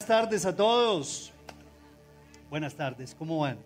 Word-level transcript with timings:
Buenas 0.00 0.22
tardes 0.22 0.46
a 0.46 0.54
todos. 0.54 1.32
Buenas 2.48 2.74
tardes, 2.74 3.16
¿cómo 3.16 3.40
van? 3.40 3.58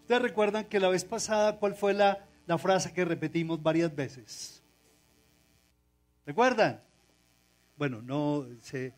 Ustedes 0.00 0.22
recuerdan 0.22 0.64
que 0.64 0.80
la 0.80 0.88
vez 0.88 1.04
pasada, 1.04 1.58
¿cuál 1.58 1.74
fue 1.74 1.92
la, 1.92 2.26
la 2.46 2.56
frase 2.56 2.90
que 2.90 3.04
repetimos 3.04 3.62
varias 3.62 3.94
veces? 3.94 4.62
¿Recuerdan? 6.24 6.82
Bueno, 7.76 8.00
no 8.00 8.46
sé. 8.62 8.94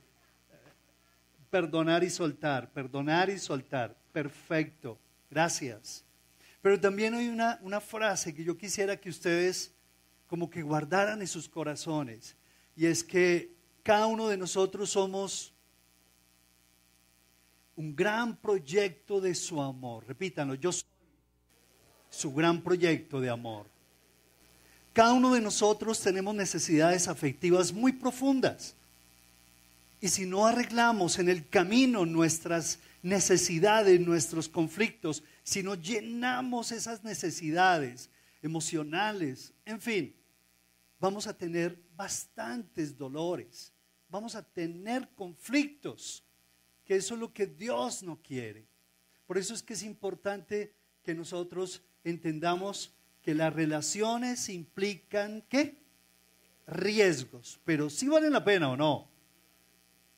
Perdonar 1.50 2.04
y 2.04 2.08
soltar, 2.08 2.70
perdonar 2.70 3.28
y 3.30 3.38
soltar. 3.38 3.96
Perfecto, 4.12 4.96
gracias. 5.28 6.04
Pero 6.62 6.80
también 6.80 7.14
hay 7.14 7.28
una, 7.28 7.58
una 7.62 7.80
frase 7.80 8.32
que 8.32 8.44
yo 8.44 8.56
quisiera 8.56 8.96
que 8.96 9.10
ustedes 9.10 9.74
como 10.28 10.48
que 10.48 10.62
guardaran 10.62 11.20
en 11.20 11.26
sus 11.26 11.48
corazones. 11.48 12.36
Y 12.76 12.86
es 12.86 13.02
que 13.02 13.56
cada 13.82 14.06
uno 14.06 14.28
de 14.28 14.36
nosotros 14.36 14.88
somos 14.90 15.52
un 17.78 17.94
gran 17.94 18.36
proyecto 18.36 19.20
de 19.20 19.36
su 19.36 19.62
amor. 19.62 20.04
Repítanlo, 20.08 20.56
yo 20.56 20.72
soy 20.72 20.82
su 22.10 22.34
gran 22.34 22.60
proyecto 22.60 23.20
de 23.20 23.30
amor. 23.30 23.66
Cada 24.92 25.12
uno 25.12 25.32
de 25.32 25.40
nosotros 25.40 26.00
tenemos 26.00 26.34
necesidades 26.34 27.06
afectivas 27.06 27.72
muy 27.72 27.92
profundas. 27.92 28.74
Y 30.00 30.08
si 30.08 30.26
no 30.26 30.44
arreglamos 30.44 31.20
en 31.20 31.28
el 31.28 31.48
camino 31.48 32.04
nuestras 32.04 32.80
necesidades, 33.00 34.00
nuestros 34.00 34.48
conflictos, 34.48 35.22
si 35.44 35.62
no 35.62 35.76
llenamos 35.76 36.72
esas 36.72 37.04
necesidades 37.04 38.10
emocionales, 38.42 39.52
en 39.64 39.80
fin, 39.80 40.16
vamos 40.98 41.28
a 41.28 41.36
tener 41.36 41.80
bastantes 41.94 42.98
dolores, 42.98 43.72
vamos 44.08 44.34
a 44.34 44.42
tener 44.42 45.08
conflictos 45.14 46.24
que 46.88 46.96
eso 46.96 47.14
es 47.14 47.20
lo 47.20 47.34
que 47.34 47.46
Dios 47.46 48.02
no 48.02 48.18
quiere. 48.22 48.66
Por 49.26 49.36
eso 49.36 49.52
es 49.52 49.62
que 49.62 49.74
es 49.74 49.82
importante 49.82 50.72
que 51.02 51.14
nosotros 51.14 51.82
entendamos 52.02 52.94
que 53.20 53.34
las 53.34 53.52
relaciones 53.52 54.48
implican 54.48 55.44
¿qué? 55.50 55.82
Riesgos, 56.66 57.60
pero 57.66 57.90
si 57.90 58.08
valen 58.08 58.32
la 58.32 58.42
pena 58.42 58.70
o 58.70 58.76
no. 58.78 59.06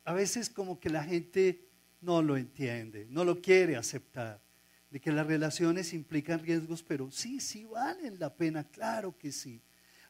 A 0.04 0.12
veces 0.12 0.48
como 0.48 0.78
que 0.78 0.90
la 0.90 1.02
gente 1.02 1.68
no 2.00 2.22
lo 2.22 2.36
entiende, 2.36 3.04
no 3.10 3.24
lo 3.24 3.42
quiere 3.42 3.74
aceptar, 3.74 4.40
de 4.90 5.00
que 5.00 5.10
las 5.10 5.26
relaciones 5.26 5.92
implican 5.92 6.38
riesgos, 6.38 6.84
pero 6.84 7.10
sí, 7.10 7.40
sí 7.40 7.64
valen 7.64 8.20
la 8.20 8.32
pena, 8.32 8.62
claro 8.62 9.18
que 9.18 9.32
sí. 9.32 9.60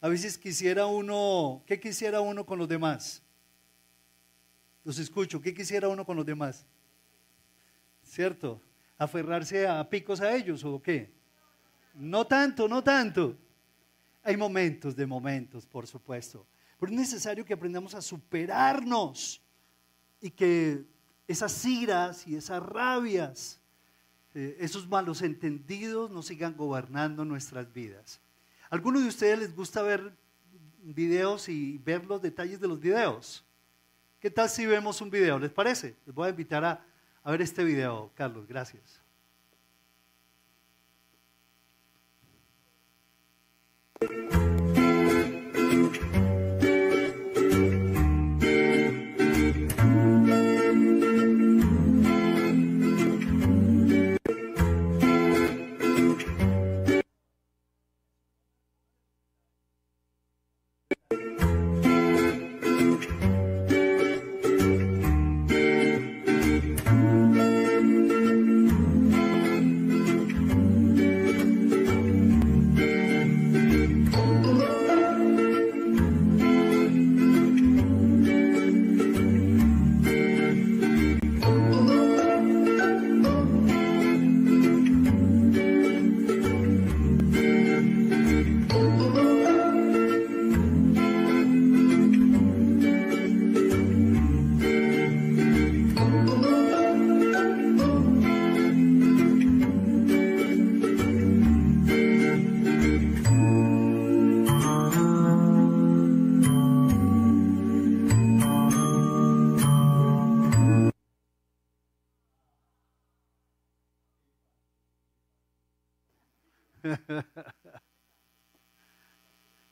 A 0.03 0.09
veces 0.09 0.37
quisiera 0.37 0.85
uno, 0.85 1.65
¿qué 1.67 1.81
quisiera 1.81 2.21
uno 2.21 2.45
con 2.45 2.59
los 2.59 2.69
demás? 2.69 3.23
Los 4.85 4.99
escucho. 4.99 5.41
¿Qué 5.41 5.53
quisiera 5.53 5.89
uno 5.89 6.05
con 6.05 6.17
los 6.17 6.27
demás? 6.27 6.67
¿Cierto? 8.03 8.61
¿Aferrarse 8.99 9.67
a 9.67 9.89
picos 9.89 10.21
a 10.21 10.35
ellos 10.35 10.65
o 10.65 10.83
qué? 10.83 11.13
No 11.95 12.27
tanto, 12.27 12.69
no 12.69 12.83
tanto. 12.83 13.37
Hay 14.23 14.37
momentos 14.37 14.95
de 14.97 15.07
momentos, 15.07 15.67
por 15.67 15.87
supuesto. 15.87 16.47
Pero 16.79 16.93
es 16.93 16.99
necesario 16.99 17.45
que 17.45 17.53
aprendamos 17.53 17.95
a 17.95 18.03
superarnos 18.03 19.43
y 20.21 20.31
que 20.31 20.85
esas 21.29 21.65
iras 21.65 22.27
y 22.27 22.37
esas 22.37 22.63
rabias, 22.63 23.61
eh, 24.35 24.57
esos 24.61 24.89
malos 24.89 25.23
entendidos 25.23 26.11
no 26.11 26.23
sigan 26.23 26.57
gobernando 26.57 27.25
nuestras 27.25 27.73
vidas. 27.73 28.21
¿A 28.71 28.75
algunos 28.75 29.03
de 29.03 29.09
ustedes 29.09 29.39
les 29.39 29.55
gusta 29.55 29.83
ver 29.83 30.13
videos 30.83 31.49
y 31.49 31.79
ver 31.79 32.07
los 32.07 32.23
detalles 32.23 32.61
de 32.61 32.69
los 32.69 32.81
videos? 32.81 33.45
¿Qué 34.21 34.31
tal 34.31 34.51
si 34.51 34.67
vemos 34.67 35.01
un 35.01 35.09
video? 35.09 35.39
¿Les 35.39 35.51
parece? 35.51 35.97
Les 36.05 36.15
voy 36.15 36.27
a 36.27 36.31
invitar 36.31 36.63
a, 36.63 36.85
a 37.23 37.31
ver 37.31 37.41
este 37.41 37.65
video, 37.65 38.13
Carlos. 38.15 38.47
Gracias. 38.47 39.01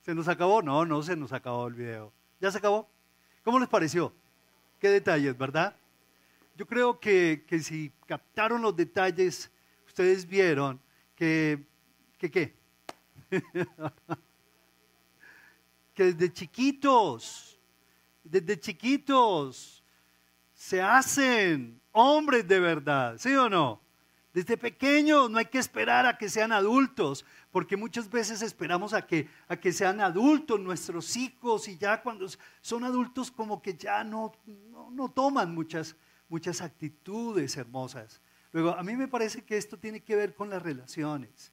¿Se 0.09 0.15
nos 0.15 0.27
acabó? 0.27 0.63
No, 0.63 0.87
no 0.87 1.03
se 1.03 1.15
nos 1.17 1.35
acabó 1.35 1.67
el 1.67 1.75
video. 1.75 2.11
¿Ya 2.41 2.51
se 2.51 2.57
acabó? 2.57 2.89
¿Cómo 3.45 3.59
les 3.59 3.69
pareció? 3.69 4.11
Qué 4.81 4.89
detalles, 4.89 5.37
¿verdad? 5.37 5.77
Yo 6.57 6.67
creo 6.67 6.99
que, 6.99 7.45
que 7.47 7.59
si 7.59 7.93
captaron 8.07 8.63
los 8.63 8.75
detalles, 8.75 9.51
ustedes 9.87 10.27
vieron 10.27 10.81
que, 11.15 11.63
que 12.17 12.31
qué? 12.31 12.57
que 15.95 16.05
desde 16.05 16.33
chiquitos, 16.33 17.61
desde 18.25 18.59
chiquitos, 18.59 19.85
se 20.55 20.81
hacen 20.81 21.83
hombres 21.93 22.49
de 22.49 22.61
verdad, 22.61 23.19
¿sí 23.19 23.35
o 23.35 23.51
no? 23.51 23.83
Desde 24.39 24.57
pequeños 24.57 25.29
no 25.29 25.39
hay 25.39 25.47
que 25.47 25.59
esperar 25.59 26.07
a 26.07 26.17
que 26.17 26.29
sean 26.29 26.53
adultos, 26.53 27.25
porque 27.51 27.77
muchas 27.77 28.09
veces 28.09 28.41
esperamos 28.41 28.95
a 28.95 29.05
que, 29.05 29.29
a 29.49 29.57
que 29.57 29.73
sean 29.73 30.01
adultos 30.01 30.61
nuestros 30.61 31.17
hijos 31.17 31.67
y 31.67 31.77
ya 31.77 32.01
cuando 32.01 32.25
son 32.61 32.85
adultos 32.85 33.33
como 33.33 33.61
que 33.61 33.75
ya 33.75 34.05
no, 34.05 34.31
no, 34.93 35.09
toman 35.09 35.53
muchas, 35.53 35.97
muchas 36.29 36.61
actitudes 36.61 37.57
hermosas. 37.57 38.21
Luego, 38.53 38.71
a 38.71 38.85
mí 38.85 38.95
me 38.95 39.09
parece 39.09 39.43
que 39.43 39.57
esto 39.57 39.77
tiene 39.77 40.05
que 40.05 40.15
ver 40.15 40.37
con 40.37 40.51
las 40.51 40.63
relaciones. 40.63 41.51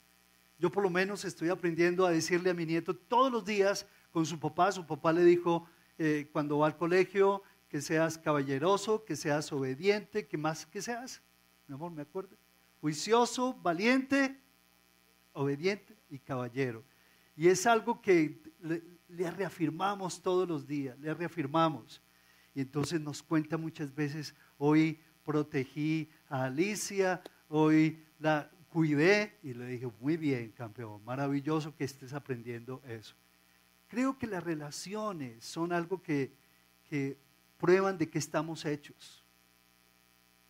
Yo 0.60 0.70
por 0.70 0.84
lo 0.84 0.92
menos 0.92 1.26
estoy 1.26 1.50
aprendiendo 1.50 2.06
a 2.06 2.12
decirle 2.12 2.52
a 2.52 2.54
mi 2.54 2.68
nieto 2.68 2.96
todos 2.96 3.32
los 3.32 3.44
días 3.44 3.88
con 4.12 4.28
su 4.28 4.40
papá, 4.40 4.72
su 4.72 4.86
papá 4.86 5.12
le 5.12 5.24
dijo 5.24 5.68
eh, 5.98 6.30
cuando 6.32 6.60
va 6.60 6.68
al 6.68 6.78
colegio 6.78 7.42
que 7.68 7.82
seas 7.82 8.20
caballeroso, 8.20 9.04
que 9.06 9.16
seas 9.16 9.52
obediente, 9.52 10.28
que 10.28 10.38
más 10.38 10.68
que 10.68 10.84
seas, 10.84 11.24
mi 11.68 11.74
amor, 11.74 11.92
me 11.92 12.04
acuerdo, 12.04 12.38
juicioso, 12.86 13.56
valiente, 13.64 14.40
obediente 15.34 15.98
y 16.08 16.20
caballero. 16.20 16.84
Y 17.36 17.48
es 17.48 17.66
algo 17.66 18.00
que 18.00 18.40
le, 18.60 18.84
le, 19.08 19.32
reafirmamos 19.32 20.22
todos 20.22 20.48
los 20.48 20.68
días, 20.68 20.96
le 21.00 21.12
reafirmamos. 21.16 22.00
Y 22.54 22.62
entonces 22.62 23.02
nos 23.02 23.24
cuenta 23.24 23.58
muchas 23.58 23.96
veces, 23.96 24.36
hoy 24.60 25.02
protegí 25.24 26.12
a 26.30 26.44
Alicia, 26.44 27.24
hoy 27.50 28.06
la 28.20 28.52
cuidé 28.70 29.40
y 29.42 29.56
le 29.56 29.66
dije, 29.66 29.88
muy 30.00 30.16
bien, 30.16 30.52
campeón, 30.52 31.04
maravilloso 31.04 31.76
que 31.76 31.86
estés 31.86 32.14
aprendiendo 32.14 32.84
eso. 32.88 33.16
Creo 33.88 34.16
que 34.20 34.28
las 34.28 34.44
relaciones 34.44 35.44
son 35.44 35.74
algo 35.74 36.04
que, 36.04 36.36
que 36.88 37.18
prueban 37.58 37.98
de 37.98 38.08
que 38.08 38.20
estamos 38.20 38.64
hechos. 38.64 39.24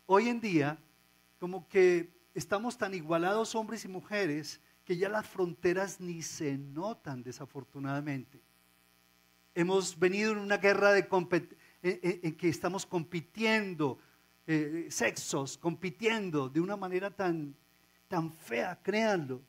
Hoy 0.06 0.28
en 0.28 0.42
día, 0.42 0.78
como 1.40 1.70
que 1.70 2.15
estamos 2.36 2.78
tan 2.78 2.94
igualados 2.94 3.56
hombres 3.56 3.84
y 3.86 3.88
mujeres 3.88 4.62
que 4.84 4.98
ya 4.98 5.10
las 5.10 5.26
fronteras 5.26 6.00
ni 6.00 6.22
se 6.22 6.60
notan 6.60 7.24
desafortunadamente. 7.24 8.40
Hemos 9.56 9.98
venido 9.98 10.34
en 10.34 10.38
una 10.38 10.58
guerra 10.58 10.96
en, 10.96 11.08
en, 11.82 12.20
en 12.22 12.36
que 12.38 12.50
estamos 12.50 12.86
compitiendo 12.86 13.98
eh, 14.48 14.86
sexos 14.92 15.58
compitiendo 15.58 16.50
de 16.50 16.62
una 16.62 16.76
manera 16.76 17.10
tan, 17.10 17.56
tan 18.08 18.32
fea, 18.32 18.80
créanlo. 18.84 19.42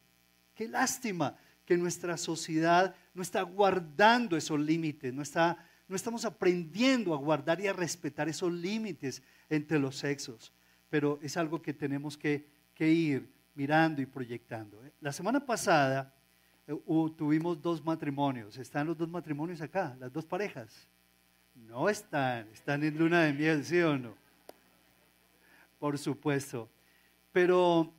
Qué 0.54 0.66
lástima 0.68 1.36
que 1.66 1.76
nuestra 1.76 2.16
sociedad 2.16 2.94
no 3.12 3.20
está 3.20 3.42
guardando 3.42 4.38
esos 4.38 4.58
límites, 4.58 5.12
no, 5.12 5.20
está, 5.20 5.68
no 5.86 5.96
estamos 5.96 6.24
aprendiendo 6.24 7.12
a 7.12 7.18
guardar 7.18 7.60
y 7.60 7.66
a 7.66 7.74
respetar 7.74 8.26
esos 8.30 8.50
límites 8.50 9.22
entre 9.50 9.78
los 9.78 9.96
sexos. 9.96 10.50
Pero 10.88 11.18
es 11.20 11.36
algo 11.36 11.60
que 11.60 11.74
tenemos 11.74 12.16
que, 12.16 12.46
ir 12.84 13.28
mirando 13.54 14.02
y 14.02 14.06
proyectando. 14.06 14.84
¿eh? 14.84 14.92
La 15.00 15.12
semana 15.12 15.40
pasada 15.44 16.12
eh, 16.66 16.74
tuvimos 17.16 17.60
dos 17.60 17.82
matrimonios. 17.84 18.58
¿Están 18.58 18.86
los 18.86 18.98
dos 18.98 19.08
matrimonios 19.08 19.60
acá? 19.60 19.96
¿Las 19.98 20.12
dos 20.12 20.26
parejas? 20.26 20.86
No 21.54 21.88
están, 21.88 22.48
están 22.52 22.84
en 22.84 22.98
luna 22.98 23.22
de 23.22 23.32
miel, 23.32 23.64
¿sí 23.64 23.80
o 23.80 23.96
no? 23.96 24.14
Por 25.78 25.96
supuesto. 25.96 26.68
Pero 27.32 27.92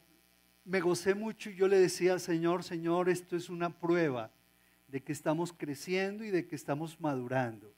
me 0.64 0.80
gocé 0.80 1.16
mucho 1.16 1.50
y 1.50 1.56
yo 1.56 1.68
le 1.68 1.80
decía 1.80 2.20
Señor, 2.20 2.64
Señor, 2.64 3.10
esto 3.10 3.36
es 3.36 3.50
una 3.50 3.70
prueba 3.70 4.32
de 4.88 5.02
que 5.02 5.12
estamos 5.12 5.54
creciendo 5.54 6.24
y 6.24 6.30
de 6.30 6.48
que 6.48 6.56
estamos 6.56 7.00
madurando. 7.00 7.74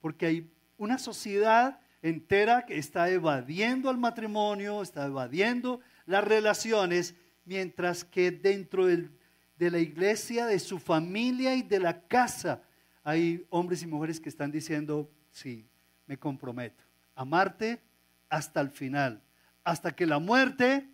Porque 0.00 0.26
hay 0.26 0.50
una 0.78 0.98
sociedad 0.98 1.80
entera 2.02 2.64
que 2.64 2.78
está 2.78 3.10
evadiendo 3.10 3.90
al 3.90 3.98
matrimonio, 3.98 4.80
está 4.80 5.06
evadiendo 5.06 5.80
las 6.10 6.24
relaciones, 6.24 7.14
mientras 7.44 8.04
que 8.04 8.32
dentro 8.32 8.86
de 8.86 9.70
la 9.70 9.78
iglesia, 9.78 10.46
de 10.46 10.58
su 10.58 10.80
familia 10.80 11.54
y 11.54 11.62
de 11.62 11.78
la 11.78 12.02
casa, 12.02 12.62
hay 13.04 13.46
hombres 13.48 13.82
y 13.82 13.86
mujeres 13.86 14.18
que 14.18 14.28
están 14.28 14.50
diciendo, 14.50 15.08
sí, 15.30 15.68
me 16.06 16.18
comprometo, 16.18 16.82
amarte 17.14 17.80
hasta 18.28 18.60
el 18.60 18.70
final, 18.70 19.22
hasta 19.62 19.92
que 19.92 20.04
la 20.04 20.18
muerte 20.18 20.88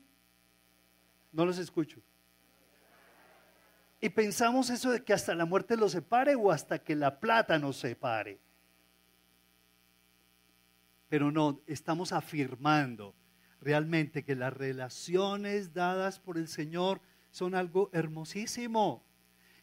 no 1.32 1.46
los 1.46 1.56
escucho. 1.56 1.98
Y 3.98 4.10
pensamos 4.10 4.68
eso 4.68 4.90
de 4.90 5.02
que 5.02 5.14
hasta 5.14 5.34
la 5.34 5.46
muerte 5.46 5.78
los 5.78 5.92
separe 5.92 6.34
o 6.34 6.52
hasta 6.52 6.78
que 6.78 6.94
la 6.94 7.18
plata 7.18 7.58
nos 7.58 7.78
separe. 7.78 8.38
Pero 11.08 11.32
no, 11.32 11.62
estamos 11.66 12.12
afirmando 12.12 13.14
realmente 13.60 14.24
que 14.24 14.36
las 14.36 14.52
relaciones 14.52 15.72
dadas 15.72 16.18
por 16.18 16.38
el 16.38 16.48
Señor 16.48 17.00
son 17.30 17.54
algo 17.54 17.90
hermosísimo. 17.92 19.04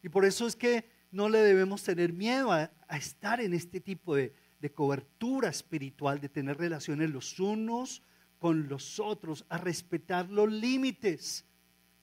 Y 0.02 0.08
por 0.08 0.24
eso 0.24 0.46
es 0.46 0.56
que 0.56 0.88
no 1.10 1.28
le 1.28 1.38
debemos 1.38 1.82
tener 1.82 2.12
miedo 2.12 2.52
a, 2.52 2.70
estar 2.90 3.40
en 3.40 3.54
este 3.54 3.80
tipo 3.80 4.14
de, 4.14 4.34
de 4.60 4.70
cobertura 4.70 5.48
espiritual, 5.48 6.20
de 6.20 6.28
tener 6.28 6.58
relaciones 6.58 7.10
los 7.10 7.40
unos 7.40 8.02
con 8.38 8.68
los 8.68 9.00
otros, 9.00 9.44
a 9.48 9.58
respetar 9.58 10.30
los 10.30 10.50
límites 10.50 11.44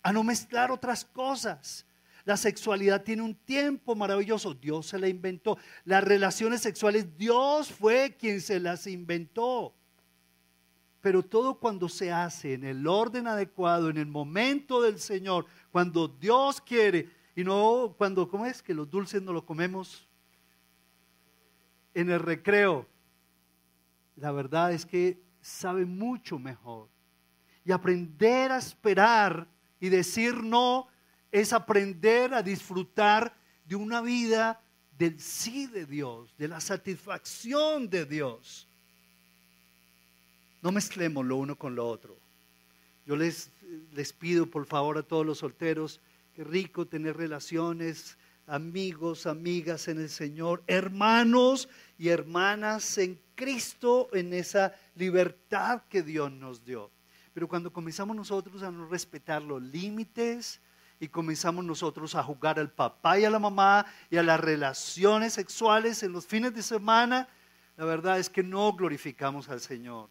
a 0.03 0.11
no 0.11 0.23
mezclar 0.23 0.71
otras 0.71 1.05
cosas. 1.05 1.85
La 2.23 2.37
sexualidad 2.37 3.03
tiene 3.03 3.23
un 3.23 3.35
tiempo 3.35 3.95
maravilloso, 3.95 4.53
Dios 4.53 4.87
se 4.87 4.99
la 4.99 5.07
inventó. 5.07 5.57
Las 5.85 6.03
relaciones 6.03 6.61
sexuales, 6.61 7.17
Dios 7.17 7.71
fue 7.71 8.15
quien 8.17 8.41
se 8.41 8.59
las 8.59 8.85
inventó. 8.87 9.75
Pero 11.01 11.23
todo 11.23 11.55
cuando 11.55 11.89
se 11.89 12.11
hace 12.11 12.53
en 12.53 12.63
el 12.63 12.87
orden 12.87 13.27
adecuado, 13.27 13.89
en 13.89 13.97
el 13.97 14.05
momento 14.05 14.81
del 14.81 14.99
Señor, 14.99 15.47
cuando 15.71 16.07
Dios 16.07 16.61
quiere, 16.61 17.09
y 17.35 17.43
no 17.43 17.95
cuando, 17.97 18.29
¿cómo 18.29 18.45
es? 18.45 18.61
Que 18.61 18.73
los 18.73 18.89
dulces 18.89 19.21
no 19.21 19.33
lo 19.33 19.45
comemos 19.45 20.07
en 21.93 22.09
el 22.09 22.19
recreo. 22.19 22.87
La 24.15 24.31
verdad 24.31 24.71
es 24.73 24.85
que 24.85 25.21
sabe 25.41 25.85
mucho 25.85 26.37
mejor. 26.37 26.89
Y 27.65 27.71
aprender 27.71 28.51
a 28.51 28.57
esperar 28.57 29.47
y 29.79 29.89
decir 29.89 30.43
no 30.43 30.87
es 31.31 31.53
aprender 31.53 32.33
a 32.33 32.43
disfrutar 32.43 33.35
de 33.65 33.75
una 33.75 34.01
vida 34.01 34.61
del 34.97 35.19
sí 35.19 35.67
de 35.67 35.85
Dios, 35.85 36.35
de 36.37 36.47
la 36.47 36.59
satisfacción 36.59 37.89
de 37.89 38.05
Dios. 38.05 38.67
No 40.61 40.71
mezclemos 40.71 41.25
lo 41.25 41.37
uno 41.37 41.55
con 41.55 41.75
lo 41.75 41.87
otro. 41.87 42.17
Yo 43.05 43.15
les, 43.15 43.51
les 43.93 44.13
pido 44.13 44.45
por 44.45 44.65
favor 44.65 44.97
a 44.97 45.03
todos 45.03 45.25
los 45.25 45.39
solteros, 45.39 45.99
que 46.33 46.43
rico 46.43 46.87
tener 46.87 47.17
relaciones, 47.17 48.17
amigos, 48.47 49.25
amigas 49.27 49.87
en 49.87 49.99
el 49.99 50.09
Señor, 50.09 50.63
hermanos 50.67 51.69
y 51.97 52.09
hermanas 52.09 52.97
en 52.97 53.19
Cristo, 53.35 54.09
en 54.13 54.33
esa 54.33 54.75
libertad 54.95 55.83
que 55.89 56.03
Dios 56.03 56.31
nos 56.31 56.63
dio. 56.63 56.91
Pero 57.33 57.47
cuando 57.47 57.71
comenzamos 57.71 58.15
nosotros 58.15 58.61
a 58.61 58.71
no 58.71 58.87
respetar 58.87 59.41
los 59.41 59.61
límites 59.61 60.59
y 60.99 61.07
comenzamos 61.07 61.65
nosotros 61.65 62.13
a 62.13 62.23
jugar 62.23 62.59
al 62.59 62.71
papá 62.71 63.17
y 63.17 63.25
a 63.25 63.29
la 63.29 63.39
mamá 63.39 63.85
y 64.09 64.17
a 64.17 64.23
las 64.23 64.39
relaciones 64.39 65.33
sexuales 65.33 66.03
en 66.03 66.11
los 66.11 66.27
fines 66.27 66.53
de 66.53 66.61
semana, 66.61 67.27
la 67.77 67.85
verdad 67.85 68.19
es 68.19 68.29
que 68.29 68.43
no 68.43 68.73
glorificamos 68.73 69.49
al 69.49 69.61
Señor. 69.61 70.09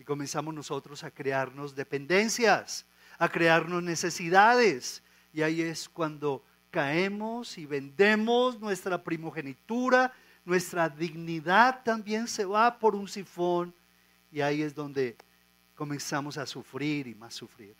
Y 0.00 0.04
comenzamos 0.04 0.54
nosotros 0.54 1.04
a 1.04 1.10
crearnos 1.10 1.74
dependencias, 1.74 2.86
a 3.18 3.28
crearnos 3.28 3.82
necesidades. 3.82 5.02
Y 5.30 5.42
ahí 5.42 5.60
es 5.60 5.90
cuando 5.90 6.42
caemos 6.70 7.58
y 7.58 7.66
vendemos 7.66 8.58
nuestra 8.58 9.04
primogenitura, 9.04 10.10
nuestra 10.46 10.88
dignidad 10.88 11.82
también 11.84 12.28
se 12.28 12.46
va 12.46 12.78
por 12.78 12.94
un 12.96 13.08
sifón. 13.08 13.74
Y 14.32 14.40
ahí 14.40 14.62
es 14.62 14.74
donde 14.74 15.18
comenzamos 15.74 16.38
a 16.38 16.46
sufrir 16.46 17.06
y 17.06 17.14
más 17.14 17.34
sufrir. 17.34 17.76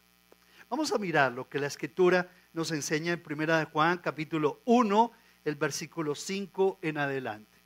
Vamos 0.69 0.93
a 0.93 0.99
mirar 0.99 1.33
lo 1.33 1.49
que 1.49 1.59
la 1.59 1.69
escritura 1.69 2.31
nos 2.53 2.71
enseña 2.71 3.15
en 3.15 3.23
1 3.27 3.47
de 3.57 3.65
Juan 3.65 3.97
capítulo 3.97 4.61
1, 4.67 5.11
el 5.47 5.55
versículo 5.55 6.15
5 6.15 6.81
en 6.83 6.99
adelante. 6.99 7.57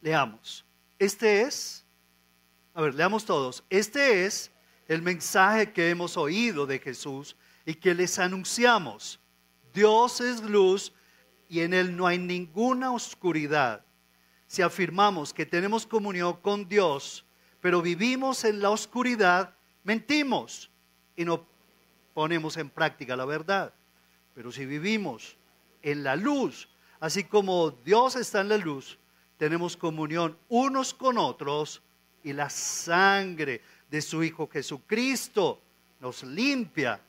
Leamos. 0.00 0.64
Este 0.98 1.42
es, 1.42 1.84
a 2.74 2.80
ver, 2.80 2.94
leamos 2.94 3.24
todos. 3.24 3.62
Este 3.68 4.24
es 4.24 4.50
el 4.88 5.02
mensaje 5.02 5.72
que 5.72 5.90
hemos 5.90 6.16
oído 6.16 6.66
de 6.66 6.78
Jesús 6.78 7.36
y 7.66 7.74
que 7.74 7.94
les 7.94 8.18
anunciamos. 8.18 9.20
Dios 9.72 10.20
es 10.20 10.42
luz 10.42 10.92
y 11.48 11.60
en 11.60 11.74
Él 11.74 11.94
no 11.96 12.06
hay 12.06 12.18
ninguna 12.18 12.92
oscuridad. 12.92 13.84
Si 14.46 14.62
afirmamos 14.62 15.32
que 15.32 15.46
tenemos 15.46 15.86
comunión 15.86 16.34
con 16.40 16.68
Dios, 16.68 17.24
pero 17.60 17.82
vivimos 17.82 18.44
en 18.44 18.60
la 18.60 18.70
oscuridad, 18.70 19.54
mentimos 19.84 20.70
y 21.14 21.24
no 21.24 21.46
ponemos 22.14 22.56
en 22.56 22.70
práctica 22.70 23.16
la 23.16 23.24
verdad. 23.24 23.72
Pero 24.34 24.50
si 24.50 24.64
vivimos 24.64 25.36
en 25.82 26.04
la 26.04 26.16
luz, 26.16 26.68
así 27.00 27.24
como 27.24 27.70
Dios 27.70 28.16
está 28.16 28.40
en 28.40 28.48
la 28.48 28.56
luz, 28.56 28.98
tenemos 29.36 29.76
comunión 29.76 30.38
unos 30.48 30.94
con 30.94 31.18
otros 31.18 31.82
y 32.22 32.32
la 32.32 32.50
sangre 32.50 33.60
de 33.90 34.00
su 34.00 34.22
Hijo 34.22 34.48
Jesucristo 34.48 35.60
nos 36.00 36.22
limpia. 36.22 37.00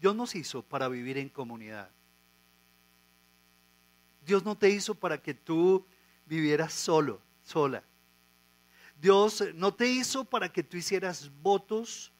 Dios 0.00 0.16
nos 0.16 0.34
hizo 0.34 0.62
para 0.62 0.88
vivir 0.88 1.18
en 1.18 1.28
comunidad. 1.28 1.90
Dios 4.24 4.44
no 4.44 4.56
te 4.56 4.70
hizo 4.70 4.94
para 4.94 5.20
que 5.20 5.34
tú 5.34 5.84
vivieras 6.26 6.72
solo, 6.72 7.20
sola. 7.42 7.82
Dios 9.00 9.42
no 9.54 9.74
te 9.74 9.88
hizo 9.88 10.24
para 10.24 10.52
que 10.52 10.62
tú 10.62 10.76
hicieras 10.76 11.30
votos 11.42 12.12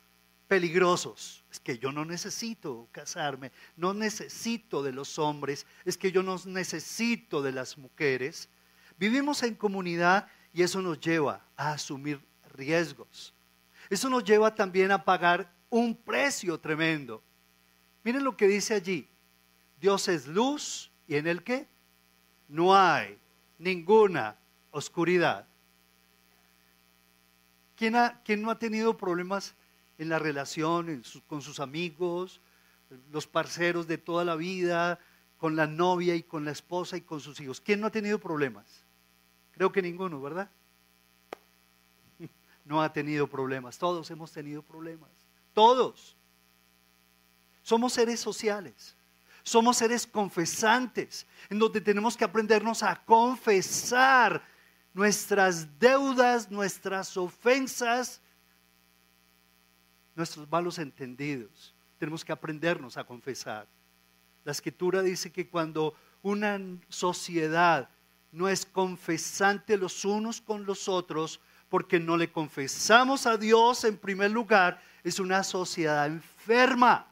peligrosos. 0.49 1.45
Es 1.51 1.61
que 1.61 1.79
yo 1.79 1.93
no 1.93 2.05
necesito 2.05 2.89
casarme, 2.91 3.53
no 3.77 3.95
necesito 3.95 4.83
de 4.83 4.93
los 4.93 5.19
hombres, 5.19 5.67
es 5.85 5.97
que 5.97 6.11
yo 6.11 6.23
no 6.23 6.41
necesito 6.47 7.43
de 7.43 7.53
las 7.53 7.79
mujeres. 7.79 8.49
Vivimos 8.99 9.43
en 9.43 9.55
comunidad 9.55 10.29
y 10.53 10.63
eso 10.63 10.83
nos 10.83 11.01
lleva 11.01 11.45
a 11.57 11.73
asumir 11.73 12.21
riesgos. 12.55 13.35
Eso 13.89 14.09
nos 14.09 14.25
lleva 14.25 14.55
también 14.55 14.91
a 14.91 15.05
pagar 15.05 15.53
un 15.69 15.95
precio 15.95 16.59
tremendo. 16.59 17.23
Miren 18.03 18.25
lo 18.25 18.37
que 18.37 18.49
dice 18.49 18.75
allí. 18.75 19.09
Dios 19.81 20.09
es 20.09 20.27
luz 20.27 20.91
y 21.07 21.17
en 21.17 21.27
el 21.27 21.43
que 21.43 21.67
no 22.49 22.75
hay 22.75 23.19
ninguna 23.59 24.37
oscuridad. 24.71 25.47
¿Quién, 27.77 27.95
no 28.43 28.51
ha 28.51 28.59
tenido 28.59 28.97
problemas 28.97 29.55
en 29.97 30.11
la 30.11 30.19
relación 30.19 31.03
con 31.27 31.41
sus 31.41 31.61
amigos, 31.61 32.43
los 33.11 33.27
parceros 33.27 33.87
de 33.87 33.97
toda 33.97 34.25
la 34.25 34.37
vida, 34.37 34.99
con 35.39 35.57
la 35.57 35.67
novia 35.67 36.15
y 36.15 36.23
con 36.23 36.45
la 36.45 36.51
esposa 36.51 36.99
y 36.99 37.01
con 37.01 37.21
sus 37.21 37.41
hijos? 37.41 37.61
¿Quién 37.61 37.81
no 37.81 37.87
ha 37.87 37.91
tenido 37.91 38.19
problemas? 38.19 38.85
Creo 39.61 39.71
que 39.71 39.83
ninguno, 39.83 40.23
¿verdad? 40.23 40.49
No 42.65 42.81
ha 42.81 42.91
tenido 42.91 43.27
problemas. 43.27 43.77
Todos 43.77 44.11
hemos 44.11 44.33
tenido 44.33 44.63
problemas. 44.63 45.11
Todos. 45.53 46.17
Somos 47.63 47.93
seres 47.93 48.21
sociales. 48.21 48.97
Somos 49.43 49.77
seres 49.77 50.07
confesantes, 50.07 51.27
en 51.51 51.59
donde 51.59 51.83
tenemos 51.83 52.17
que 52.17 52.25
aprendernos 52.25 52.83
a 52.83 53.05
confesar 53.05 54.43
nuestras 54.95 55.79
deudas, 55.79 56.51
nuestras 56.51 57.15
ofensas, 57.19 58.23
nuestros 60.15 60.51
malos 60.51 60.79
entendidos. 60.79 61.75
Tenemos 61.99 62.25
que 62.25 62.33
aprendernos 62.33 62.97
a 62.97 63.05
confesar. 63.05 63.69
La 64.43 64.53
escritura 64.53 65.03
dice 65.03 65.31
que 65.31 65.51
cuando 65.51 65.95
una 66.23 66.59
sociedad 66.89 67.91
no 68.33 68.49
es 68.49 68.65
confesante 68.65 69.77
los 69.77 70.05
unos 70.05 70.41
con 70.41 70.65
los 70.65 70.89
otros, 70.89 71.41
porque 71.69 72.01
no 72.01 72.17
le 72.17 72.31
confesamos 72.31 73.27
a 73.27 73.37
Dios 73.37 73.85
en 73.85 73.97
primer 73.97 74.31
lugar, 74.31 74.83
es 75.05 75.21
una 75.21 75.43
sociedad 75.45 76.07
enferma, 76.07 77.07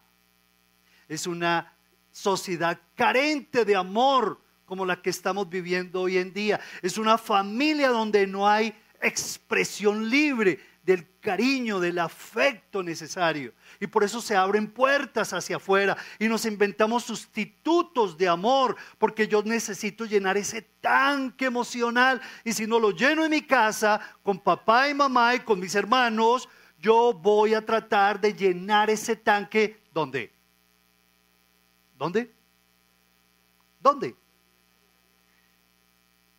es 1.08 1.26
una 1.26 1.72
sociedad 2.10 2.78
carente 2.94 3.64
de 3.64 3.76
amor 3.76 4.40
como 4.66 4.84
la 4.84 5.00
que 5.00 5.10
estamos 5.10 5.48
viviendo 5.48 6.02
hoy 6.02 6.18
en 6.18 6.32
día, 6.32 6.60
es 6.82 6.98
una 6.98 7.16
familia 7.16 7.88
donde 7.88 8.26
no 8.26 8.48
hay 8.48 8.74
expresión 9.00 10.10
libre 10.10 10.60
del 10.88 11.06
cariño, 11.20 11.80
del 11.80 11.98
afecto 11.98 12.82
necesario. 12.82 13.52
Y 13.78 13.86
por 13.86 14.04
eso 14.04 14.22
se 14.22 14.34
abren 14.34 14.70
puertas 14.70 15.34
hacia 15.34 15.56
afuera 15.56 15.98
y 16.18 16.28
nos 16.28 16.46
inventamos 16.46 17.04
sustitutos 17.04 18.16
de 18.16 18.26
amor, 18.26 18.74
porque 18.96 19.28
yo 19.28 19.42
necesito 19.42 20.06
llenar 20.06 20.38
ese 20.38 20.62
tanque 20.80 21.44
emocional. 21.44 22.22
Y 22.42 22.54
si 22.54 22.66
no 22.66 22.78
lo 22.80 22.92
lleno 22.92 23.22
en 23.22 23.32
mi 23.32 23.42
casa, 23.42 24.00
con 24.22 24.38
papá 24.38 24.88
y 24.88 24.94
mamá 24.94 25.34
y 25.34 25.40
con 25.40 25.60
mis 25.60 25.74
hermanos, 25.74 26.48
yo 26.78 27.12
voy 27.12 27.52
a 27.52 27.66
tratar 27.66 28.18
de 28.18 28.32
llenar 28.32 28.88
ese 28.88 29.14
tanque. 29.14 29.82
¿Dónde? 29.92 30.32
¿Dónde? 31.98 32.32
¿Dónde? 33.78 34.16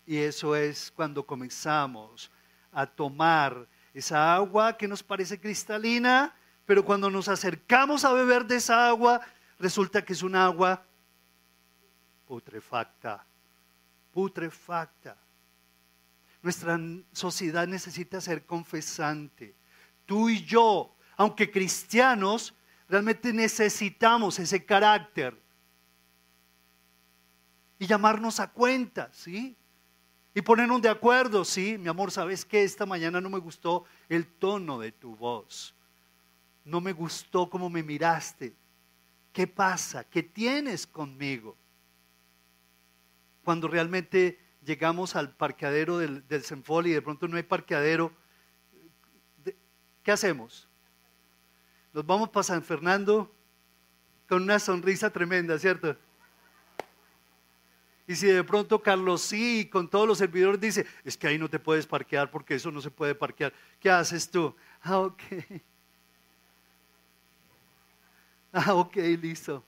Y 0.08 0.18
eso 0.18 0.56
es 0.56 0.90
cuando 0.90 1.24
comenzamos 1.24 2.32
a 2.72 2.88
tomar 2.88 3.68
esa 4.00 4.34
agua 4.34 4.78
que 4.78 4.88
nos 4.88 5.04
parece 5.04 5.40
cristalina, 5.40 6.36
pero 6.66 6.84
cuando 6.84 7.10
nos 7.10 7.28
acercamos 7.28 8.06
a 8.06 8.14
beber 8.14 8.46
de 8.46 8.58
esa 8.58 8.88
agua, 8.88 9.22
resulta 9.60 10.04
que 10.04 10.14
es 10.14 10.24
un 10.24 10.36
agua 10.36 10.84
putrefacta, 12.26 13.26
putrefacta. 14.14 15.18
Nuestra 16.42 16.80
sociedad 17.12 17.68
necesita 17.68 18.22
ser 18.22 18.46
confesante. 18.46 19.56
Tú 20.06 20.30
y 20.30 20.44
yo, 20.46 20.96
aunque 21.18 21.52
cristianos, 21.52 22.54
realmente 22.88 23.34
necesitamos 23.34 24.40
ese 24.40 24.64
carácter 24.66 25.38
y 27.78 27.88
llamarnos 27.88 28.40
a 28.40 28.52
cuenta, 28.52 29.10
¿sí? 29.12 29.56
Y 30.40 30.42
ponernos 30.42 30.82
de 30.82 30.88
acuerdo, 30.88 31.44
sí, 31.44 31.78
mi 31.78 31.90
amor, 31.90 32.12
¿sabes 32.12 32.46
qué? 32.46 32.64
Esta 32.64 32.86
mañana 32.86 33.20
no 33.20 33.30
me 33.30 33.40
gustó 33.40 33.84
el 34.08 34.26
tono 34.26 34.80
de 34.80 34.94
tu 34.94 35.14
voz. 35.14 35.76
No 36.64 36.80
me 36.80 36.94
gustó 36.94 37.50
cómo 37.50 37.70
me 37.70 37.84
miraste. 37.84 38.56
¿Qué 39.34 39.48
pasa? 39.48 40.06
¿Qué 40.06 40.24
tienes 40.24 40.88
conmigo? 40.88 41.58
Cuando 43.44 43.68
realmente 43.68 44.40
llegamos 44.64 45.18
al 45.18 45.36
parqueadero 45.36 45.98
del, 45.98 46.26
del 46.30 46.42
Senfol 46.42 46.88
y 46.88 46.92
de 46.92 47.02
pronto 47.02 47.28
no 47.28 47.36
hay 47.36 47.44
parqueadero, 47.44 48.14
¿qué 50.02 50.12
hacemos? 50.14 50.70
Nos 51.92 52.06
vamos 52.06 52.30
para 52.30 52.46
San 52.46 52.64
Fernando 52.64 53.30
con 54.30 54.44
una 54.44 54.58
sonrisa 54.60 55.10
tremenda, 55.10 55.60
¿cierto? 55.60 55.98
Y 58.10 58.16
si 58.16 58.26
de 58.26 58.44
pronto 58.44 58.82
Carlos 58.82 59.22
sí, 59.22 59.70
con 59.72 59.88
todos 59.88 60.08
los 60.08 60.18
servidores 60.18 60.60
dice, 60.60 60.84
es 61.04 61.16
que 61.16 61.28
ahí 61.28 61.38
no 61.38 61.48
te 61.48 61.60
puedes 61.60 61.86
parquear 61.86 62.32
porque 62.32 62.56
eso 62.56 62.72
no 62.72 62.82
se 62.82 62.90
puede 62.90 63.14
parquear, 63.14 63.54
¿qué 63.80 63.92
haces 63.92 64.28
tú? 64.32 64.56
Ah, 64.82 64.98
ok. 65.02 65.22
Ah, 68.52 68.74
ok, 68.74 68.96
listo. 69.22 69.64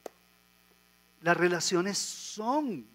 Las 1.21 1.37
relaciones 1.37 1.99
son, 1.99 2.87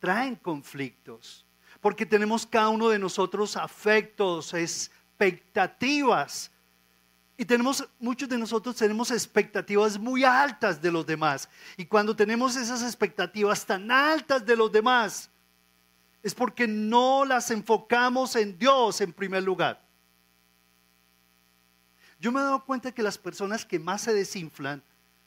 traen 0.00 0.36
conflictos, 0.36 1.46
porque 1.80 2.04
tenemos 2.04 2.44
cada 2.44 2.68
uno 2.68 2.90
de 2.90 2.98
nosotros 2.98 3.56
afectos, 3.56 4.52
expectativas 4.52 6.50
y 7.40 7.44
tenemos, 7.44 7.88
muchos 8.00 8.28
de 8.28 8.36
nosotros 8.36 8.74
tenemos 8.74 9.12
expectativas 9.12 9.96
muy 9.96 10.24
altas 10.24 10.82
de 10.82 10.90
los 10.90 11.06
demás. 11.06 11.48
Y 11.76 11.86
cuando 11.86 12.16
tenemos 12.16 12.56
esas 12.56 12.82
expectativas 12.82 13.64
tan 13.64 13.92
altas 13.92 14.44
de 14.44 14.56
los 14.56 14.72
demás, 14.72 15.30
es 16.20 16.34
porque 16.34 16.66
no 16.66 17.24
las 17.24 17.52
enfocamos 17.52 18.34
en 18.34 18.58
Dios 18.58 19.00
en 19.00 19.12
primer 19.12 19.44
lugar. 19.44 19.80
Yo 22.18 22.32
me 22.32 22.40
he 22.40 22.42
dado 22.42 22.64
cuenta 22.64 22.90
que 22.90 23.04
las 23.04 23.16
personas 23.16 23.64
que 23.64 23.78
más 23.78 24.02
se 24.02 24.12
desinflan 24.12 24.82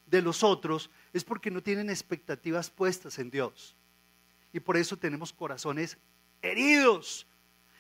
de 0.06 0.22
los 0.22 0.44
otros 0.44 0.90
es 1.14 1.24
porque 1.24 1.50
no 1.50 1.64
tienen 1.64 1.90
expectativas 1.90 2.70
puestas 2.70 3.20
en 3.20 3.32
Dios. 3.32 3.74
Y 4.52 4.60
por 4.60 4.76
eso 4.76 4.98
tenemos 4.98 5.32
corazones 5.32 5.98
heridos. 6.42 7.26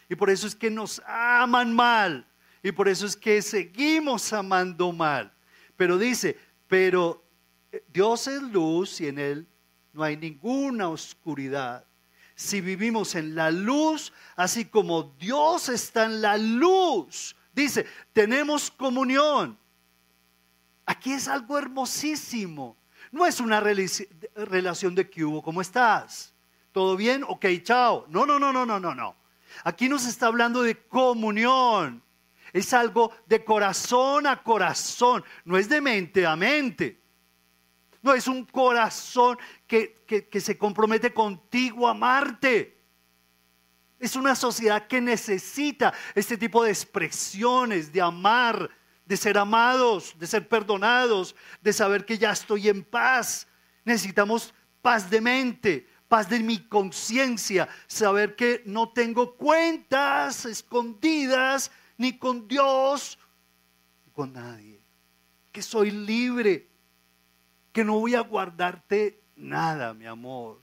Y 0.07 0.15
por 0.15 0.29
eso 0.29 0.47
es 0.47 0.55
que 0.55 0.71
nos 0.71 1.01
aman 1.05 1.75
mal 1.75 2.30
y 2.63 2.72
por 2.72 2.88
eso 2.88 3.06
es 3.06 3.15
que 3.15 3.41
seguimos 3.41 4.32
amando 4.34 4.91
mal. 4.91 5.34
Pero 5.75 5.98
dice, 5.98 6.38
pero 6.68 7.24
eh, 7.72 7.84
Dios 7.91 8.27
es 8.27 8.41
luz 8.41 9.01
y 9.01 9.08
en 9.08 9.20
Él 9.20 9.48
no 9.94 10.03
hay 10.03 10.18
ninguna 10.18 10.89
oscuridad. 10.89 11.86
Si 12.36 12.62
vivimos 12.62 13.15
en 13.15 13.36
la 13.36 13.51
luz, 13.51 14.13
así 14.36 14.65
como 14.65 15.15
Dios 15.20 15.70
está 15.70 16.06
en 16.06 16.22
la 16.22 16.38
luz, 16.38 17.36
dice, 17.53 17.86
tenemos 18.13 18.72
comunión. 18.72 19.58
Aquí 20.86 21.13
es 21.13 21.27
algo 21.27 21.58
hermosísimo. 21.58 22.77
No 23.12 23.25
es 23.25 23.39
una 23.39 23.60
relación 23.60 24.96
de 24.96 25.10
que 25.10 25.24
hubo, 25.24 25.41
¿cómo 25.41 25.62
estás? 25.62 26.34
¿Todo 26.72 26.96
bien? 26.96 27.24
Ok, 27.27 27.46
chao. 27.63 28.06
No, 28.08 28.25
no, 28.25 28.39
no, 28.39 28.53
no, 28.53 28.65
no, 28.65 28.80
no, 28.80 28.96
no. 28.96 29.15
Aquí 29.63 29.89
nos 29.89 30.06
está 30.06 30.27
hablando 30.27 30.62
de 30.62 30.77
comunión. 30.88 32.01
Es 32.53 32.74
algo 32.74 33.12
de 33.25 33.43
corazón 33.43 34.27
a 34.27 34.43
corazón, 34.43 35.24
no 35.46 35.58
es 35.58 35.70
de 35.70 35.81
mente 35.81 36.25
a 36.25 36.36
mente. 36.36 37.01
No 38.01 38.13
es 38.13 38.27
un 38.27 38.46
corazón 38.46 39.38
que, 39.67 40.29
se 40.39 40.58
compromete 40.58 41.13
contigo 41.13 41.88
a 41.88 41.91
amarte. 41.91 42.79
Es 44.00 44.15
una 44.15 44.36
sociedad 44.36 44.88
que 44.88 45.00
necesita 45.00 45.93
este 46.15 46.36
tipo 46.36 46.63
de 46.63 46.72
expresiones, 46.72 47.93
de 47.93 48.01
amar, 48.01 48.70
de 49.05 49.15
ser 49.15 49.38
amados, 49.38 50.15
de 50.17 50.25
ser 50.25 50.48
perdonados, 50.48 51.36
de 51.62 51.72
saber 51.72 52.05
que 52.05 52.17
ya 52.17 52.31
estoy 52.31 52.70
en 52.70 52.84
paz. 52.84 53.48
Necesitamos 53.86 54.53
paz 54.81 55.08
de 55.08 55.22
mente, 55.22 55.88
paz 56.08 56.27
de 56.27 56.39
mi 56.39 56.58
conciencia, 56.67 57.70
saber 57.86 58.36
que 58.36 58.63
no 58.65 58.89
tengo 58.89 59.36
cuentas 59.36 60.46
escondidas 60.46 61.72
ni 62.01 62.17
con 62.17 62.48
Dios, 62.48 63.17
ni 64.05 64.12
con 64.12 64.34
nadie. 64.34 64.81
Que 65.51 65.62
soy 65.62 65.91
libre, 65.91 66.67
que 67.72 67.86
no 67.86 68.00
voy 68.00 68.15
a 68.15 68.22
guardarte 68.22 69.22
nada, 69.36 69.93
mi 69.93 70.08
amor. 70.08 70.60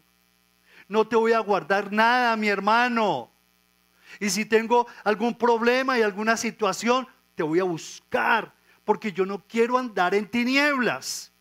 No 0.88 1.06
te 1.06 1.14
voy 1.14 1.32
a 1.32 1.38
guardar 1.38 1.92
nada, 1.92 2.36
mi 2.36 2.48
hermano. 2.48 3.30
Y 4.18 4.30
si 4.30 4.46
tengo 4.46 4.88
algún 5.04 5.36
problema 5.38 5.96
y 5.96 6.02
alguna 6.02 6.36
situación, 6.36 7.06
te 7.36 7.44
voy 7.44 7.60
a 7.60 7.64
buscar, 7.64 8.52
porque 8.84 9.12
yo 9.12 9.24
no 9.24 9.46
quiero 9.46 9.78
andar 9.78 10.14
en 10.14 10.28
tinieblas. 10.28 11.32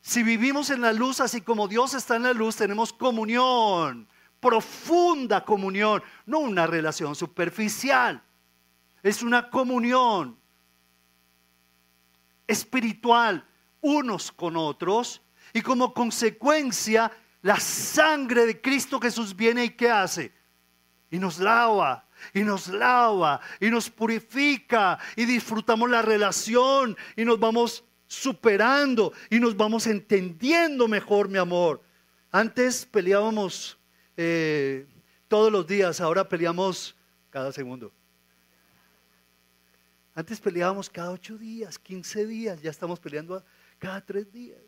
Si 0.00 0.22
vivimos 0.22 0.70
en 0.70 0.80
la 0.80 0.92
luz, 0.92 1.20
así 1.20 1.40
como 1.40 1.66
Dios 1.66 1.94
está 1.94 2.16
en 2.16 2.22
la 2.22 2.32
luz, 2.32 2.54
tenemos 2.54 2.92
comunión, 2.92 4.06
profunda 4.38 5.44
comunión, 5.44 6.02
no 6.24 6.38
una 6.38 6.66
relación 6.68 7.16
superficial 7.16 8.22
es 9.02 9.22
una 9.22 9.50
comunión 9.50 10.38
espiritual 12.46 13.46
unos 13.80 14.30
con 14.32 14.56
otros 14.56 15.22
y 15.52 15.62
como 15.62 15.94
consecuencia 15.94 17.10
la 17.42 17.58
sangre 17.58 18.46
de 18.46 18.60
Cristo 18.60 19.00
Jesús 19.00 19.34
viene 19.34 19.64
y 19.64 19.70
¿qué 19.70 19.90
hace? 19.90 20.32
Y 21.10 21.18
nos 21.18 21.38
lava, 21.38 22.06
y 22.34 22.40
nos 22.40 22.68
lava, 22.68 23.40
y 23.58 23.70
nos 23.70 23.90
purifica, 23.90 24.98
y 25.16 25.24
disfrutamos 25.24 25.90
la 25.90 26.02
relación, 26.02 26.96
y 27.16 27.24
nos 27.24 27.40
vamos 27.40 27.84
superando, 28.06 29.12
y 29.30 29.40
nos 29.40 29.56
vamos 29.56 29.86
entendiendo 29.86 30.86
mejor, 30.86 31.28
mi 31.28 31.38
amor. 31.38 31.82
Antes 32.30 32.86
peleábamos 32.86 33.78
eh, 34.16 34.86
todos 35.26 35.50
los 35.50 35.66
días, 35.66 36.00
ahora 36.00 36.28
peleamos 36.28 36.94
cada 37.30 37.50
segundo. 37.50 37.92
Antes 40.20 40.38
peleábamos 40.38 40.90
cada 40.90 41.12
ocho 41.12 41.38
días, 41.38 41.78
quince 41.78 42.26
días, 42.26 42.60
ya 42.60 42.70
estamos 42.70 43.00
peleando 43.00 43.42
cada 43.78 44.04
tres 44.04 44.30
días. 44.30 44.60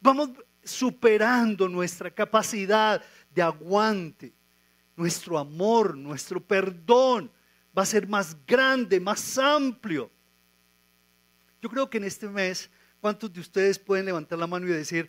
Vamos 0.00 0.30
superando 0.64 1.68
nuestra 1.68 2.10
capacidad 2.10 3.00
de 3.32 3.40
aguante. 3.40 4.34
nuestro 4.96 5.38
amor, 5.38 5.96
nuestro 5.96 6.44
perdón 6.44 7.30
va 7.78 7.82
a 7.82 7.86
ser 7.86 8.08
más 8.08 8.36
grande, 8.44 8.98
más 8.98 9.38
amplio. 9.38 10.10
Yo 11.60 11.70
creo 11.70 11.88
que 11.88 11.98
en 11.98 12.04
este 12.04 12.28
mes, 12.28 12.68
¿cuántos 13.00 13.32
de 13.32 13.38
ustedes 13.38 13.78
pueden 13.78 14.06
levantar 14.06 14.40
la 14.40 14.48
mano 14.48 14.66
y 14.66 14.70
decir, 14.70 15.08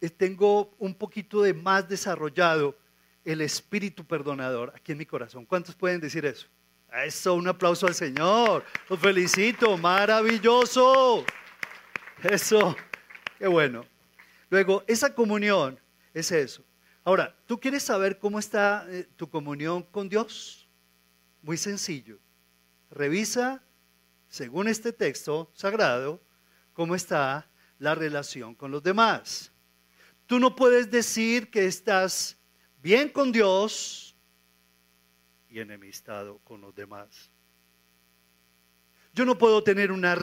eh, 0.00 0.08
tengo 0.08 0.76
un 0.78 0.94
poquito 0.94 1.42
de 1.42 1.52
más 1.52 1.88
desarrollado 1.88 2.78
el 3.24 3.40
espíritu 3.40 4.04
perdonador 4.04 4.72
aquí 4.76 4.92
en 4.92 4.98
mi 4.98 5.06
corazón? 5.06 5.44
¿Cuántos 5.44 5.74
pueden 5.74 6.00
decir 6.00 6.24
eso? 6.24 6.46
Eso, 6.92 7.34
un 7.34 7.48
aplauso 7.48 7.86
al 7.86 7.94
Señor. 7.94 8.64
Los 8.88 8.98
felicito, 8.98 9.76
maravilloso. 9.76 11.24
Eso, 12.22 12.76
qué 13.38 13.46
bueno. 13.46 13.84
Luego, 14.48 14.84
esa 14.86 15.14
comunión 15.14 15.78
es 16.14 16.32
eso. 16.32 16.64
Ahora, 17.04 17.36
¿tú 17.46 17.60
quieres 17.60 17.82
saber 17.82 18.18
cómo 18.18 18.38
está 18.38 18.86
eh, 18.88 19.08
tu 19.16 19.28
comunión 19.28 19.82
con 19.82 20.08
Dios? 20.08 20.68
Muy 21.42 21.56
sencillo. 21.56 22.18
Revisa, 22.90 23.62
según 24.28 24.68
este 24.68 24.92
texto 24.92 25.50
sagrado, 25.54 26.20
cómo 26.72 26.94
está 26.94 27.48
la 27.78 27.94
relación 27.94 28.54
con 28.54 28.70
los 28.70 28.82
demás. 28.82 29.52
Tú 30.26 30.38
no 30.40 30.56
puedes 30.56 30.90
decir 30.90 31.50
que 31.50 31.66
estás 31.66 32.36
bien 32.82 33.08
con 33.08 33.32
Dios 33.32 34.05
enemistado 35.62 36.38
con 36.44 36.60
los 36.60 36.74
demás. 36.74 37.30
Yo 39.12 39.24
no 39.24 39.38
puedo 39.38 39.62
tener 39.62 39.92
una, 39.92 40.16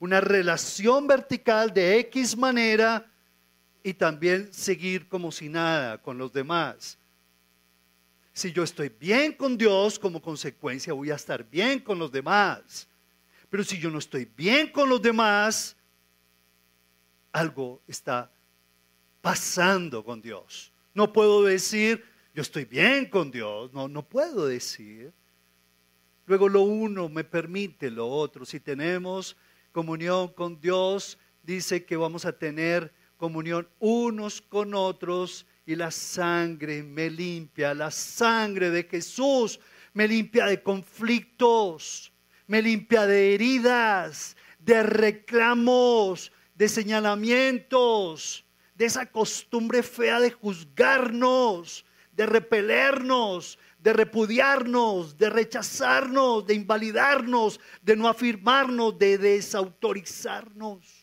una 0.00 0.20
relación 0.20 1.06
vertical 1.06 1.72
de 1.72 2.00
X 2.00 2.36
manera 2.36 3.08
y 3.82 3.94
también 3.94 4.52
seguir 4.52 5.08
como 5.08 5.30
si 5.30 5.48
nada 5.48 5.98
con 5.98 6.18
los 6.18 6.32
demás. 6.32 6.98
Si 8.32 8.52
yo 8.52 8.62
estoy 8.62 8.88
bien 8.88 9.32
con 9.32 9.56
Dios, 9.58 9.98
como 9.98 10.20
consecuencia 10.20 10.92
voy 10.92 11.10
a 11.10 11.16
estar 11.16 11.48
bien 11.48 11.80
con 11.80 11.98
los 11.98 12.10
demás. 12.10 12.88
Pero 13.50 13.62
si 13.62 13.78
yo 13.78 13.90
no 13.90 13.98
estoy 13.98 14.24
bien 14.24 14.72
con 14.72 14.88
los 14.88 15.02
demás, 15.02 15.76
algo 17.30 17.82
está 17.86 18.30
pasando 19.20 20.04
con 20.04 20.22
Dios. 20.22 20.72
No 20.94 21.12
puedo 21.12 21.44
decir, 21.44 22.04
yo 22.34 22.42
estoy 22.42 22.64
bien 22.64 23.06
con 23.06 23.30
Dios. 23.30 23.72
No, 23.72 23.88
no 23.88 24.02
puedo 24.02 24.46
decir. 24.46 25.12
Luego 26.26 26.48
lo 26.48 26.62
uno 26.62 27.08
me 27.08 27.24
permite 27.24 27.90
lo 27.90 28.08
otro. 28.08 28.44
Si 28.44 28.60
tenemos 28.60 29.36
comunión 29.72 30.28
con 30.28 30.60
Dios, 30.60 31.18
dice 31.42 31.84
que 31.84 31.96
vamos 31.96 32.24
a 32.24 32.32
tener 32.32 32.92
comunión 33.16 33.68
unos 33.78 34.40
con 34.40 34.74
otros 34.74 35.46
y 35.66 35.76
la 35.76 35.90
sangre 35.90 36.82
me 36.82 37.10
limpia, 37.10 37.74
la 37.74 37.90
sangre 37.90 38.70
de 38.70 38.84
Jesús 38.84 39.60
me 39.92 40.08
limpia 40.08 40.46
de 40.46 40.62
conflictos, 40.62 42.12
me 42.46 42.62
limpia 42.62 43.06
de 43.06 43.34
heridas, 43.34 44.36
de 44.58 44.82
reclamos, 44.82 46.32
de 46.54 46.68
señalamientos, 46.68 48.44
de 48.74 48.86
esa 48.86 49.06
costumbre 49.06 49.82
fea 49.82 50.18
de 50.18 50.30
juzgarnos, 50.30 51.84
de 52.12 52.26
repelernos, 52.26 53.58
de 53.78 53.92
repudiarnos, 53.92 55.16
de 55.16 55.30
rechazarnos, 55.30 56.46
de 56.46 56.54
invalidarnos, 56.54 57.58
de 57.82 57.96
no 57.96 58.08
afirmarnos, 58.08 58.98
de 58.98 59.18
desautorizarnos 59.18 61.02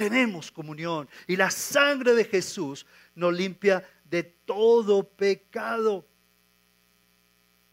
tenemos 0.00 0.50
comunión 0.50 1.06
y 1.26 1.36
la 1.36 1.50
sangre 1.50 2.14
de 2.14 2.24
Jesús 2.24 2.86
nos 3.14 3.34
limpia 3.34 3.86
de 4.02 4.22
todo 4.22 5.06
pecado. 5.06 6.08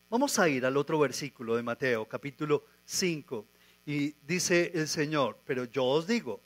Vamos 0.09 0.37
a 0.37 0.49
ir 0.49 0.65
al 0.65 0.75
otro 0.75 0.99
versículo 0.99 1.55
de 1.55 1.63
Mateo, 1.63 2.05
capítulo 2.05 2.65
5, 2.83 3.47
y 3.85 4.13
dice 4.25 4.73
el 4.75 4.89
Señor, 4.89 5.39
pero 5.45 5.63
yo 5.63 5.86
os 5.86 6.05
digo, 6.05 6.41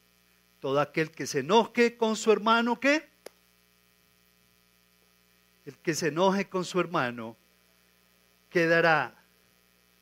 todo 0.60 0.80
aquel 0.80 1.10
que 1.10 1.26
se 1.26 1.40
enoje 1.40 1.98
con 1.98 2.16
su 2.16 2.32
hermano, 2.32 2.80
¿qué? 2.80 3.10
El 5.66 5.78
que 5.78 5.94
se 5.94 6.08
enoje 6.08 6.50
con 6.50 6.66
su 6.66 6.80
hermano 6.80 7.38
quedará 8.50 9.16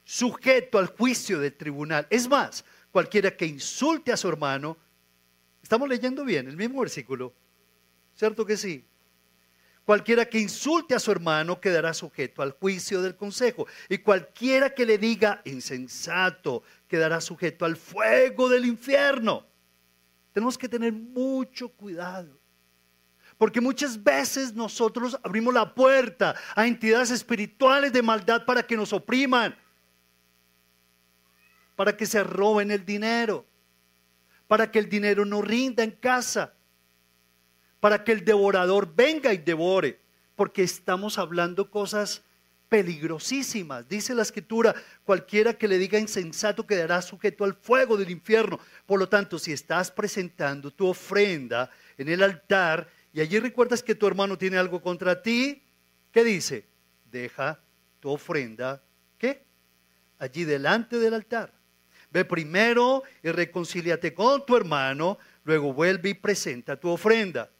sujeto 0.03 0.77
al 0.77 0.87
juicio 0.87 1.39
del 1.39 1.53
tribunal. 1.53 2.07
Es 2.09 2.27
más, 2.27 2.63
cualquiera 2.91 3.35
que 3.35 3.45
insulte 3.45 4.11
a 4.11 4.17
su 4.17 4.27
hermano, 4.27 4.77
Estamos 5.61 5.87
leyendo 5.87 6.25
bien 6.25 6.47
el 6.47 6.57
mismo 6.57 6.79
versículo. 6.79 7.31
¿Cierto 8.15 8.45
que 8.45 8.57
sí? 8.57 8.85
Cualquiera 9.85 10.25
que 10.25 10.39
insulte 10.39 10.95
a 10.95 10.99
su 10.99 11.11
hermano 11.11 11.59
quedará 11.59 11.93
sujeto 11.93 12.41
al 12.41 12.53
juicio 12.53 13.01
del 13.01 13.15
consejo. 13.15 13.67
Y 13.87 13.99
cualquiera 13.99 14.73
que 14.73 14.85
le 14.85 14.97
diga 14.97 15.41
insensato 15.45 16.63
quedará 16.87 17.21
sujeto 17.21 17.65
al 17.65 17.75
fuego 17.75 18.49
del 18.49 18.65
infierno. 18.65 19.45
Tenemos 20.31 20.57
que 20.57 20.69
tener 20.69 20.91
mucho 20.91 21.69
cuidado. 21.69 22.38
Porque 23.39 23.61
muchas 23.61 24.03
veces 24.03 24.53
nosotros 24.53 25.17
abrimos 25.23 25.53
la 25.53 25.73
puerta 25.73 26.35
a 26.53 26.67
entidades 26.67 27.09
espirituales 27.09 27.93
de 27.93 28.01
maldad 28.01 28.43
para 28.43 28.61
que 28.61 28.75
nos 28.75 28.91
opriman, 28.91 29.57
para 31.77 31.95
que 31.95 32.05
se 32.05 32.21
roben 32.21 32.69
el 32.69 32.85
dinero, 32.85 33.45
para 34.45 34.69
que 34.69 34.77
el 34.77 34.89
dinero 34.89 35.23
no 35.23 35.41
rinda 35.41 35.85
en 35.85 35.91
casa, 35.91 36.53
para 37.79 38.03
que 38.03 38.11
el 38.11 38.25
devorador 38.25 38.93
venga 38.93 39.31
y 39.33 39.37
devore, 39.37 40.01
porque 40.35 40.61
estamos 40.61 41.17
hablando 41.17 41.71
cosas 41.71 42.21
peligrosísimas. 42.67 43.87
Dice 43.87 44.13
la 44.13 44.23
escritura, 44.23 44.75
cualquiera 45.05 45.53
que 45.53 45.69
le 45.69 45.77
diga 45.77 45.97
insensato 45.97 46.67
quedará 46.67 47.01
sujeto 47.01 47.45
al 47.45 47.53
fuego 47.53 47.95
del 47.95 48.09
infierno. 48.09 48.59
Por 48.85 48.99
lo 48.99 49.07
tanto, 49.07 49.39
si 49.39 49.53
estás 49.53 49.89
presentando 49.91 50.71
tu 50.71 50.87
ofrenda 50.87 51.71
en 51.97 52.09
el 52.09 52.21
altar 52.21 52.98
y 53.19 53.21
allí 53.21 53.37
recuerdas 53.37 53.83
que 53.83 53.95
tu 53.95 54.07
hermano 54.07 54.37
tiene 54.37 54.57
algo 54.57 54.81
contra 54.81 55.21
ti, 55.21 55.61
¿qué 56.09 56.23
dice? 56.23 56.65
Deja 57.11 57.61
tu 57.99 58.11
ofrenda, 58.11 58.81
¿qué? 59.17 59.43
Allí 60.19 60.45
delante 60.45 60.99
del 60.99 61.15
altar. 61.15 61.53
Ve 62.11 62.23
primero 62.23 63.03
y 63.21 63.29
reconcíliate 63.31 64.13
con 64.13 64.45
tu 64.45 64.55
hermano, 64.55 65.17
luego 65.43 65.73
vuelve 65.73 66.11
y 66.11 66.13
presenta 66.13 66.79
tu 66.79 66.87
ofrenda. 66.87 67.51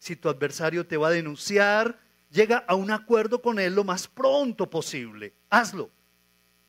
Si 0.00 0.16
tu 0.16 0.28
adversario 0.28 0.84
te 0.84 0.96
va 0.96 1.06
a 1.06 1.12
denunciar, 1.12 1.96
llega 2.28 2.64
a 2.66 2.74
un 2.74 2.90
acuerdo 2.90 3.40
con 3.40 3.60
él 3.60 3.72
lo 3.72 3.84
más 3.84 4.08
pronto 4.08 4.68
posible. 4.68 5.32
Hazlo 5.48 5.92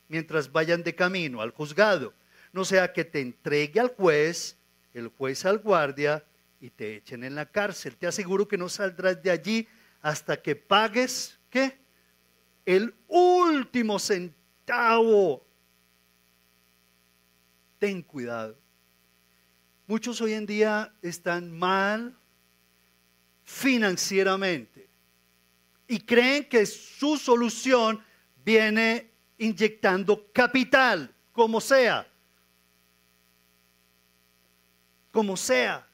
mientras 0.07 0.51
vayan 0.51 0.83
de 0.83 0.93
camino 0.93 1.41
al 1.41 1.49
juzgado. 1.49 2.13
No 2.53 2.63
sea 2.63 2.93
que 2.93 3.05
te 3.05 3.21
entregue 3.21 3.79
al 3.79 3.87
juez, 3.87 4.55
el 4.93 5.07
juez 5.07 5.47
al 5.47 5.57
guardia 5.57 6.23
y 6.59 6.69
te 6.69 6.97
echen 6.97 7.23
en 7.23 7.35
la 7.35 7.45
cárcel. 7.45 7.95
Te 7.97 8.07
aseguro 8.07 8.47
que 8.47 8.57
no 8.57 8.69
saldrás 8.69 9.21
de 9.21 9.31
allí 9.31 9.67
hasta 10.01 10.41
que 10.41 10.55
pagues, 10.55 11.39
¿qué? 11.49 11.77
El 12.65 12.95
último 13.07 13.99
centavo 13.99 15.45
ten 17.79 18.01
cuidado. 18.01 18.57
Muchos 19.87 20.19
hoy 20.21 20.33
en 20.33 20.45
día 20.45 20.93
están 21.01 21.51
mal 21.51 22.17
financieramente 23.43 24.89
y 25.87 25.99
creen 25.99 26.49
que 26.49 26.65
su 26.65 27.17
solución 27.17 28.03
viene 28.43 29.11
inyectando 29.37 30.31
capital, 30.31 31.13
como 31.31 31.61
sea. 31.61 32.07
Como 35.11 35.37
sea. 35.37 35.87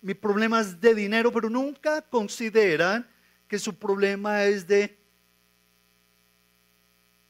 Mi, 0.00 0.14
problema 0.14 0.60
es 0.60 0.80
de 0.80 0.94
dinero, 0.94 1.32
pero 1.32 1.48
nunca 1.50 2.02
consideran 2.02 3.08
que 3.48 3.58
su 3.58 3.74
problema 3.76 4.44
es 4.44 4.66
de 4.66 4.98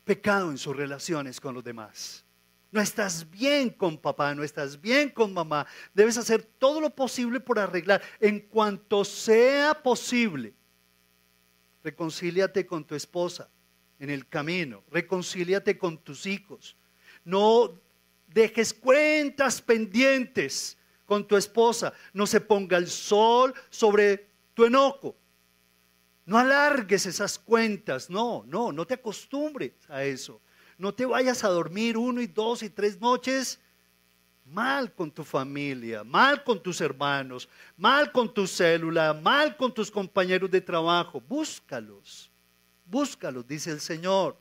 pecado 0.05 0.51
en 0.51 0.59
sus 0.59 0.77
relaciones 0.77 1.41
con 1.41 1.55
los 1.55 1.65
demás. 1.65 2.25
No 2.71 2.81
estás 2.81 3.29
bien 3.31 3.71
con 3.71 3.97
papá, 3.97 4.35
no 4.35 4.43
estás 4.43 4.81
bien 4.81 5.11
con 5.11 5.33
mamá. 5.33 5.67
Debes 5.95 6.19
hacer 6.19 6.43
todo 6.43 6.81
lo 6.81 6.91
posible 6.91 7.41
por 7.41 7.59
arreglar. 7.59 8.03
En 8.21 8.41
cuanto 8.41 9.05
sea 9.05 9.75
posible, 9.75 10.53
reconcíliate 11.83 12.67
con 12.67 12.85
tu 12.85 12.95
esposa 12.95 13.49
en 13.99 14.11
el 14.11 14.29
camino. 14.29 14.85
Reconcíliate 14.91 15.79
con 15.79 15.99
tus 15.99 16.27
hijos. 16.27 16.77
No 17.25 17.81
dejes 18.27 18.75
cuentas 18.75 19.63
pendientes 19.63 20.77
con 21.07 21.27
tu 21.27 21.37
esposa. 21.37 21.93
No 22.13 22.27
se 22.27 22.41
ponga 22.41 22.77
el 22.77 22.89
sol 22.89 23.55
sobre 23.71 24.29
tu 24.53 24.65
enojo. 24.65 25.17
No 26.27 26.39
alargues 26.39 27.07
esas 27.07 27.39
cuentas. 27.39 28.11
No, 28.11 28.45
no, 28.47 28.73
no 28.73 28.87
te 28.87 28.95
acostumbres 28.95 29.73
a 29.89 30.05
eso. 30.05 30.41
No 30.77 30.93
te 30.93 31.07
vayas 31.07 31.43
a 31.45 31.49
dormir 31.49 31.97
uno 31.97 32.21
y 32.21 32.27
dos 32.27 32.63
y 32.63 32.69
tres 32.69 33.01
noches 33.01 33.61
mal 34.47 34.93
con 34.95 35.11
tu 35.11 35.25
familia, 35.25 36.05
mal 36.05 36.43
con 36.45 36.63
tus 36.63 36.81
hermanos, 36.81 37.49
mal 37.77 38.13
con 38.13 38.33
tu 38.33 38.47
célula, 38.47 39.13
mal 39.13 39.57
con 39.57 39.75
tus 39.75 39.91
compañeros 39.91 40.51
de 40.51 40.61
trabajo. 40.61 41.21
Búscalos, 41.21 42.31
búscalos, 42.85 43.47
dice 43.47 43.71
el 43.71 43.81
Señor. 43.81 44.37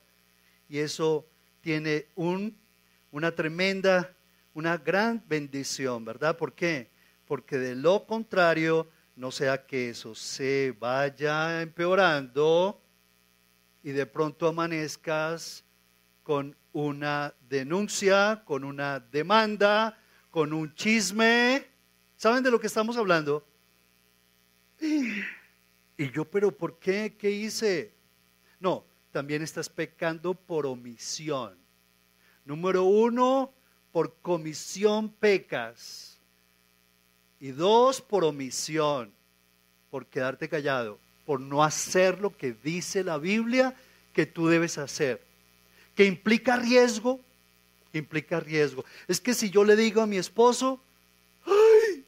Y 0.69 0.77
eso 0.77 1.25
tiene 1.61 2.07
un, 2.15 2.55
una 3.11 3.31
tremenda, 3.33 4.14
una 4.55 4.77
gran 4.77 5.21
bendición, 5.27 6.03
¿verdad? 6.05 6.37
¿Por 6.37 6.53
qué? 6.53 6.89
Porque 7.25 7.57
de 7.57 7.75
lo 7.75 8.05
contrario, 8.07 8.89
no 9.15 9.29
sea 9.29 9.65
que 9.65 9.89
eso 9.89 10.15
se 10.15 10.73
vaya 10.79 11.61
empeorando 11.61 12.81
y 13.83 13.91
de 13.91 14.05
pronto 14.05 14.47
amanezcas 14.47 15.63
con 16.23 16.55
una 16.71 17.35
denuncia, 17.49 18.43
con 18.45 18.63
una 18.63 18.99
demanda, 18.99 19.99
con 20.31 20.53
un 20.53 20.73
chisme. 20.73 21.67
¿Saben 22.15 22.41
de 22.41 22.49
lo 22.49 22.59
que 22.59 22.67
estamos 22.67 22.97
hablando? 22.97 23.45
Y 25.97 26.11
yo, 26.11 26.25
pero 26.25 26.51
¿por 26.51 26.77
qué? 26.77 27.15
¿Qué 27.17 27.31
hice? 27.31 27.95
No, 28.59 28.85
también 29.11 29.41
estás 29.41 29.69
pecando 29.69 30.33
por 30.33 30.65
omisión. 30.65 31.57
Número 32.43 32.83
uno, 32.83 33.53
por 33.95 34.13
comisión 34.21 35.07
pecas. 35.07 36.17
Y 37.39 37.51
dos, 37.51 38.01
por 38.01 38.25
omisión, 38.25 39.09
por 39.89 40.05
quedarte 40.05 40.49
callado, 40.49 40.99
por 41.25 41.39
no 41.39 41.63
hacer 41.63 42.19
lo 42.19 42.35
que 42.35 42.51
dice 42.61 43.05
la 43.05 43.17
Biblia 43.17 43.73
que 44.11 44.25
tú 44.25 44.47
debes 44.47 44.77
hacer 44.77 45.21
que 45.95 46.03
implica 46.03 46.57
riesgo, 46.57 47.21
implica 47.93 48.41
riesgo. 48.41 48.83
Es 49.07 49.21
que 49.21 49.33
si 49.33 49.49
yo 49.49 49.63
le 49.63 49.77
digo 49.77 50.01
a 50.01 50.05
mi 50.05 50.17
esposo, 50.17 50.77
ay, 51.45 52.03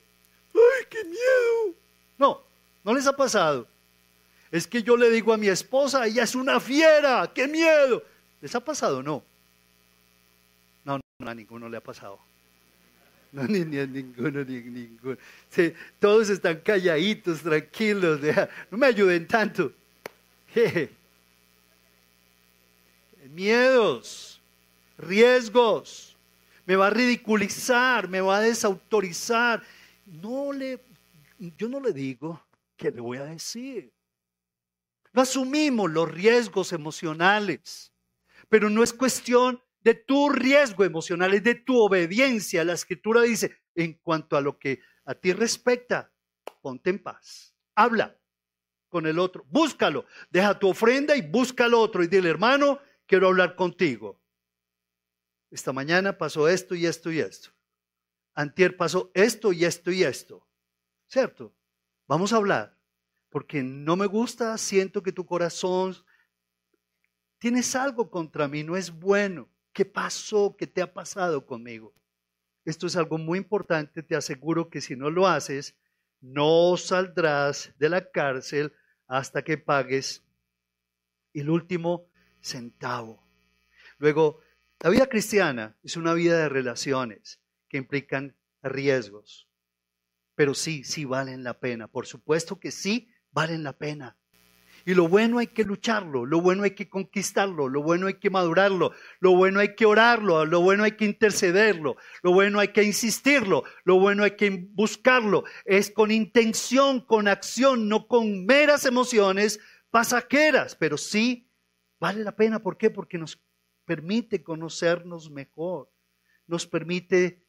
ay, 0.54 0.86
qué 0.90 1.06
miedo. 1.06 1.74
No, 2.18 2.42
no 2.84 2.94
les 2.94 3.08
ha 3.08 3.16
pasado. 3.16 3.66
Es 4.52 4.68
que 4.68 4.84
yo 4.84 4.98
le 4.98 5.10
digo 5.10 5.32
a 5.32 5.38
mi 5.38 5.48
esposa, 5.48 6.06
ella 6.06 6.24
es 6.24 6.36
una 6.36 6.60
fiera, 6.60 7.32
qué 7.34 7.48
miedo. 7.48 8.04
¿Les 8.42 8.54
ha 8.56 8.60
pasado? 8.60 9.02
No. 9.02 9.24
A 11.26 11.34
ninguno 11.34 11.68
le 11.68 11.78
ha 11.78 11.82
pasado. 11.82 12.20
No, 13.32 13.44
ni, 13.44 13.66
ni 13.66 13.80
a 13.80 13.86
ninguno, 13.88 14.44
ni 14.44 14.58
a 14.58 14.62
ninguno. 14.62 15.18
todos 16.00 16.30
están 16.30 16.62
calladitos, 16.62 17.42
tranquilos. 17.42 18.22
no 18.72 18.78
me 18.78 18.88
ayuden 18.88 19.28
tanto. 19.28 19.74
Jeje 20.54 20.98
miedos, 23.30 24.42
riesgos, 24.98 26.16
me 26.66 26.76
va 26.76 26.88
a 26.88 26.90
ridiculizar, 26.90 28.08
me 28.08 28.22
va 28.22 28.38
a 28.38 28.42
desautorizar. 28.42 29.64
No 30.06 30.52
le, 30.52 30.80
yo 31.58 31.70
no 31.70 31.80
le 31.80 31.94
digo 31.94 32.42
qué 32.76 32.92
le 32.92 33.02
voy 33.02 33.18
a 33.18 33.26
decir. 33.26 33.92
No 35.14 35.22
asumimos 35.22 35.90
los 35.92 36.12
riesgos 36.12 36.74
emocionales, 36.74 37.92
pero 38.50 38.70
no 38.70 38.84
es 38.84 38.94
cuestión 38.94 39.62
de 39.88 39.94
tu 39.94 40.28
riesgo 40.28 40.84
emocional, 40.84 41.34
es 41.34 41.44
de 41.46 41.56
tu 41.56 41.80
obediencia. 41.80 42.66
La 42.66 42.74
escritura 42.74 43.22
dice, 43.22 43.56
en 43.74 43.94
cuanto 43.94 44.36
a 44.36 44.42
lo 44.42 44.60
que 44.60 44.82
a 45.06 45.16
ti 45.16 45.32
respecta, 45.32 46.12
ponte 46.62 46.90
en 46.90 47.00
paz. 47.00 47.56
Habla 47.74 48.20
con 48.90 49.08
el 49.08 49.18
otro, 49.18 49.46
búscalo, 49.50 50.06
deja 50.30 50.60
tu 50.60 50.68
ofrenda 50.68 51.16
y 51.16 51.22
busca 51.22 51.64
al 51.64 51.74
otro 51.74 52.04
y 52.04 52.08
dile, 52.08 52.28
hermano, 52.30 52.82
quiero 53.06 53.30
hablar 53.30 53.56
contigo. 53.56 54.22
Esta 55.52 55.72
mañana 55.72 56.18
pasó 56.18 56.50
esto 56.50 56.76
y 56.76 56.86
esto 56.86 57.10
y 57.10 57.22
esto. 57.22 57.52
Antier 58.34 58.76
pasó 58.76 59.10
esto 59.14 59.54
y 59.54 59.64
esto 59.64 59.90
y 59.90 60.04
esto. 60.04 60.46
¿Cierto? 61.08 61.56
Vamos 62.08 62.34
a 62.34 62.36
hablar. 62.36 62.78
Porque 63.30 63.64
no 63.64 63.96
me 63.96 64.06
gusta, 64.06 64.58
siento 64.58 65.02
que 65.02 65.14
tu 65.14 65.26
corazón... 65.26 65.96
Tienes 67.40 67.76
algo 67.76 68.10
contra 68.10 68.48
mí, 68.48 68.64
no 68.64 68.76
es 68.76 68.92
bueno. 68.92 69.48
¿Qué 69.78 69.86
pasó? 69.86 70.56
¿Qué 70.58 70.66
te 70.66 70.82
ha 70.82 70.92
pasado 70.92 71.46
conmigo? 71.46 71.94
Esto 72.66 72.88
es 72.88 72.96
algo 72.96 73.20
muy 73.20 73.38
importante. 73.38 74.02
Te 74.02 74.16
aseguro 74.16 74.72
que 74.72 74.82
si 74.82 74.96
no 74.96 75.12
lo 75.12 75.28
haces, 75.28 75.78
no 76.20 76.76
saldrás 76.78 77.76
de 77.78 77.90
la 77.90 78.10
cárcel 78.10 78.74
hasta 79.06 79.44
que 79.44 79.60
pagues. 79.60 80.24
El 81.32 81.52
último, 81.52 82.10
centavo. 82.42 83.24
Luego, 84.00 84.40
la 84.80 84.90
vida 84.90 85.06
cristiana 85.06 85.78
es 85.84 85.96
una 85.96 86.16
vida 86.16 86.40
de 86.40 86.50
relaciones 86.50 87.40
que 87.70 87.78
implican 87.78 88.36
riesgos, 88.64 89.48
pero 90.34 90.56
sí, 90.56 90.84
sí 90.86 91.06
valen 91.06 91.44
la 91.44 91.60
pena. 91.60 91.88
Por 91.88 92.08
supuesto 92.08 92.60
que 92.60 92.72
sí 92.72 93.12
valen 93.30 93.62
la 93.62 93.78
pena. 93.78 94.18
Y 94.88 94.96
lo 94.96 95.08
bueno 95.08 95.38
hay 95.38 95.48
que 95.48 95.64
lucharlo, 95.64 96.26
lo 96.26 96.40
bueno 96.40 96.64
hay 96.64 96.72
que 96.72 96.88
conquistarlo, 96.90 97.68
lo 97.68 97.84
bueno 97.84 98.08
hay 98.08 98.16
que 98.16 98.30
madurarlo, 98.30 98.94
lo 99.20 99.36
bueno 99.36 99.60
hay 99.60 99.76
que 99.76 99.86
orarlo, 99.86 100.46
lo 100.46 100.62
bueno 100.62 100.84
hay 100.86 100.94
que 100.94 101.06
intercederlo, 101.06 101.98
lo 102.24 102.32
bueno 102.32 102.60
hay 102.60 102.70
que 102.70 102.84
insistirlo, 102.84 103.66
lo 103.84 104.00
bueno 104.00 104.24
hay 104.24 104.32
que 104.32 104.68
buscarlo. 104.72 105.44
Es 105.66 105.92
con 105.92 106.10
intención, 106.10 107.02
con 107.02 107.28
acción, 107.28 107.90
no 107.90 108.08
con 108.08 108.46
meras 108.46 108.86
emociones 108.86 109.60
pasajeras, 109.92 110.76
pero 110.76 110.98
sí 110.98 111.48
Vale 112.00 112.24
la 112.24 112.36
pena, 112.36 112.62
¿por 112.62 112.78
qué? 112.78 112.90
Porque 112.90 113.18
nos 113.18 113.42
permite 113.86 114.44
conocernos 114.44 115.32
mejor, 115.32 115.92
nos 116.46 116.68
permite 116.68 117.44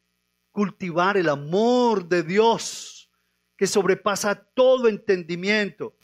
cultivar 0.51 1.17
el 1.17 1.29
amor 1.29 2.07
de 2.07 2.23
Dios 2.23 3.11
que 3.55 3.67
sobrepasa 3.67 4.35
todo 4.35 4.87
entendimiento. 4.87 5.95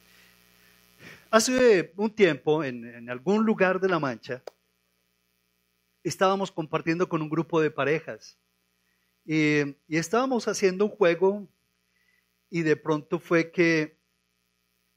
Hace 1.35 1.91
un 1.97 2.15
tiempo, 2.15 2.63
en, 2.63 3.09
algún 3.09 3.45
lugar 3.45 3.81
de 3.81 3.89
La 3.89 3.99
Mancha, 3.99 4.41
estábamos 6.01 6.49
compartiendo 6.49 7.09
con 7.09 7.21
un 7.21 7.27
grupo 7.27 7.59
de 7.59 7.69
parejas 7.69 8.39
y, 9.25 9.75
estábamos 9.89 10.47
haciendo 10.47 10.85
un 10.85 10.91
juego 10.91 11.45
y 12.49 12.61
de 12.61 12.77
pronto 12.77 13.19
fue 13.19 13.51
que 13.51 13.99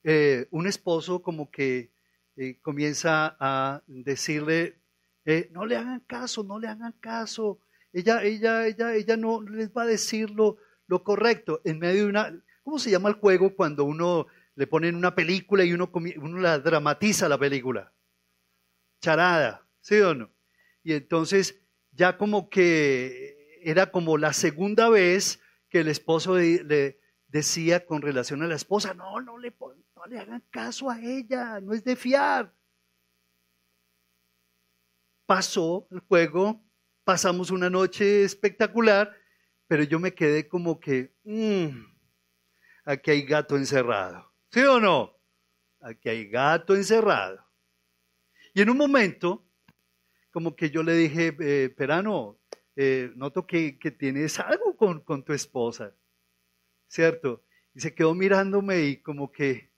eh, 0.04 0.46
un 0.52 0.68
esposo 0.68 1.22
como 1.22 1.50
que 1.50 1.90
comienza 2.62 3.36
a 3.40 3.82
decirle, 3.88 4.80
eh, 5.24 5.48
no 5.50 5.66
le 5.66 5.74
hagan 5.74 5.98
caso, 6.06 6.44
no 6.44 6.60
le 6.60 6.68
hagan 6.68 6.92
caso. 7.00 7.58
Ella, 7.92 8.22
ella, 8.22 8.64
ella, 8.68 8.94
ella 8.94 9.16
no 9.16 9.42
les 9.42 9.72
va 9.72 9.82
a 9.82 9.86
decir 9.86 10.30
lo, 10.30 10.56
correcto. 11.02 11.60
En 11.64 11.80
medio 11.80 12.04
de 12.04 12.10
una, 12.10 12.44
¿cómo 12.62 12.78
se 12.78 12.92
llama 12.92 13.08
el 13.08 13.16
juego 13.16 13.56
cuando 13.56 13.82
uno 13.82 14.28
le 14.58 14.66
ponen 14.66 14.96
una 14.96 15.14
película 15.14 15.62
y 15.62 15.72
uno, 15.72 15.88
la 16.40 16.58
dramatiza 16.58 17.28
la 17.28 17.38
película? 17.38 17.92
Charada, 19.00 19.64
¿sí 19.80 20.00
o 20.00 20.16
no? 20.16 20.34
Y 20.82 20.94
entonces 20.94 21.62
ya 21.92 22.18
como 22.18 22.50
que 22.50 23.60
era 23.62 23.92
como 23.92 24.18
la 24.18 24.32
segunda 24.32 24.88
vez 24.88 25.40
que 25.68 25.78
el 25.78 25.86
esposo 25.86 26.36
le 26.36 26.98
decía 27.28 27.86
con 27.86 28.02
relación 28.02 28.42
a 28.42 28.48
la 28.48 28.56
esposa, 28.56 28.94
no, 28.94 29.20
no 29.20 29.38
le, 29.38 29.54
no 29.60 30.06
le 30.06 30.18
hagan 30.18 30.42
caso 30.50 30.90
a 30.90 31.00
ella, 31.00 31.60
no 31.60 31.72
es 31.72 31.84
de 31.84 31.94
fiar. 31.94 32.52
Pasó 35.24 35.86
el 35.92 36.00
juego, 36.00 36.60
pasamos 37.04 37.52
una 37.52 37.70
noche 37.70 38.24
espectacular, 38.24 39.14
pero 39.68 39.84
yo 39.84 40.00
me 40.00 40.14
quedé 40.14 40.48
como 40.48 40.80
que, 40.80 41.14
mmm, 41.22 41.68
aquí 42.84 43.12
hay 43.12 43.22
gato 43.22 43.56
encerrado. 43.56 44.27
¿Sí 44.50 44.60
o 44.60 44.80
no? 44.80 45.14
Aquí 45.80 46.08
hay 46.08 46.28
gato 46.28 46.74
encerrado. 46.74 47.44
Y 48.54 48.62
en 48.62 48.70
un 48.70 48.76
momento, 48.76 49.44
como 50.30 50.56
que 50.56 50.70
yo 50.70 50.82
le 50.82 50.94
dije, 50.94 51.36
eh, 51.40 51.68
Perano, 51.70 52.38
eh, 52.76 53.12
noto 53.16 53.46
que, 53.46 53.78
tienes 53.98 54.40
algo 54.40 54.76
con, 54.76 55.00
con 55.00 55.22
tu 55.22 55.32
esposa. 55.32 55.94
¿cierto? 56.88 57.44
Y 57.74 57.80
se 57.80 57.94
quedó 57.94 58.14
mirándome 58.14 58.82
y 58.82 58.96
como 58.96 59.30
que 59.30 59.70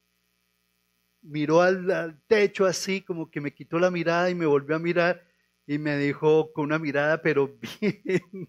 miró 1.22 1.60
al, 1.60 2.22
techo 2.26 2.64
así, 2.64 3.02
como 3.02 3.30
que 3.30 3.40
me 3.40 3.52
quitó 3.52 3.78
la 3.78 3.90
mirada 3.90 4.30
y 4.30 4.34
me 4.34 4.46
volvió 4.46 4.76
a 4.76 4.78
mirar 4.78 5.26
y 5.66 5.78
me 5.78 5.98
dijo 5.98 6.52
con 6.52 6.64
una 6.64 6.78
mirada, 6.78 7.20
pero 7.20 7.58
bien, 7.80 8.48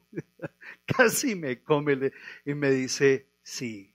casi 0.85 1.35
me 1.35 1.61
come, 1.61 2.11
y 2.45 2.53
me 2.53 2.71
dice, 2.71 3.27
sí. 3.43 3.90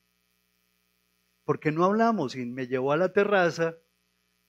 Porque 1.46 1.72
no 1.72 1.84
hablamos? 1.84 2.34
Y 2.34 2.44
me 2.44 2.66
llevó 2.66 2.92
a 2.92 2.96
la 2.96 3.12
terraza 3.12 3.76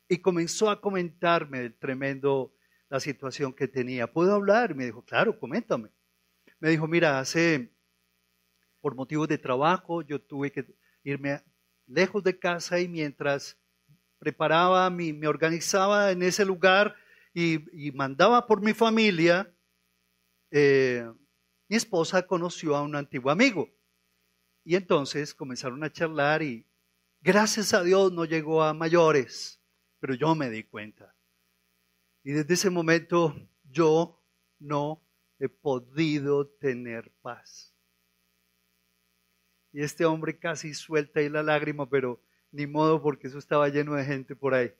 y 0.10 0.18
comenzó 0.18 0.70
a 0.70 0.82
comentarme 0.82 1.60
el 1.60 1.78
tremendo 1.78 2.54
la 2.90 3.00
situación 3.00 3.54
que 3.54 3.68
tenía. 3.68 4.12
¿Puedo 4.12 4.34
hablar? 4.34 4.74
Me 4.74 4.86
dijo, 4.86 5.06
claro, 5.06 5.40
coméntame. 5.40 5.90
Me 6.60 6.70
dijo, 6.70 6.88
mira, 6.88 7.20
hace 7.20 7.72
por 8.82 8.96
motivos 8.96 9.28
de 9.28 9.38
trabajo, 9.38 10.02
yo 10.02 10.20
tuve 10.20 10.52
que 10.52 10.66
irme 11.04 11.44
lejos 11.86 12.24
de 12.24 12.40
casa 12.40 12.80
y 12.80 12.88
mientras 12.88 13.60
preparaba, 14.18 14.90
me 14.90 15.28
organizaba 15.28 16.12
en 16.12 16.24
ese 16.24 16.46
lugar 16.46 16.96
y, 17.32 17.92
mandaba 17.92 18.48
por 18.48 18.62
mi 18.62 18.74
familia, 18.74 19.54
eh, 20.50 21.08
mi 21.70 21.76
esposa 21.76 22.26
conoció 22.26 22.76
a 22.76 22.82
un 22.82 22.96
antiguo 22.96 23.30
amigo. 23.30 23.70
Y 24.64 24.76
entonces 24.76 25.36
comenzaron 25.36 25.84
a 25.84 25.92
charlar 25.92 26.42
y 26.42 26.66
gracias 27.28 27.74
a 27.74 27.84
Dios 27.84 28.14
no 28.14 28.24
llegó 28.24 28.64
a 28.64 28.74
mayores, 28.74 29.62
pero 30.00 30.16
yo 30.16 30.34
me 30.34 30.50
di 30.50 30.64
cuenta. 30.64 31.14
Y 32.24 32.32
desde 32.32 32.54
ese 32.54 32.70
momento 32.70 33.36
yo 33.70 34.24
no 34.60 35.06
he 35.38 35.50
podido 35.50 36.48
tener 36.48 37.12
paz. 37.22 37.76
Y 39.74 39.82
este 39.82 40.06
hombre 40.06 40.40
casi 40.40 40.74
suelta 40.74 41.20
ahí 41.20 41.28
la 41.28 41.44
lágrima, 41.44 41.90
pero 41.90 42.24
ni 42.54 42.66
modo 42.66 43.02
porque 43.02 43.28
eso 43.28 43.40
estaba 43.40 43.68
lleno 43.68 43.96
de 43.96 44.06
gente 44.06 44.34
por 44.34 44.54
ahí. 44.54 44.74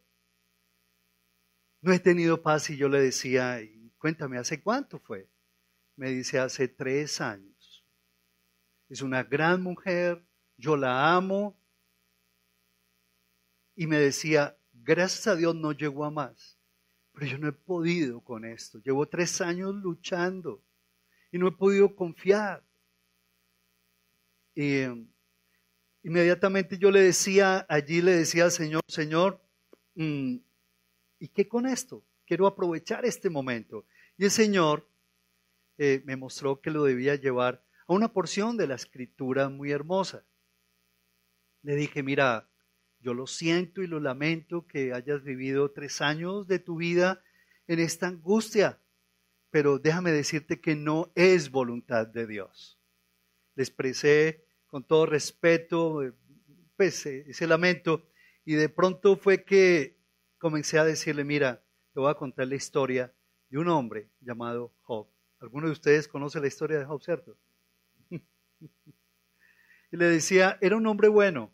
No 1.82 1.92
he 1.92 2.00
tenido 2.00 2.42
paz 2.42 2.70
y 2.70 2.78
yo 2.78 2.88
le 2.88 3.02
decía, 3.02 3.60
cuéntame, 3.98 4.38
¿hace 4.38 4.62
cuánto 4.62 5.00
fue? 5.00 5.30
Me 5.98 6.12
dice, 6.12 6.40
hace 6.40 6.70
tres 6.70 7.20
años. 7.20 7.84
Es 8.88 9.02
una 9.02 9.24
gran 9.24 9.62
mujer, 9.62 10.26
yo 10.56 10.78
la 10.78 11.14
amo. 11.14 11.60
Y 13.80 13.86
me 13.86 14.00
decía, 14.00 14.58
gracias 14.74 15.28
a 15.28 15.36
Dios 15.36 15.54
no 15.54 15.72
llegó 15.72 16.04
a 16.04 16.10
más, 16.10 16.58
pero 17.14 17.28
yo 17.28 17.38
no 17.38 17.48
he 17.48 17.52
podido 17.52 18.22
con 18.22 18.44
esto. 18.44 18.80
Llevo 18.80 19.08
tres 19.08 19.40
años 19.40 19.76
luchando 19.76 20.64
y 21.32 21.38
no 21.38 21.48
he 21.48 21.52
podido 21.52 21.96
confiar. 21.96 22.66
Y 24.56 24.82
inmediatamente 26.02 26.80
yo 26.80 26.90
le 26.90 27.02
decía, 27.02 27.68
allí 27.70 28.02
le 28.02 28.14
decía 28.14 28.46
al 28.46 28.52
Señor, 28.52 28.82
Señor, 28.88 29.40
mm, 29.94 30.38
¿y 31.20 31.28
qué 31.28 31.48
con 31.48 31.68
esto? 31.68 32.04
Quiero 32.26 32.48
aprovechar 32.48 33.06
este 33.06 33.30
momento. 33.30 33.86
Y 34.18 34.24
el 34.26 34.32
Señor 34.32 34.90
eh, 35.78 36.02
me 36.04 36.16
mostró 36.16 36.62
que 36.62 36.72
lo 36.72 36.84
debía 36.84 37.14
llevar 37.14 37.64
a 37.88 37.94
una 37.94 38.12
porción 38.12 38.58
de 38.58 38.66
la 38.66 38.74
escritura 38.74 39.50
muy 39.50 39.70
hermosa. 39.70 40.26
Le 41.62 41.76
dije, 41.76 42.02
mira, 42.02 42.50
yo 43.08 43.14
lo 43.14 43.26
siento 43.26 43.82
y 43.82 43.88
lo 43.88 44.02
lamento 44.02 44.68
que 44.68 44.92
hayas 44.92 45.24
vivido 45.24 45.72
tres 45.72 46.02
años 46.02 46.46
de 46.46 46.60
tu 46.60 46.76
vida 46.76 47.24
en 47.66 47.80
esta 47.80 48.08
angustia, 48.08 48.82
pero 49.50 49.80
déjame 49.80 50.12
decirte 50.12 50.60
que 50.60 50.76
no 50.76 51.10
es 51.16 51.50
voluntad 51.50 52.06
de 52.06 52.28
Dios. 52.28 52.78
Le 53.56 53.64
expresé 53.64 54.44
con 54.66 54.84
todo 54.84 55.06
respeto, 55.06 56.04
eh, 56.04 56.12
pues, 56.76 57.06
eh, 57.06 57.24
ese 57.30 57.48
lamento. 57.48 58.10
Y 58.44 58.56
de 58.56 58.68
pronto 58.68 59.16
fue 59.16 59.46
que 59.46 59.96
comencé 60.38 60.78
a 60.78 60.84
decirle, 60.84 61.24
mira, 61.24 61.64
te 61.94 62.02
voy 62.02 62.12
a 62.12 62.16
contar 62.16 62.46
la 62.50 62.56
historia 62.56 63.16
de 63.48 63.58
un 63.58 63.70
hombre 63.70 64.10
llamado 64.20 64.74
Job. 64.82 65.08
¿Alguno 65.40 65.68
de 65.68 65.72
ustedes 65.72 66.10
conoce 66.10 66.42
la 66.42 66.48
historia 66.48 66.78
de 66.78 66.84
Job, 66.84 67.02
cierto? 67.02 67.38
y 68.10 68.20
le 69.92 70.06
decía, 70.08 70.58
era 70.60 70.76
un 70.76 70.86
hombre 70.88 71.08
bueno, 71.08 71.54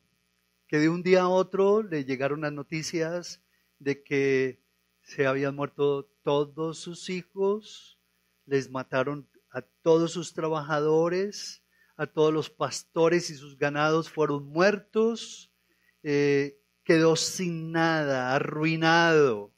que 0.74 0.80
de 0.80 0.90
un 0.90 1.04
día 1.04 1.22
a 1.22 1.30
otro 1.30 1.84
le 1.84 2.04
llegaron 2.04 2.42
las 2.42 2.52
noticias 2.52 3.44
de 3.78 4.02
que 4.02 4.60
se 5.04 5.28
habían 5.28 5.56
muerto 5.56 6.10
todos 6.24 6.80
sus 6.80 7.12
hijos, 7.12 8.00
les 8.48 8.72
mataron 8.72 9.30
a 9.52 9.62
todos 9.62 10.14
sus 10.14 10.34
trabajadores, 10.34 11.64
a 11.96 12.08
todos 12.08 12.34
los 12.34 12.50
pastores 12.50 13.30
y 13.30 13.36
sus 13.36 13.56
ganados 13.56 14.10
fueron 14.10 14.48
muertos, 14.48 15.54
eh, 16.02 16.60
quedó 16.84 17.16
sin 17.18 17.72
nada, 17.72 18.34
arruinado. 18.34 19.54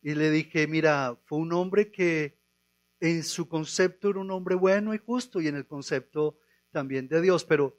Y 0.00 0.14
le 0.14 0.30
dije, 0.30 0.66
mira, 0.66 1.20
fue 1.26 1.40
un 1.40 1.52
hombre 1.52 1.92
que 1.92 2.40
en 3.00 3.22
su 3.22 3.50
concepto 3.50 4.08
era 4.08 4.20
un 4.20 4.30
hombre 4.30 4.54
bueno 4.54 4.94
y 4.94 4.98
justo 4.98 5.42
y 5.42 5.48
en 5.48 5.56
el 5.56 5.66
concepto 5.66 6.38
también 6.70 7.06
de 7.06 7.20
Dios, 7.20 7.44
pero 7.44 7.78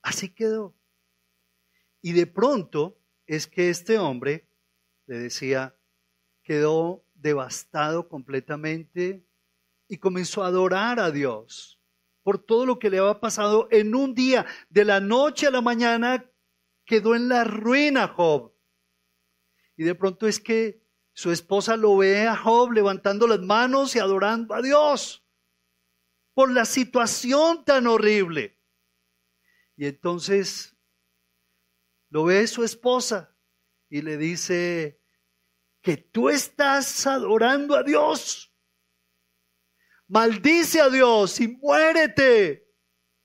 así 0.00 0.28
quedó. 0.28 0.76
Y 2.04 2.12
de 2.12 2.26
pronto 2.26 2.98
es 3.24 3.46
que 3.46 3.70
este 3.70 3.98
hombre, 3.98 4.46
le 5.06 5.20
decía, 5.20 5.74
quedó 6.42 7.02
devastado 7.14 8.10
completamente 8.10 9.26
y 9.88 9.96
comenzó 9.96 10.44
a 10.44 10.48
adorar 10.48 11.00
a 11.00 11.10
Dios 11.10 11.80
por 12.22 12.36
todo 12.44 12.66
lo 12.66 12.78
que 12.78 12.90
le 12.90 12.98
había 12.98 13.20
pasado 13.20 13.68
en 13.70 13.94
un 13.94 14.14
día, 14.14 14.44
de 14.68 14.84
la 14.84 15.00
noche 15.00 15.46
a 15.46 15.50
la 15.50 15.62
mañana, 15.62 16.30
quedó 16.84 17.14
en 17.14 17.30
la 17.30 17.44
ruina 17.44 18.08
Job. 18.08 18.52
Y 19.74 19.84
de 19.84 19.94
pronto 19.94 20.28
es 20.28 20.38
que 20.38 20.82
su 21.14 21.32
esposa 21.32 21.74
lo 21.78 21.96
ve 21.96 22.26
a 22.26 22.36
Job 22.36 22.72
levantando 22.72 23.26
las 23.26 23.40
manos 23.40 23.96
y 23.96 23.98
adorando 23.98 24.52
a 24.52 24.60
Dios 24.60 25.24
por 26.34 26.50
la 26.50 26.66
situación 26.66 27.64
tan 27.64 27.86
horrible. 27.86 28.60
Y 29.74 29.86
entonces 29.86 30.73
lo 32.14 32.24
ve 32.24 32.46
su 32.46 32.62
esposa 32.62 33.36
y 33.90 34.00
le 34.00 34.16
dice 34.16 35.00
que 35.82 35.96
tú 35.96 36.30
estás 36.30 37.06
adorando 37.06 37.74
a 37.74 37.82
Dios 37.82 38.54
maldice 40.06 40.80
a 40.80 40.88
Dios 40.88 41.40
y 41.40 41.48
muérete. 41.48 42.70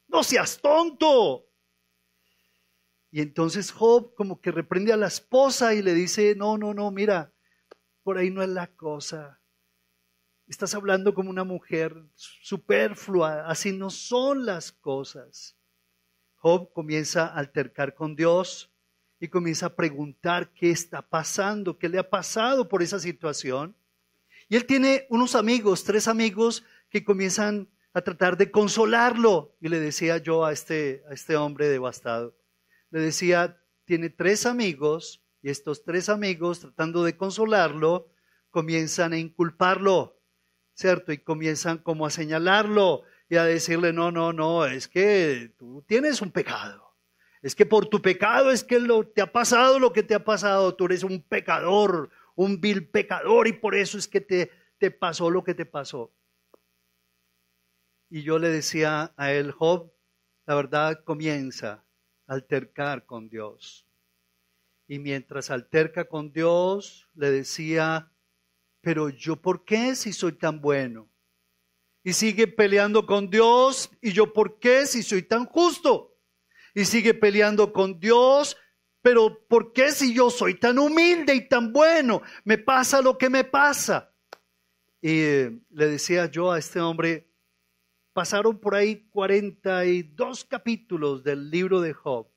No 0.07 0.23
seas 0.23 0.59
tonto. 0.59 1.45
Y 3.11 3.21
entonces 3.21 3.71
Job 3.71 4.15
como 4.15 4.41
que 4.41 4.51
reprende 4.51 4.93
a 4.93 4.97
la 4.97 5.07
esposa 5.07 5.75
y 5.75 5.83
le 5.83 5.93
dice, 5.93 6.35
no, 6.35 6.57
no, 6.57 6.73
no, 6.73 6.89
mira, 6.91 7.31
por 8.03 8.17
ahí 8.17 8.29
no 8.29 8.41
es 8.41 8.49
la 8.49 8.67
cosa. 8.75 9.39
Estás 10.47 10.73
hablando 10.73 11.13
como 11.13 11.29
una 11.29 11.43
mujer 11.43 11.95
superflua, 12.15 13.47
así 13.47 13.71
no 13.71 13.91
son 13.91 14.47
las 14.47 14.71
cosas. 14.71 15.55
Job 16.37 16.71
comienza 16.73 17.27
a 17.27 17.35
altercar 17.35 17.93
con 17.93 18.15
Dios 18.15 18.71
y 19.19 19.27
comienza 19.27 19.67
a 19.67 19.75
preguntar 19.75 20.53
qué 20.53 20.71
está 20.71 21.01
pasando, 21.01 21.77
qué 21.77 21.89
le 21.89 21.99
ha 21.99 22.09
pasado 22.09 22.69
por 22.69 22.81
esa 22.81 22.99
situación. 22.99 23.75
Y 24.47 24.55
él 24.55 24.65
tiene 24.65 25.05
unos 25.09 25.35
amigos, 25.35 25.83
tres 25.83 26.07
amigos, 26.07 26.63
que 26.89 27.03
comienzan 27.03 27.69
a 27.93 28.01
tratar 28.01 28.37
de 28.37 28.49
consolarlo. 28.49 29.55
Y 29.61 29.69
le 29.69 29.79
decía 29.79 30.17
yo 30.17 30.45
a 30.45 30.53
este, 30.53 31.03
a 31.09 31.13
este 31.13 31.35
hombre 31.35 31.67
devastado, 31.67 32.35
le 32.91 33.01
decía, 33.01 33.61
tiene 33.85 34.09
tres 34.09 34.45
amigos 34.45 35.21
y 35.41 35.49
estos 35.49 35.83
tres 35.83 36.09
amigos 36.09 36.59
tratando 36.59 37.03
de 37.03 37.15
consolarlo, 37.15 38.11
comienzan 38.49 39.13
a 39.13 39.17
inculparlo, 39.17 40.19
¿cierto? 40.73 41.11
Y 41.11 41.19
comienzan 41.19 41.77
como 41.77 42.05
a 42.05 42.09
señalarlo 42.09 43.03
y 43.29 43.35
a 43.35 43.43
decirle, 43.43 43.93
no, 43.93 44.11
no, 44.11 44.33
no, 44.33 44.65
es 44.65 44.87
que 44.87 45.53
tú 45.57 45.83
tienes 45.87 46.21
un 46.21 46.31
pecado. 46.31 46.88
Es 47.41 47.55
que 47.55 47.65
por 47.65 47.87
tu 47.87 48.01
pecado 48.01 48.51
es 48.51 48.63
que 48.63 48.79
te 49.13 49.21
ha 49.21 49.31
pasado 49.31 49.79
lo 49.79 49.93
que 49.93 50.03
te 50.03 50.15
ha 50.15 50.23
pasado. 50.23 50.75
Tú 50.75 50.85
eres 50.85 51.03
un 51.03 51.21
pecador, 51.21 52.09
un 52.35 52.59
vil 52.59 52.89
pecador 52.89 53.47
y 53.47 53.53
por 53.53 53.75
eso 53.75 53.97
es 53.97 54.07
que 54.07 54.21
te, 54.21 54.51
te 54.77 54.91
pasó 54.91 55.29
lo 55.29 55.43
que 55.43 55.53
te 55.53 55.65
pasó. 55.65 56.13
Y 58.09 58.23
yo 58.23 58.39
le 58.39 58.49
decía 58.49 59.13
a 59.15 59.31
él, 59.31 59.51
Job, 59.51 59.93
la 60.45 60.55
verdad 60.55 61.03
comienza 61.03 61.85
a 62.27 62.33
altercar 62.33 63.05
con 63.05 63.29
Dios. 63.29 63.85
Y 64.87 64.97
mientras 64.97 65.51
alterca 65.51 66.05
con 66.05 66.31
Dios, 66.31 67.07
le 67.13 67.29
decía, 67.29 68.11
pero 68.81 69.09
yo 69.09 69.35
por 69.35 69.63
qué 69.63 69.95
si 69.95 70.11
soy 70.11 70.33
tan 70.33 70.59
bueno? 70.59 71.07
Y 72.03 72.13
sigue 72.13 72.47
peleando 72.47 73.05
con 73.05 73.29
Dios, 73.29 73.91
y 74.01 74.11
yo 74.11 74.33
por 74.33 74.57
qué 74.57 74.87
si 74.87 75.03
soy 75.03 75.21
tan 75.21 75.45
justo? 75.45 76.08
Y 76.79 76.85
sigue 76.85 77.13
peleando 77.13 77.73
con 77.73 77.99
Dios, 77.99 78.55
pero 79.01 79.45
¿por 79.49 79.73
qué 79.73 79.91
si 79.91 80.13
yo 80.13 80.29
soy 80.29 80.57
tan 80.57 80.79
humilde 80.79 81.35
y 81.35 81.45
tan 81.45 81.73
bueno? 81.73 82.21
Me 82.45 82.57
pasa 82.57 83.01
lo 83.01 83.17
que 83.17 83.29
me 83.29 83.43
pasa. 83.43 84.15
Y 85.01 85.19
eh, 85.19 85.59
le 85.71 85.87
decía 85.87 86.27
yo 86.27 86.53
a 86.53 86.57
este 86.57 86.79
hombre, 86.79 87.29
pasaron 88.13 88.61
por 88.61 88.75
ahí 88.75 89.09
42 89.09 90.45
capítulos 90.45 91.21
del 91.21 91.51
libro 91.51 91.81
de 91.81 91.91
Job. 91.91 92.31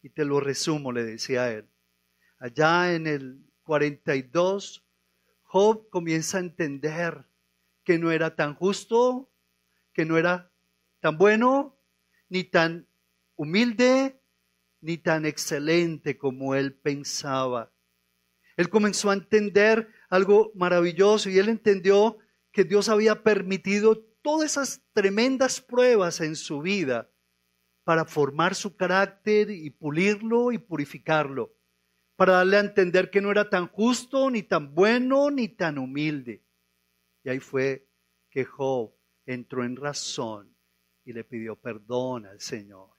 Y 0.00 0.08
te 0.08 0.24
lo 0.24 0.40
resumo, 0.40 0.90
le 0.90 1.04
decía 1.04 1.52
él. 1.52 1.68
Allá 2.38 2.94
en 2.94 3.06
el 3.06 3.44
42, 3.64 4.86
Job 5.42 5.90
comienza 5.90 6.38
a 6.38 6.40
entender 6.40 7.26
que 7.84 7.98
no 7.98 8.10
era 8.10 8.34
tan 8.34 8.54
justo, 8.54 9.30
que 9.92 10.06
no 10.06 10.16
era 10.16 10.50
tan 11.00 11.18
bueno, 11.18 11.76
ni 12.30 12.44
tan 12.44 12.88
humilde, 13.42 14.20
ni 14.80 14.98
tan 14.98 15.26
excelente 15.26 16.18
como 16.18 16.54
él 16.54 16.74
pensaba. 16.74 17.72
Él 18.56 18.68
comenzó 18.68 19.10
a 19.10 19.14
entender 19.14 19.88
algo 20.08 20.52
maravilloso 20.54 21.30
y 21.30 21.38
él 21.38 21.48
entendió 21.48 22.18
que 22.52 22.64
Dios 22.64 22.88
había 22.88 23.22
permitido 23.22 23.98
todas 24.22 24.52
esas 24.52 24.82
tremendas 24.92 25.60
pruebas 25.60 26.20
en 26.20 26.36
su 26.36 26.60
vida 26.60 27.10
para 27.84 28.04
formar 28.04 28.54
su 28.54 28.76
carácter 28.76 29.50
y 29.50 29.70
pulirlo 29.70 30.52
y 30.52 30.58
purificarlo, 30.58 31.56
para 32.16 32.34
darle 32.34 32.58
a 32.58 32.60
entender 32.60 33.10
que 33.10 33.20
no 33.20 33.30
era 33.30 33.50
tan 33.50 33.66
justo, 33.66 34.30
ni 34.30 34.42
tan 34.42 34.74
bueno, 34.74 35.30
ni 35.30 35.48
tan 35.48 35.78
humilde. 35.78 36.44
Y 37.24 37.30
ahí 37.30 37.40
fue 37.40 37.88
que 38.30 38.44
Job 38.44 38.94
entró 39.26 39.64
en 39.64 39.76
razón 39.76 40.56
y 41.04 41.12
le 41.12 41.24
pidió 41.24 41.56
perdón 41.56 42.26
al 42.26 42.40
Señor. 42.40 42.91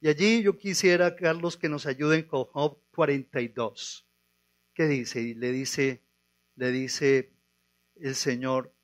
Y 0.00 0.08
allí 0.08 0.42
yo 0.42 0.56
quisiera, 0.56 1.14
Carlos, 1.14 1.56
que 1.58 1.68
nos 1.68 1.84
ayuden 1.84 2.22
con 2.22 2.44
Job 2.44 2.78
42. 2.94 4.08
¿Qué 4.72 4.86
dice? 4.86 5.20
Y 5.20 5.34
le 5.34 5.52
dice, 5.52 6.02
le 6.56 6.72
dice 6.72 7.34
el 7.96 8.14
Señor, 8.14 8.74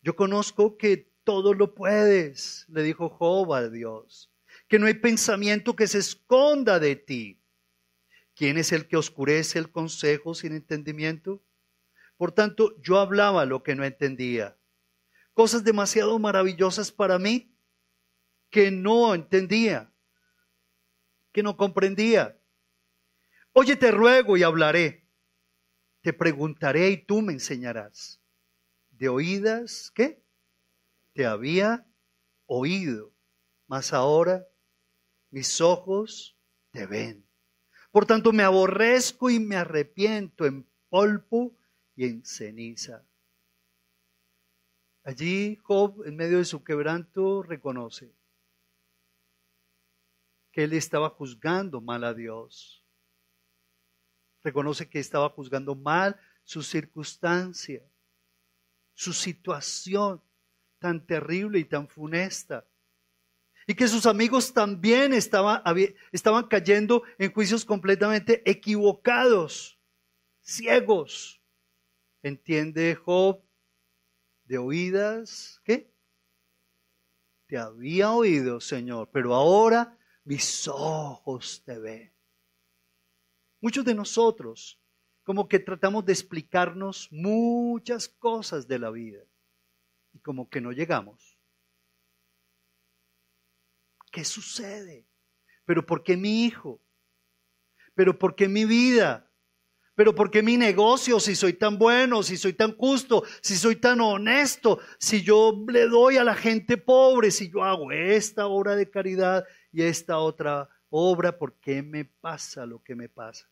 yo 0.00 0.16
conozco 0.16 0.78
que 0.78 1.12
todo 1.24 1.52
lo 1.52 1.74
puedes, 1.74 2.64
le 2.68 2.82
dijo 2.82 3.10
Job 3.10 3.52
a 3.52 3.68
Dios, 3.68 4.32
que 4.68 4.78
no 4.78 4.86
hay 4.86 4.94
pensamiento 4.94 5.76
que 5.76 5.88
se 5.88 5.98
esconda 5.98 6.78
de 6.78 6.96
ti. 6.96 7.42
¿Quién 8.34 8.56
es 8.56 8.72
el 8.72 8.86
que 8.86 8.96
oscurece 8.96 9.58
el 9.58 9.70
consejo 9.70 10.34
sin 10.34 10.52
entendimiento? 10.52 11.42
Por 12.16 12.32
tanto, 12.32 12.80
yo 12.80 12.98
hablaba 12.98 13.44
lo 13.44 13.62
que 13.62 13.74
no 13.74 13.84
entendía. 13.84 14.56
Cosas 15.34 15.64
demasiado 15.64 16.18
maravillosas 16.18 16.92
para 16.92 17.18
mí 17.18 17.54
que 18.48 18.70
no 18.70 19.14
entendía, 19.14 19.92
que 21.36 21.42
no 21.42 21.58
comprendía. 21.58 22.40
Oye, 23.52 23.76
te 23.76 23.90
ruego 23.90 24.38
y 24.38 24.42
hablaré. 24.42 25.06
Te 26.00 26.14
preguntaré 26.14 26.88
y 26.88 26.96
tú 27.04 27.20
me 27.20 27.34
enseñarás. 27.34 28.22
De 28.88 29.10
oídas, 29.10 29.92
¿qué? 29.94 30.24
Te 31.12 31.26
había 31.26 31.86
oído, 32.46 33.12
mas 33.66 33.92
ahora 33.92 34.48
mis 35.30 35.60
ojos 35.60 36.38
te 36.70 36.86
ven. 36.86 37.28
Por 37.90 38.06
tanto, 38.06 38.32
me 38.32 38.42
aborrezco 38.42 39.28
y 39.28 39.38
me 39.38 39.56
arrepiento 39.56 40.46
en 40.46 40.66
polvo 40.88 41.54
y 41.96 42.06
en 42.06 42.24
ceniza. 42.24 43.06
Allí 45.04 45.58
Job, 45.62 46.02
en 46.06 46.16
medio 46.16 46.38
de 46.38 46.46
su 46.46 46.64
quebranto, 46.64 47.42
reconoce 47.42 48.15
que 50.56 50.64
él 50.64 50.72
estaba 50.72 51.10
juzgando 51.10 51.82
mal 51.82 52.02
a 52.02 52.14
Dios. 52.14 52.82
Reconoce 54.42 54.88
que 54.88 54.98
estaba 54.98 55.28
juzgando 55.28 55.74
mal 55.74 56.18
su 56.44 56.62
circunstancia, 56.62 57.82
su 58.94 59.12
situación 59.12 60.22
tan 60.78 61.04
terrible 61.04 61.58
y 61.58 61.66
tan 61.66 61.86
funesta. 61.86 62.66
Y 63.66 63.74
que 63.74 63.86
sus 63.86 64.06
amigos 64.06 64.54
también 64.54 65.12
estaban, 65.12 65.62
estaban 66.10 66.46
cayendo 66.46 67.02
en 67.18 67.34
juicios 67.34 67.62
completamente 67.62 68.42
equivocados, 68.50 69.78
ciegos. 70.40 71.38
¿Entiende 72.22 72.94
Job 72.94 73.44
de 74.44 74.56
oídas? 74.56 75.60
¿Qué? 75.64 75.92
Te 77.46 77.58
había 77.58 78.10
oído, 78.12 78.58
Señor, 78.58 79.10
pero 79.12 79.34
ahora 79.34 79.98
mis 80.26 80.66
ojos 80.66 81.62
te 81.64 81.78
ven. 81.78 82.12
Muchos 83.60 83.84
de 83.84 83.94
nosotros 83.94 84.78
como 85.22 85.48
que 85.48 85.60
tratamos 85.60 86.04
de 86.04 86.12
explicarnos 86.12 87.08
muchas 87.10 88.08
cosas 88.08 88.66
de 88.66 88.78
la 88.78 88.90
vida 88.90 89.24
y 90.12 90.18
como 90.18 90.48
que 90.50 90.60
no 90.60 90.72
llegamos. 90.72 91.38
¿Qué 94.10 94.24
sucede? 94.24 95.06
¿Pero 95.64 95.86
por 95.86 96.02
qué 96.02 96.16
mi 96.16 96.44
hijo? 96.44 96.80
¿Pero 97.94 98.18
por 98.18 98.34
qué 98.34 98.48
mi 98.48 98.64
vida? 98.64 99.30
Pero 99.94 100.14
¿por 100.14 100.30
qué 100.30 100.42
mi 100.42 100.56
negocio 100.56 101.20
si 101.20 101.34
soy 101.34 101.54
tan 101.54 101.78
bueno, 101.78 102.22
si 102.22 102.36
soy 102.36 102.52
tan 102.52 102.76
justo, 102.76 103.22
si 103.40 103.56
soy 103.56 103.76
tan 103.76 104.00
honesto, 104.00 104.80
si 104.98 105.22
yo 105.22 105.64
le 105.68 105.86
doy 105.86 106.18
a 106.18 106.24
la 106.24 106.34
gente 106.34 106.76
pobre, 106.76 107.30
si 107.30 107.50
yo 107.50 107.64
hago 107.64 107.90
esta 107.92 108.46
obra 108.46 108.76
de 108.76 108.90
caridad 108.90 109.44
y 109.76 109.82
esta 109.82 110.16
otra 110.16 110.70
obra, 110.88 111.36
¿por 111.36 111.60
qué 111.60 111.82
me 111.82 112.06
pasa 112.06 112.64
lo 112.64 112.82
que 112.82 112.94
me 112.94 113.10
pasa? 113.10 113.46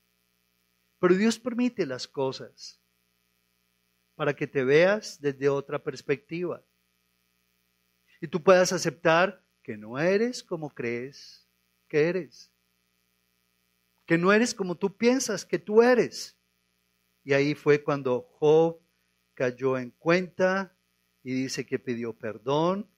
Pero 0.98 1.14
Dios 1.16 1.38
permite 1.38 1.84
las 1.84 2.08
cosas 2.08 2.80
para 4.14 4.34
que 4.34 4.46
te 4.46 4.64
veas 4.64 5.20
desde 5.20 5.50
otra 5.50 5.78
perspectiva. 5.84 6.64
Y 8.22 8.28
tú 8.28 8.42
puedas 8.42 8.72
aceptar 8.72 9.44
que 9.62 9.76
no 9.76 9.98
eres 9.98 10.42
como 10.42 10.70
crees 10.70 11.46
que 11.88 12.08
eres 12.08 12.50
que 14.06 14.16
no 14.16 14.32
eres 14.32 14.54
como 14.54 14.76
tú 14.76 14.96
piensas 14.96 15.44
que 15.44 15.58
tú 15.58 15.82
eres. 15.82 16.38
Y 17.22 17.34
ahí 17.34 17.54
fue 17.54 17.84
cuando 17.84 18.22
Job 18.38 18.80
cayó 19.34 19.76
en 19.76 19.90
cuenta 19.90 20.74
y 21.22 21.34
dice 21.34 21.66
que 21.66 21.78
pidió 21.78 22.14
perdón 22.14 22.90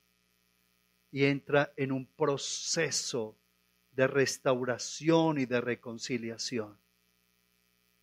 y 1.17 1.25
entra 1.25 1.73
en 1.79 1.93
un 1.93 2.05
proceso 2.05 3.39
de 3.93 4.07
restauración 4.07 5.39
y 5.39 5.47
de 5.47 5.63
reconciliación. 5.63 6.79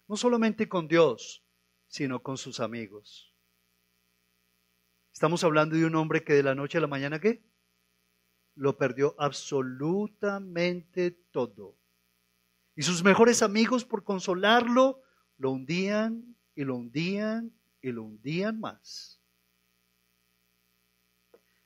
No 0.07 0.17
solamente 0.17 0.67
con 0.67 0.87
Dios, 0.87 1.43
sino 1.85 2.23
con 2.23 2.39
sus 2.39 2.59
amigos. 2.59 3.31
Estamos 5.11 5.43
hablando 5.43 5.75
de 5.75 5.85
un 5.85 5.93
hombre 5.93 6.23
que 6.23 6.33
de 6.33 6.41
la 6.41 6.55
noche 6.55 6.79
a 6.79 6.81
la 6.81 6.87
mañana, 6.87 7.19
¿qué? 7.19 7.43
Lo 8.55 8.79
perdió 8.79 9.13
absolutamente 9.19 11.11
todo 11.11 11.77
y 12.75 12.81
sus 12.81 13.03
mejores 13.03 13.43
amigos, 13.43 13.85
por 13.85 14.03
consolarlo, 14.03 15.03
lo 15.37 15.51
hundían 15.51 16.35
y 16.55 16.63
lo 16.63 16.77
hundían 16.77 17.53
y 17.79 17.91
lo 17.91 18.05
hundían 18.05 18.59
más. 18.59 19.22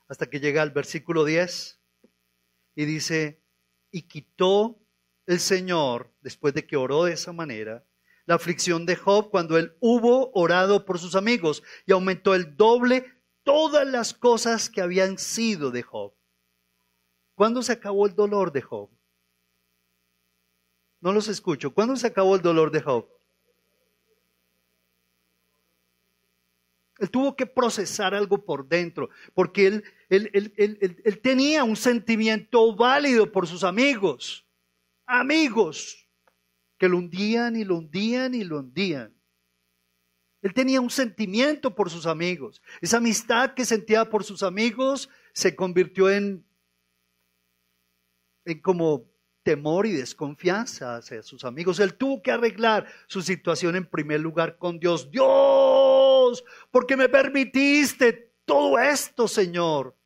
Hasta 0.08 0.30
que 0.30 0.40
llega 0.40 0.62
al 0.62 0.72
versículo 0.72 1.26
10 1.26 1.82
y 2.76 2.86
dice, 2.86 3.44
y 3.92 4.04
quitó 4.04 4.80
el 5.26 5.40
Señor, 5.40 6.14
después 6.22 6.54
de 6.54 6.66
que 6.66 6.78
oró 6.78 7.04
de 7.04 7.14
esa 7.14 7.34
manera, 7.34 7.86
la 8.26 8.36
aflicción 8.36 8.86
de 8.86 8.96
Job 8.96 9.30
cuando 9.30 9.58
él 9.58 9.76
hubo 9.80 10.32
orado 10.34 10.86
por 10.86 11.00
sus 11.00 11.16
amigos 11.16 11.64
y 11.86 11.94
aumentó 11.94 12.36
el 12.36 12.56
doble 12.56 13.06
todas 13.44 13.88
las 13.88 14.14
cosas 14.14 14.70
que 14.70 14.82
habían 14.82 15.18
sido 15.18 15.72
de 15.72 15.82
Job. 15.82 16.14
¿Cuándo 17.36 17.64
se 17.64 17.72
acabó 17.72 18.06
el 18.06 18.16
dolor 18.16 18.52
de 18.52 18.62
Job? 18.62 18.90
No 21.00 21.14
los 21.14 21.28
escucho. 21.28 21.74
¿Cuándo 21.74 21.96
se 21.96 22.08
acabó 22.08 22.36
el 22.36 22.42
dolor 22.42 22.72
de 22.72 22.82
Job? 22.82 23.08
Él 27.00 27.12
tuvo 27.12 27.36
que 27.36 27.46
procesar 27.46 28.16
algo 28.16 28.44
por 28.44 28.68
dentro, 28.68 29.10
porque 29.34 29.68
él, 29.68 29.84
él, 30.10 31.20
tenía 31.22 31.64
un 31.64 31.76
sentimiento 31.76 32.76
válido 32.76 33.32
por 33.32 33.48
sus 33.48 33.64
amigos, 33.64 34.46
amigos, 35.06 36.08
que 36.78 36.90
lo 36.90 36.98
hundían 36.98 37.56
y 37.56 37.64
lo 37.64 37.78
hundían 37.78 38.34
y 38.34 38.44
lo 38.44 38.60
hundían. 38.60 39.14
Él 40.42 40.54
tenía 40.54 40.82
un 40.82 40.90
sentimiento 40.90 41.76
por 41.76 41.90
sus 41.90 42.06
amigos. 42.06 42.62
Esa 42.82 42.98
amistad 42.98 43.54
que 43.54 43.66
sentía 43.66 44.10
por 44.10 44.24
sus 44.24 44.44
amigos 44.44 45.10
se 45.34 45.56
convirtió 45.56 46.10
en, 46.10 46.46
en 48.46 48.62
como 48.62 49.10
temor 49.48 49.86
y 49.86 49.94
desconfianza 49.94 50.98
hacia 50.98 51.24
sus 51.24 51.46
amigos. 51.46 51.80
Él 51.80 51.94
tuvo 51.94 52.22
que 52.22 52.32
arreglar 52.32 52.86
su 53.08 53.22
situación 53.22 53.78
en 53.78 53.86
primer 53.86 54.20
lugar 54.20 54.58
con 54.58 54.78
Dios. 54.78 55.10
Dios, 55.10 55.28
¿por 56.72 56.86
qué 56.86 56.98
me 56.98 57.10
permitiste 57.10 58.34
todo 58.46 58.80
esto, 58.80 59.28
Señor? 59.28 59.98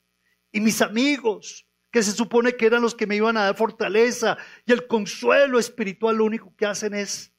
Y 0.51 0.59
mis 0.59 0.81
amigos, 0.81 1.67
que 1.91 2.03
se 2.03 2.11
supone 2.11 2.55
que 2.55 2.65
eran 2.65 2.81
los 2.81 2.95
que 2.95 3.07
me 3.07 3.17
iban 3.17 3.37
a 3.37 3.43
dar 3.43 3.55
fortaleza 3.55 4.37
y 4.65 4.71
el 4.71 4.87
consuelo 4.87 5.59
espiritual, 5.59 6.17
lo 6.17 6.25
único 6.25 6.55
que 6.55 6.65
hacen 6.65 6.93
es 6.93 7.33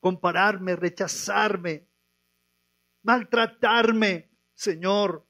compararme, 0.00 0.76
rechazarme, 0.76 1.88
maltratarme, 3.02 4.30
Señor. 4.54 5.26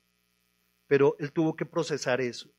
Pero 0.87 1.17
él 1.19 1.33
tuvo 1.33 1.55
que 1.55 1.67
procesar 1.67 2.21
eso. 2.21 2.51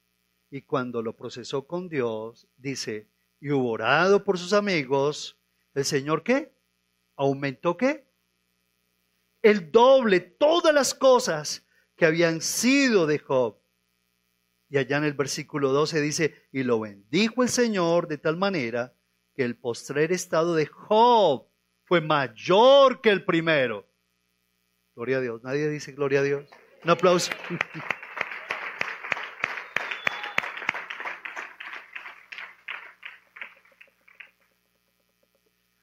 Y 0.52 0.62
cuando 0.64 1.02
lo 1.02 1.16
procesó 1.16 1.66
con 1.68 1.90
Dios, 1.90 2.48
dice, 2.58 3.10
y 3.40 3.52
hubo 3.52 3.72
orado 3.72 4.24
por 4.24 4.38
sus 4.38 4.54
amigos, 4.54 5.40
¿el 5.74 5.86
Señor 5.86 6.24
qué? 6.24 6.54
¿Aumentó 7.16 7.78
qué? 7.78 8.09
El 9.42 9.72
doble, 9.72 10.20
todas 10.20 10.74
las 10.74 10.94
cosas 10.94 11.66
que 11.96 12.06
habían 12.06 12.42
sido 12.42 13.08
de 13.08 13.20
Job. 13.20 13.60
Y 14.70 14.78
allá 14.78 14.98
en 14.98 15.06
el 15.06 15.14
versículo 15.14 15.72
12 15.72 16.02
dice, 16.02 16.48
y 16.52 16.64
lo 16.64 16.80
bendijo 16.80 17.44
el 17.44 17.50
Señor 17.50 18.08
de 18.08 18.18
tal 18.18 18.38
manera 18.38 18.94
que 19.34 19.44
el 19.44 19.58
postrer 19.58 20.12
estado 20.12 20.56
de 20.56 20.66
Job 20.66 21.48
fue 21.86 22.02
mayor 22.02 23.02
que 23.02 23.10
el 23.10 23.26
primero. 23.26 23.90
Gloria 24.96 25.18
a 25.18 25.22
Dios. 25.22 25.42
Nadie 25.44 25.70
dice 25.70 25.94
gloria 25.94 26.20
a 26.20 26.24
Dios. 26.24 26.46
Un 26.84 26.90
aplauso. 26.92 27.32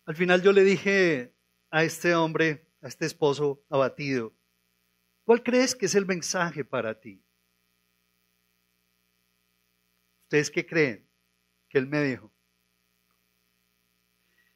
Al 0.05 0.15
final 0.15 0.43
yo 0.43 0.53
le 0.53 0.63
dije 0.63 1.35
a 1.71 1.83
este 1.83 2.15
hombre, 2.15 2.66
a 2.87 2.89
este 2.89 3.05
esposo 3.05 3.65
abatido, 3.69 4.33
¿Cuál 5.27 5.43
crees 5.43 5.75
que 5.75 5.87
es 5.87 5.97
el 5.97 6.07
mensaje 6.07 6.65
para 6.65 7.01
ti? 7.01 7.21
¿Ustedes 10.23 10.53
qué 10.53 10.65
creen 10.65 11.05
que 11.69 11.79
él 11.79 11.89
me 11.89 12.01
dijo? 12.01 12.33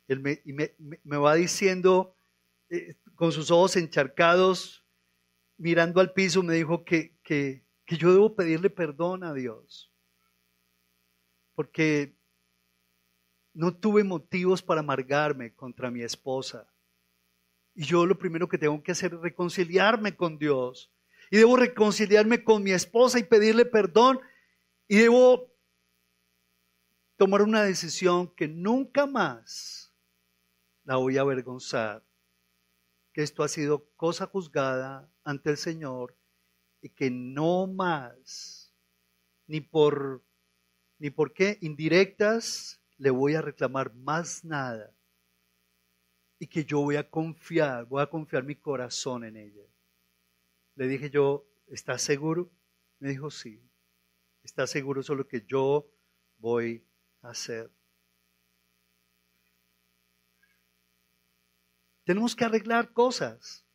Él 0.07 0.21
me, 0.21 0.41
y 0.45 0.53
me, 0.53 1.17
va 1.17 1.35
diciendo 1.35 2.15
eh, 2.69 2.95
con 3.17 3.33
sus 3.33 3.51
ojos 3.51 3.75
encharcados, 3.75 4.87
mirando 5.57 6.01
al 6.01 6.13
piso, 6.13 6.41
me 6.45 6.55
dijo 6.55 6.85
que, 6.85 7.19
que, 7.25 7.65
que 7.85 7.97
yo 7.97 8.13
debo 8.13 8.37
pedirle 8.37 8.71
perdón 8.71 9.25
a 9.25 9.35
Dios. 9.35 9.93
Porque 11.57 12.17
no 13.55 13.77
tuve 13.77 14.05
motivos 14.05 14.63
para 14.63 14.83
amargarme 14.83 15.53
contra 15.53 15.91
mi 15.91 16.03
esposa. 16.03 16.70
Y 17.75 17.85
yo 17.85 18.07
lo 18.07 18.19
primero 18.19 18.49
que 18.49 18.59
tengo 18.59 18.83
que 18.83 18.93
hacer 18.93 19.15
es 19.15 19.21
reconciliarme 19.21 20.17
con 20.17 20.39
Dios. 20.39 20.93
Y 21.31 21.39
debo 21.39 21.57
reconciliarme 21.57 22.43
con 22.43 22.63
mi 22.63 22.73
esposa 22.73 23.19
y 23.19 23.25
pedirle 23.25 23.65
perdón. 23.65 24.21
Y 24.89 24.97
debo 24.97 25.53
tomar 27.17 27.43
una 27.43 27.63
decisión 27.63 28.35
que 28.35 28.49
nunca 28.49 29.07
más 29.07 29.95
la 30.85 30.97
voy 30.97 31.19
a 31.19 31.21
avergonzar. 31.21 32.05
Que 33.13 33.23
esto 33.23 33.43
ha 33.43 33.49
sido 33.49 33.89
cosa 33.97 34.27
juzgada 34.27 35.11
ante 35.25 35.51
el 35.51 35.57
Señor 35.57 36.17
y 36.83 36.89
que 36.89 37.11
no 37.11 37.67
más, 37.67 38.73
ni 39.47 39.61
por, 39.61 40.25
ni 40.99 41.11
por 41.11 41.33
qué 41.33 41.59
indirectas, 41.61 42.81
le 42.97 43.11
voy 43.11 43.35
a 43.35 43.43
reclamar 43.43 43.95
más 43.95 44.45
nada 44.45 44.95
y 46.43 46.47
que 46.47 46.65
yo 46.65 46.81
voy 46.81 46.97
a 46.97 47.09
confiar, 47.09 47.85
voy 47.85 48.03
a 48.03 48.09
confiar 48.09 48.45
mi 48.45 48.57
corazón 48.57 49.25
en 49.25 49.37
ella. 49.37 49.63
Le 50.75 50.89
dije 50.89 51.11
yo, 51.11 51.47
¿estás 51.67 52.01
seguro? 52.01 52.51
Me 52.99 53.11
dijo, 53.11 53.31
sí. 53.31 53.63
¿Estás 54.43 54.71
seguro? 54.71 55.03
Eso 55.03 55.13
es 55.13 55.19
lo 55.19 55.29
que 55.29 55.45
yo 55.47 55.87
voy 56.39 56.83
a 57.21 57.29
hacer. 57.29 57.71
Tenemos 62.05 62.35
que 62.35 62.47
arreglar 62.47 62.95
cosas. 62.95 63.67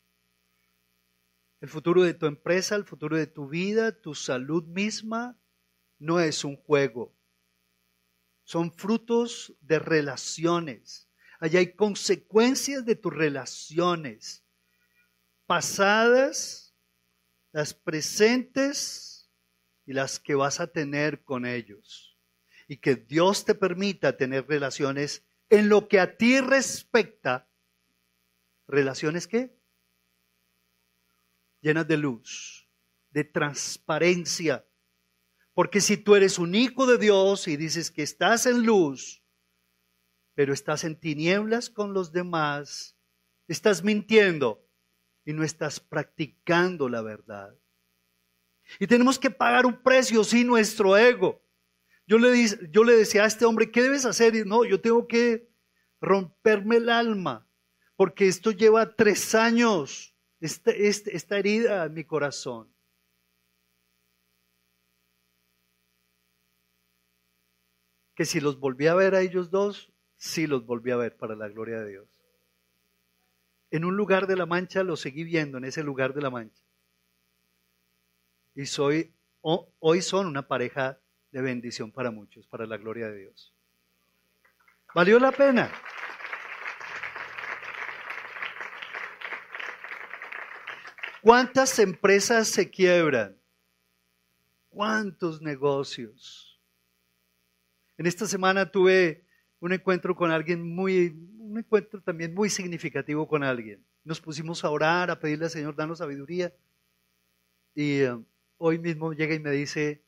El 1.62 1.70
futuro 1.70 2.02
de 2.02 2.16
tu 2.16 2.26
empresa, 2.26 2.76
el 2.76 2.84
futuro 2.84 3.16
de 3.16 3.28
tu 3.28 3.48
vida, 3.48 4.02
tu 4.02 4.16
salud 4.16 4.64
misma, 4.64 5.40
no 6.00 6.20
es 6.20 6.44
un 6.44 6.56
juego. 6.56 7.16
Son 8.44 8.72
frutos 8.72 9.56
de 9.62 9.78
relaciones 9.78 11.06
Allá 11.40 11.60
hay 11.60 11.74
consecuencias 11.76 12.86
de 12.86 12.96
tus 12.96 13.14
relaciones 13.14 14.46
pasadas, 15.46 16.76
las 17.52 17.74
presentes 17.74 19.32
y 19.86 19.94
las 19.94 20.20
que 20.20 20.36
vas 20.36 20.60
a 20.60 20.68
tener 20.68 21.24
con 21.24 21.46
ellos. 21.46 22.18
Y 22.68 22.78
que 22.78 22.96
Dios 22.96 23.46
te 23.46 23.54
permita 23.54 24.18
tener 24.18 24.48
relaciones 24.48 25.24
en 25.50 25.70
lo 25.70 25.88
que 25.88 26.00
a 26.00 26.18
ti 26.18 26.42
respecta. 26.42 27.50
¿Relaciones 28.68 29.28
qué? 29.28 29.56
Llenas 31.62 31.88
de 31.88 31.98
luz, 31.98 32.68
de 33.12 33.24
transparencia. 33.24 34.68
Porque 35.54 35.80
si 35.80 35.98
tú 35.98 36.16
eres 36.16 36.40
un 36.40 36.56
hijo 36.56 36.88
de 36.88 36.98
Dios 36.98 37.48
y 37.48 37.56
dices 37.56 37.92
que 37.92 38.04
estás 38.04 38.46
en 38.46 38.66
luz, 38.66 39.24
pero 40.36 40.54
estás 40.54 40.84
en 40.84 41.00
tinieblas 41.00 41.70
con 41.70 41.94
los 41.94 42.12
demás, 42.12 42.98
estás 43.48 43.84
mintiendo 43.84 44.70
y 45.24 45.34
no 45.34 45.44
estás 45.44 45.80
practicando 45.80 46.90
la 46.90 47.02
verdad. 47.02 47.58
Y 48.80 48.88
tenemos 48.88 49.18
que 49.18 49.32
pagar 49.32 49.66
un 49.66 49.82
precio, 49.82 50.24
sí, 50.24 50.44
nuestro 50.44 50.98
ego. 50.98 51.42
Yo 52.06 52.20
le, 52.20 52.32
yo 52.70 52.84
le 52.84 52.96
decía 52.96 53.24
a 53.24 53.28
este 53.28 53.46
hombre, 53.46 53.72
¿qué 53.72 53.82
debes 53.82 54.06
hacer? 54.06 54.36
Y 54.36 54.44
no, 54.44 54.66
yo 54.66 54.80
tengo 54.82 55.08
que 55.08 55.50
romperme 56.02 56.78
el 56.78 56.90
alma, 56.90 57.50
porque 57.96 58.28
esto 58.28 58.52
lleva 58.52 58.96
tres 58.96 59.34
años, 59.34 60.16
este, 60.40 60.88
este, 60.88 61.16
esta 61.16 61.40
herida 61.40 61.86
en 61.86 61.94
mi 61.94 62.04
corazón. 62.04 62.72
Que 68.16 68.26
si 68.26 68.40
los 68.40 68.60
volví 68.60 68.88
a 68.88 68.96
ver 68.96 69.16
a 69.16 69.22
ellos 69.22 69.50
dos, 69.50 69.95
sí 70.26 70.48
los 70.48 70.66
volví 70.66 70.92
a 70.92 70.98
ver 70.98 71.16
para 71.16 71.36
la 71.36 71.48
gloria 71.48 71.80
de 71.80 71.92
Dios. 71.92 72.08
En 73.70 73.86
un 73.86 73.96
lugar 73.96 74.28
de 74.28 74.36
la 74.36 74.46
mancha 74.46 74.84
los 74.84 75.00
seguí 75.00 75.24
viendo, 75.24 75.58
en 75.58 75.66
ese 75.66 75.84
lugar 75.84 76.14
de 76.14 76.22
la 76.22 76.30
mancha. 76.30 76.64
Y 78.56 78.66
soy, 78.66 79.14
hoy 79.42 80.02
son 80.02 80.28
una 80.28 80.48
pareja 80.48 81.00
de 81.32 81.42
bendición 81.42 81.92
para 81.92 82.10
muchos, 82.10 82.48
para 82.48 82.66
la 82.66 82.78
gloria 82.78 83.10
de 83.10 83.20
Dios. 83.20 83.54
¿Valió 84.96 85.20
la 85.20 85.32
pena? 85.32 85.72
¿Cuántas 91.22 91.78
empresas 91.80 92.48
se 92.48 92.70
quiebran? 92.70 93.38
¿Cuántos 94.70 95.42
negocios? 95.42 96.60
En 97.98 98.06
esta 98.06 98.26
semana 98.26 98.72
tuve 98.72 99.25
un 99.60 99.74
encuentro 99.74 100.16
con 100.16 100.32
alguien 100.32 100.64
muy, 100.76 101.16
un 101.40 101.58
encuentro 101.58 102.02
también 102.02 102.34
muy 102.34 102.50
significativo 102.50 103.28
con 103.28 103.44
alguien. 103.44 103.84
Nos 104.04 104.22
pusimos 104.22 104.64
a 104.64 104.70
orar, 104.70 105.10
a 105.10 105.20
pedirle 105.20 105.46
al 105.46 105.52
Señor, 105.52 105.76
danos 105.76 106.00
sabiduría. 106.00 106.54
Y 107.74 108.02
eh, 108.02 108.18
hoy 108.58 108.80
mismo 108.80 109.14
llega 109.14 109.34
y 109.34 109.40
me 109.40 109.52
dice, 109.52 110.04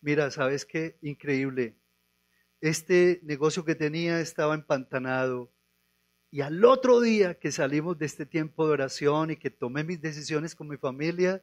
mira, 0.00 0.30
¿sabes 0.30 0.64
qué? 0.64 0.98
Increíble. 1.02 1.76
Este 2.60 3.20
negocio 3.22 3.64
que 3.64 3.74
tenía 3.74 4.20
estaba 4.20 4.54
empantanado. 4.54 5.50
Y 6.30 6.42
al 6.42 6.64
otro 6.64 7.00
día 7.00 7.38
que 7.38 7.50
salimos 7.50 7.98
de 7.98 8.06
este 8.06 8.26
tiempo 8.26 8.66
de 8.66 8.72
oración 8.72 9.30
y 9.30 9.36
que 9.36 9.50
tomé 9.50 9.82
mis 9.82 10.00
decisiones 10.00 10.54
con 10.54 10.68
mi 10.68 10.76
familia, 10.76 11.42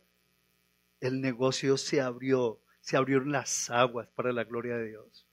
el 1.02 1.20
negocio 1.20 1.78
se 1.78 2.00
abrió, 2.00 2.62
se 2.80 2.96
abrieron 2.96 3.32
las 3.32 3.70
aguas 3.70 4.08
para 4.16 4.32
la 4.32 4.44
gloria 4.44 4.78
de 4.78 4.90
Dios 4.90 5.27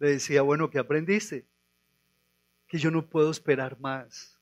le 0.00 0.12
decía, 0.12 0.42
bueno, 0.42 0.70
¿qué 0.70 0.78
aprendiste? 0.78 1.46
Que 2.66 2.78
yo 2.78 2.90
no 2.90 3.08
puedo 3.08 3.30
esperar 3.30 3.78
más. 3.78 4.38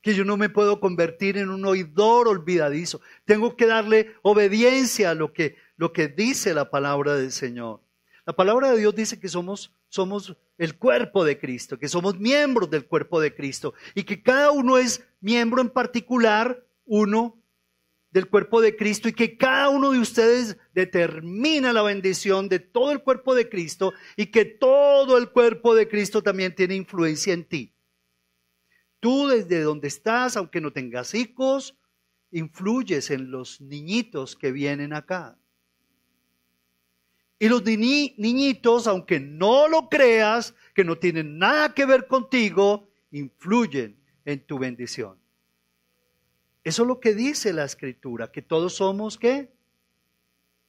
Que 0.00 0.14
yo 0.14 0.24
no 0.24 0.36
me 0.36 0.48
puedo 0.48 0.80
convertir 0.80 1.36
en 1.36 1.50
un 1.50 1.64
oidor 1.64 2.28
olvidadizo. 2.28 3.00
Tengo 3.24 3.56
que 3.56 3.66
darle 3.66 4.14
obediencia 4.22 5.10
a 5.10 5.14
lo 5.14 5.32
que, 5.32 5.56
lo 5.76 5.92
que 5.92 6.08
dice 6.08 6.54
la 6.54 6.70
palabra 6.70 7.16
del 7.16 7.32
Señor. 7.32 7.80
La 8.26 8.34
palabra 8.34 8.70
de 8.70 8.78
Dios 8.78 8.94
dice 8.94 9.18
que 9.18 9.28
somos, 9.28 9.74
somos 9.88 10.36
el 10.56 10.78
cuerpo 10.78 11.24
de 11.24 11.38
Cristo, 11.38 11.78
que 11.78 11.88
somos 11.88 12.18
miembros 12.18 12.70
del 12.70 12.86
cuerpo 12.86 13.20
de 13.20 13.34
Cristo 13.34 13.74
y 13.94 14.04
que 14.04 14.22
cada 14.22 14.50
uno 14.52 14.78
es 14.78 15.04
miembro 15.20 15.60
en 15.60 15.68
particular, 15.68 16.64
uno 16.86 17.36
del 18.14 18.28
cuerpo 18.28 18.60
de 18.60 18.76
Cristo 18.76 19.08
y 19.08 19.12
que 19.12 19.36
cada 19.36 19.70
uno 19.70 19.90
de 19.90 19.98
ustedes 19.98 20.56
determina 20.72 21.72
la 21.72 21.82
bendición 21.82 22.48
de 22.48 22.60
todo 22.60 22.92
el 22.92 23.02
cuerpo 23.02 23.34
de 23.34 23.48
Cristo 23.48 23.92
y 24.16 24.26
que 24.26 24.44
todo 24.44 25.18
el 25.18 25.30
cuerpo 25.30 25.74
de 25.74 25.88
Cristo 25.88 26.22
también 26.22 26.54
tiene 26.54 26.76
influencia 26.76 27.34
en 27.34 27.44
ti. 27.44 27.74
Tú 29.00 29.26
desde 29.26 29.62
donde 29.62 29.88
estás, 29.88 30.36
aunque 30.36 30.60
no 30.60 30.72
tengas 30.72 31.12
hijos, 31.12 31.76
influyes 32.30 33.10
en 33.10 33.32
los 33.32 33.60
niñitos 33.60 34.36
que 34.36 34.52
vienen 34.52 34.92
acá. 34.92 35.36
Y 37.40 37.48
los 37.48 37.64
niñitos, 37.64 38.86
aunque 38.86 39.18
no 39.18 39.66
lo 39.66 39.88
creas, 39.88 40.54
que 40.72 40.84
no 40.84 40.96
tienen 40.96 41.36
nada 41.36 41.74
que 41.74 41.84
ver 41.84 42.06
contigo, 42.06 42.88
influyen 43.10 43.98
en 44.24 44.46
tu 44.46 44.56
bendición. 44.56 45.23
Eso 46.64 46.82
es 46.82 46.88
lo 46.88 46.98
que 46.98 47.14
dice 47.14 47.52
la 47.52 47.64
escritura, 47.64 48.32
que 48.32 48.40
todos 48.40 48.74
somos 48.76 49.18
qué? 49.18 49.52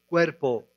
Cuerpo. 0.05 0.67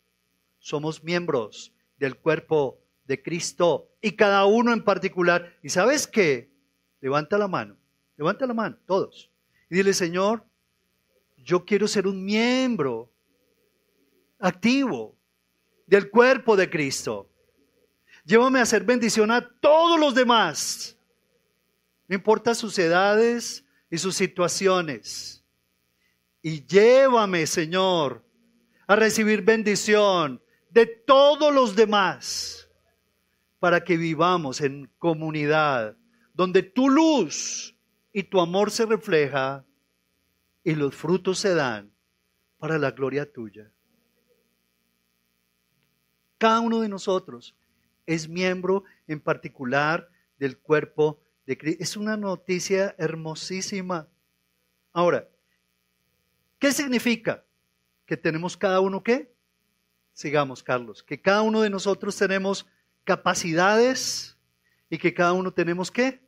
Somos 0.61 1.03
miembros 1.03 1.73
del 1.99 2.17
cuerpo 2.17 2.81
de 3.05 3.21
Cristo 3.23 3.91
y 4.01 4.13
cada 4.13 4.45
uno 4.47 4.73
en 4.73 4.85
particular. 4.85 5.57
¿Y 5.63 5.71
sabes 5.71 6.07
qué? 6.07 6.51
Levanta 7.01 7.37
la 7.37 7.49
mano, 7.49 7.77
levanta 8.17 8.47
la 8.47 8.55
mano, 8.55 8.77
todos. 8.87 9.31
Y 9.71 9.77
dile, 9.77 9.93
Señor, 9.93 10.45
yo 11.37 11.65
quiero 11.65 11.89
ser 11.89 12.07
un 12.07 12.25
miembro 12.25 13.11
activo 14.39 15.17
del 15.87 16.11
cuerpo 16.11 16.57
de 16.57 16.69
Cristo. 16.71 17.29
Llévame 18.25 18.59
a 18.59 18.63
hacer 18.63 18.85
bendición 18.85 19.31
a 19.31 19.49
todos 19.61 19.99
los 19.99 20.15
demás. 20.15 20.97
No 22.07 22.15
importa 22.15 22.55
sus 22.55 22.79
edades, 22.79 23.65
y 23.91 23.99
sus 23.99 24.15
situaciones. 24.15 25.45
Y 26.43 26.65
llévame, 26.67 27.47
Señor, 27.47 28.25
a 28.87 28.97
recibir 28.97 29.43
bendición 29.43 30.43
de 30.71 30.87
todos 30.87 31.53
los 31.53 31.75
demás 31.75 32.69
para 33.59 33.83
que 33.83 33.97
vivamos 33.97 34.61
en 34.61 34.91
comunidad 34.99 35.97
donde 36.33 36.63
tu 36.63 36.89
luz 36.89 37.77
y 38.13 38.23
tu 38.23 38.41
amor 38.41 38.71
se 38.71 38.87
refleja 38.87 39.65
y 40.63 40.75
los 40.75 40.95
frutos 40.95 41.41
se 41.41 41.55
dan 41.55 41.93
para 42.59 42.79
la 42.79 42.93
gloria 42.93 43.31
tuya. 43.31 43.73
Cada 46.39 46.61
uno 46.61 46.81
de 46.81 46.89
nosotros 46.89 47.57
es 48.07 48.29
miembro 48.29 48.85
en 49.09 49.21
particular 49.21 50.09
del 50.39 50.59
cuerpo 50.59 51.21
Es 51.49 51.97
una 51.97 52.19
noticia 52.19 52.95
hermosísima. 52.99 54.07
Ahora, 54.93 55.27
¿qué 56.59 56.73
significa? 56.73 57.43
Que 58.05 58.19
tenemos 58.19 58.55
cada 58.55 58.81
uno 58.81 59.03
qué? 59.03 59.35
Sigamos, 60.13 60.63
Carlos. 60.63 61.03
Que 61.03 61.19
cada 61.19 61.41
uno 61.41 61.63
de 61.63 61.71
nosotros 61.71 62.15
tenemos 62.17 62.67
capacidades 63.05 64.37
y 64.91 64.99
que 64.99 65.15
cada 65.15 65.33
uno 65.33 65.51
tenemos 65.51 65.91
qué? 65.91 66.21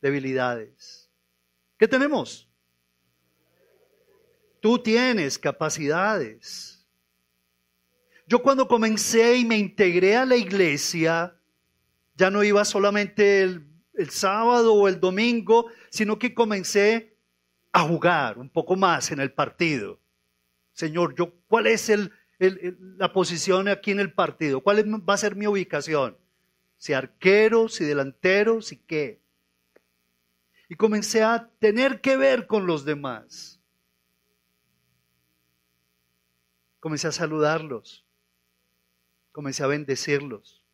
Debilidades. 0.00 1.10
¿Qué 1.76 1.88
tenemos? 1.88 2.48
Tú 4.60 4.78
tienes 4.78 5.36
capacidades. 5.36 6.86
Yo 8.28 8.40
cuando 8.40 8.68
comencé 8.68 9.36
y 9.36 9.44
me 9.44 9.58
integré 9.58 10.14
a 10.16 10.24
la 10.24 10.36
iglesia, 10.36 11.36
ya 12.14 12.30
no 12.30 12.44
iba 12.44 12.64
solamente 12.64 13.42
el, 13.42 13.75
el 13.96 14.10
sábado 14.10 14.74
o 14.74 14.88
el 14.88 15.00
domingo, 15.00 15.66
sino 15.90 16.18
que 16.18 16.34
comencé 16.34 17.16
a 17.72 17.82
jugar 17.82 18.38
un 18.38 18.48
poco 18.48 18.76
más 18.76 19.10
en 19.10 19.20
el 19.20 19.32
partido. 19.32 19.98
Señor, 20.72 21.14
yo, 21.14 21.32
¿cuál 21.48 21.66
es 21.66 21.90
la 22.38 23.12
posición 23.12 23.68
aquí 23.68 23.90
en 23.90 24.00
el 24.00 24.12
partido? 24.12 24.60
¿Cuál 24.60 24.84
va 25.08 25.14
a 25.14 25.18
ser 25.18 25.36
mi 25.36 25.46
ubicación? 25.46 26.16
Si 26.78 26.92
arquero, 26.92 27.68
si 27.68 27.84
delantero, 27.84 28.60
si 28.60 28.76
qué. 28.76 29.20
Y 30.68 30.74
comencé 30.74 31.22
a 31.22 31.50
tener 31.58 32.00
que 32.00 32.16
ver 32.16 32.46
con 32.46 32.66
los 32.66 32.84
demás. 32.84 33.60
Comencé 36.80 37.08
a 37.08 37.12
saludarlos. 37.12 38.04
Comencé 39.32 39.62
a 39.62 39.66
bendecirlos. 39.66 40.65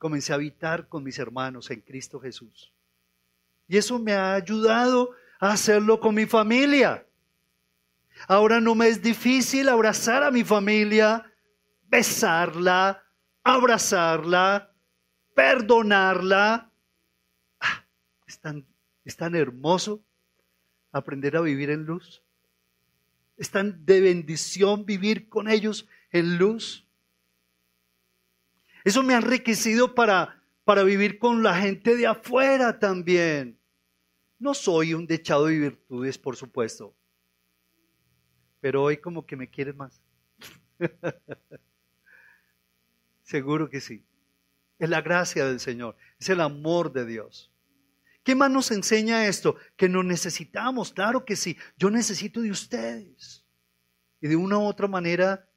Comencé 0.00 0.32
a 0.32 0.36
habitar 0.36 0.88
con 0.88 1.04
mis 1.04 1.18
hermanos 1.18 1.70
en 1.70 1.82
Cristo 1.82 2.18
Jesús. 2.18 2.72
Y 3.68 3.76
eso 3.76 3.98
me 3.98 4.14
ha 4.14 4.32
ayudado 4.32 5.10
a 5.38 5.52
hacerlo 5.52 6.00
con 6.00 6.14
mi 6.14 6.24
familia. 6.24 7.06
Ahora 8.26 8.62
no 8.62 8.74
me 8.74 8.88
es 8.88 9.02
difícil 9.02 9.68
abrazar 9.68 10.22
a 10.22 10.30
mi 10.30 10.42
familia, 10.42 11.30
besarla, 11.86 13.04
abrazarla, 13.44 14.72
perdonarla. 15.34 16.72
Ah, 17.60 17.84
es, 18.26 18.40
tan, 18.40 18.66
es 19.04 19.18
tan 19.18 19.34
hermoso 19.34 20.02
aprender 20.92 21.36
a 21.36 21.42
vivir 21.42 21.68
en 21.68 21.84
luz. 21.84 22.22
Es 23.36 23.50
tan 23.50 23.84
de 23.84 24.00
bendición 24.00 24.86
vivir 24.86 25.28
con 25.28 25.46
ellos 25.46 25.86
en 26.10 26.38
luz. 26.38 26.86
Eso 28.84 29.02
me 29.02 29.14
ha 29.14 29.18
enriquecido 29.18 29.94
para, 29.94 30.42
para 30.64 30.82
vivir 30.82 31.18
con 31.18 31.42
la 31.42 31.54
gente 31.60 31.96
de 31.96 32.06
afuera 32.06 32.78
también. 32.78 33.58
No 34.38 34.54
soy 34.54 34.94
un 34.94 35.06
dechado 35.06 35.46
de 35.46 35.58
virtudes, 35.58 36.18
por 36.18 36.36
supuesto 36.36 36.96
pero 38.60 38.82
hoy 38.82 38.98
como 38.98 39.26
que 39.26 39.36
me 39.36 39.48
quieres 39.48 39.74
más. 39.74 40.00
Seguro 43.22 43.68
que 43.68 43.80
sí. 43.80 44.04
Es 44.78 44.88
la 44.88 45.02
gracia 45.02 45.44
del 45.44 45.60
Señor, 45.60 45.96
es 46.18 46.28
el 46.28 46.40
amor 46.40 46.92
de 46.92 47.04
Dios. 47.04 47.52
¿Qué 48.22 48.34
más 48.34 48.50
nos 48.50 48.70
enseña 48.70 49.26
esto? 49.26 49.56
Que 49.76 49.88
nos 49.88 50.04
necesitamos, 50.04 50.92
claro 50.92 51.24
que 51.24 51.36
sí. 51.36 51.56
Yo 51.76 51.90
necesito 51.90 52.40
de 52.40 52.50
ustedes. 52.50 53.44
Y 54.20 54.28
de 54.28 54.36
una 54.36 54.58
u 54.58 54.62
otra 54.62 54.88
manera, 54.88 55.48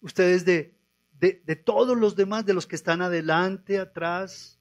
ustedes 0.00 0.44
de, 0.44 0.76
de, 1.22 1.40
de 1.46 1.54
todos 1.54 1.96
los 1.96 2.16
demás, 2.16 2.44
de 2.44 2.52
los 2.52 2.66
que 2.66 2.74
están 2.74 3.00
adelante, 3.00 3.78
atrás, 3.78 4.58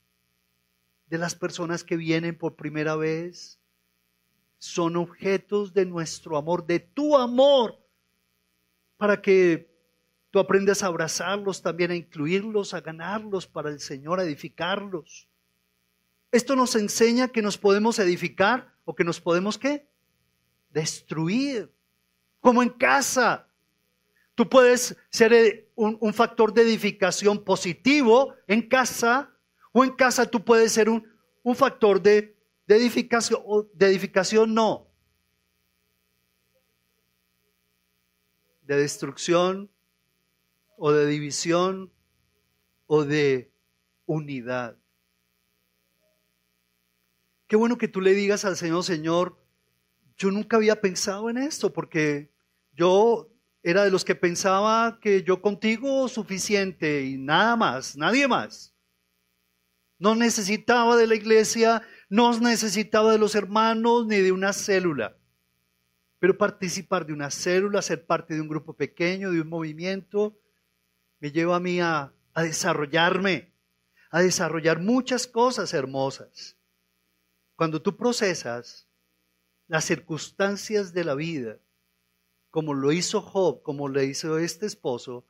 de 1.08 1.18
las 1.18 1.34
personas 1.34 1.84
que 1.84 1.98
vienen 1.98 2.38
por 2.38 2.56
primera 2.56 2.96
vez, 2.96 3.60
son 4.60 4.96
objetos 4.96 5.74
de 5.74 5.88
nuestro 5.88 6.38
amor, 6.38 6.68
de 6.68 6.80
tu 6.80 7.18
amor 7.18 7.84
para 8.96 9.24
que 9.24 9.76
tú 10.30 10.38
aprendas 10.38 10.84
a 10.84 10.86
abrazarlos 10.86 11.64
también, 11.64 11.90
a 11.90 11.96
incluirlos, 11.96 12.76
a 12.76 12.82
ganarlos 12.82 13.48
para 13.48 13.72
el 13.72 13.80
Señor, 13.80 14.20
a 14.20 14.24
edificarlos. 14.24 15.28
Esto 16.32 16.56
nos 16.56 16.76
enseña 16.76 17.30
que 17.30 17.42
nos 17.42 17.58
podemos 17.58 17.98
edificar 17.98 18.72
o 18.86 18.96
que 18.96 19.04
nos 19.04 19.20
podemos 19.20 19.58
qué? 19.58 19.90
Destruir. 20.70 21.74
Como 22.40 22.62
en 22.62 22.70
casa. 22.70 23.51
Tú 24.42 24.50
puedes 24.50 24.98
ser 25.12 25.34
eh, 25.34 25.70
un, 25.76 26.14
factor 26.16 26.52
de 26.52 26.64
edificación 26.64 27.44
positivo 27.44 28.34
en 28.48 28.68
casa 28.68 29.32
o 29.72 29.84
en 29.84 29.92
casa 29.92 30.26
tú 30.26 30.44
puedes 30.44 30.72
ser 30.72 30.90
un, 30.90 31.08
un 31.44 31.56
factor 31.56 32.02
de, 32.02 32.36
de 32.66 32.76
edificación 32.76 33.40
de 33.72 33.86
edificación 33.86 34.56
no, 34.56 34.88
de 38.64 38.78
destrucción 38.78 39.70
o 40.76 40.92
de 40.92 41.06
división 41.06 41.94
o 42.88 43.06
de 43.06 43.52
unidad. 44.08 44.76
Qué 47.46 47.56
bueno 47.56 47.78
que 47.78 47.88
tú 47.88 48.02
le 48.02 48.16
digas 48.16 48.44
al 48.44 48.58
Señor, 48.58 48.84
Señor, 48.84 49.38
yo 50.18 50.32
nunca 50.32 50.58
había 50.58 50.82
pensado 50.82 51.30
en 51.30 51.38
esto 51.38 51.72
porque 51.72 52.32
yo 52.74 53.28
era 53.64 53.84
de 53.84 53.92
los 53.92 54.04
que 54.04 54.16
pensaba 54.16 55.00
que 55.00 55.24
yo 55.24 55.42
contigo 55.42 56.08
suficiente 56.08 57.04
y 57.04 57.18
nada 57.18 57.56
más, 57.56 57.96
nadie 57.96 58.28
más. 58.28 58.74
No 60.00 60.16
necesitaba 60.16 60.98
de 60.98 61.06
la 61.06 61.16
iglesia, 61.16 61.84
no 62.10 62.38
necesitaba 62.40 63.12
de 63.12 63.20
los 63.20 63.36
hermanos 63.36 64.08
ni 64.08 64.18
de 64.18 64.32
una 64.32 64.52
célula. 64.52 65.16
Pero 66.18 66.38
participar 66.38 67.06
de 67.06 67.14
una 67.14 67.30
célula, 67.30 67.84
ser 67.84 68.06
parte 68.06 68.34
de 68.34 68.42
un 68.42 68.48
grupo 68.48 68.74
pequeño, 68.74 69.32
de 69.32 69.42
un 69.42 69.50
movimiento, 69.50 70.36
me 71.20 71.32
lleva 71.32 71.58
a 71.58 71.60
mí 71.60 71.80
a, 71.80 72.12
a 72.34 72.44
desarrollarme, 72.44 73.54
a 74.10 74.22
desarrollar 74.22 74.80
muchas 74.80 75.28
cosas 75.28 75.72
hermosas. 75.74 76.58
Cuando 77.56 77.80
tú 77.80 77.96
procesas 77.96 78.88
las 79.68 79.86
circunstancias 79.86 80.94
de 80.94 81.04
la 81.04 81.14
vida, 81.14 81.60
como 82.52 82.74
lo 82.74 82.92
hizo 82.92 83.22
Job, 83.22 83.64
como 83.64 83.88
lo 83.88 84.04
hizo 84.04 84.38
este 84.38 84.66
esposo, 84.66 85.26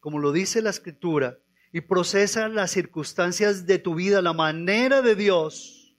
como 0.00 0.18
lo 0.18 0.32
dice 0.32 0.62
la 0.62 0.70
escritura, 0.70 1.38
y 1.72 1.80
procesa 1.80 2.48
las 2.48 2.70
circunstancias 2.70 3.66
de 3.66 3.78
tu 3.78 3.94
vida, 3.94 4.22
la 4.22 4.32
manera 4.32 5.02
de 5.02 5.14
Dios, 5.14 5.96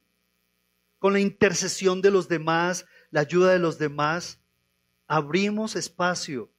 con 1.00 1.14
la 1.14 1.20
intercesión 1.20 2.02
de 2.02 2.12
los 2.12 2.28
demás, 2.28 2.86
la 3.12 3.22
ayuda 3.22 3.52
de 3.52 3.60
los 3.60 3.78
demás, 3.78 4.40
abrimos 5.08 5.76
espacio 5.76 6.52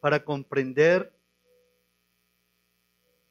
para 0.00 0.24
comprender 0.24 1.12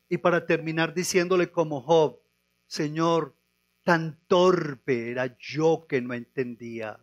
y 0.10 0.18
para 0.18 0.46
terminar 0.46 0.94
diciéndole 0.94 1.52
como 1.52 1.82
Job, 1.82 2.20
Señor, 2.68 3.36
tan 3.84 4.20
torpe 4.28 5.12
era 5.12 5.38
yo 5.38 5.86
que 5.88 6.02
no 6.02 6.14
entendía. 6.14 7.00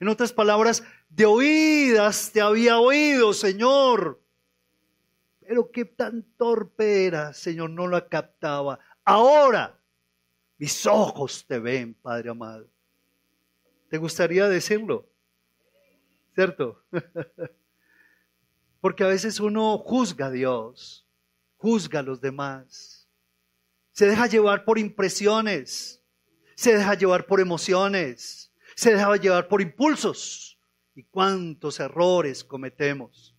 En 0.00 0.08
otras 0.08 0.32
palabras, 0.32 0.82
de 1.14 1.26
oídas 1.26 2.32
te 2.32 2.40
había 2.40 2.78
oído, 2.78 3.32
Señor. 3.32 4.20
Pero 5.40 5.70
qué 5.70 5.84
tan 5.84 6.22
torpe 6.36 7.06
era, 7.06 7.34
Señor, 7.34 7.70
no 7.70 7.86
lo 7.86 8.08
captaba. 8.08 8.78
Ahora 9.04 9.78
mis 10.56 10.86
ojos 10.86 11.44
te 11.46 11.58
ven, 11.58 11.94
Padre 11.94 12.30
amado. 12.30 12.68
¿Te 13.90 13.98
gustaría 13.98 14.48
decirlo? 14.48 15.06
¿Cierto? 16.34 16.82
Porque 18.80 19.04
a 19.04 19.08
veces 19.08 19.38
uno 19.38 19.76
juzga 19.78 20.26
a 20.26 20.30
Dios, 20.30 21.06
juzga 21.56 22.00
a 22.00 22.02
los 22.02 22.20
demás, 22.20 23.06
se 23.90 24.06
deja 24.06 24.26
llevar 24.26 24.64
por 24.64 24.78
impresiones, 24.78 26.02
se 26.54 26.74
deja 26.76 26.94
llevar 26.94 27.26
por 27.26 27.40
emociones, 27.40 28.50
se 28.74 28.92
deja 28.92 29.16
llevar 29.16 29.48
por 29.48 29.60
impulsos. 29.60 30.51
¿Y 30.94 31.04
cuántos 31.04 31.80
errores 31.80 32.44
cometemos? 32.44 33.34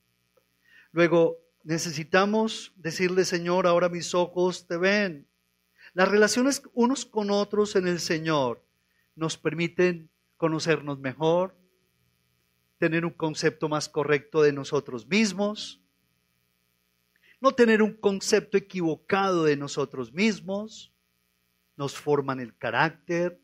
Luego, 0.92 1.38
necesitamos 1.64 2.74
decirle, 2.76 3.26
Señor, 3.26 3.68
ahora 3.68 3.90
mis 3.90 4.14
ojos 4.14 4.68
te 4.68 4.78
ven. 4.78 5.28
Las 5.94 6.10
relaciones 6.10 6.64
unos 6.74 7.06
con 7.06 7.30
otros 7.30 7.76
en 7.76 7.88
el 7.88 8.00
Señor 8.00 8.64
nos 9.16 9.38
permiten 9.38 10.10
conocernos 10.38 11.00
mejor, 11.00 11.56
tener 12.80 13.06
un 13.06 13.12
concepto 13.12 13.70
más 13.70 13.88
correcto 13.88 14.42
de 14.42 14.52
nosotros 14.52 15.08
mismos, 15.08 15.82
no 17.40 17.54
tener 17.54 17.82
un 17.82 17.94
concepto 17.94 18.58
equivocado 18.58 19.44
de 19.44 19.56
nosotros 19.56 20.12
mismos, 20.14 20.94
nos 21.76 21.96
forman 21.96 22.40
el 22.40 22.58
carácter, 22.58 23.40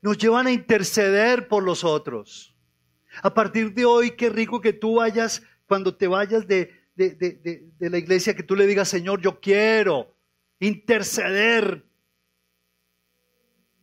nos 0.00 0.16
llevan 0.16 0.46
a 0.46 0.52
interceder 0.52 1.48
por 1.48 1.62
los 1.62 1.84
otros. 1.84 2.56
A 3.22 3.34
partir 3.34 3.72
de 3.74 3.84
hoy, 3.84 4.12
qué 4.12 4.30
rico 4.30 4.60
que 4.60 4.72
tú 4.72 4.96
vayas, 4.96 5.42
cuando 5.66 5.96
te 5.96 6.06
vayas 6.06 6.46
de, 6.46 6.72
de, 6.96 7.90
la 7.90 7.98
iglesia, 7.98 8.34
que 8.34 8.42
tú 8.42 8.56
le 8.56 8.66
digas, 8.66 8.88
Señor, 8.88 9.20
yo 9.20 9.40
quiero 9.40 10.14
interceder 10.58 11.84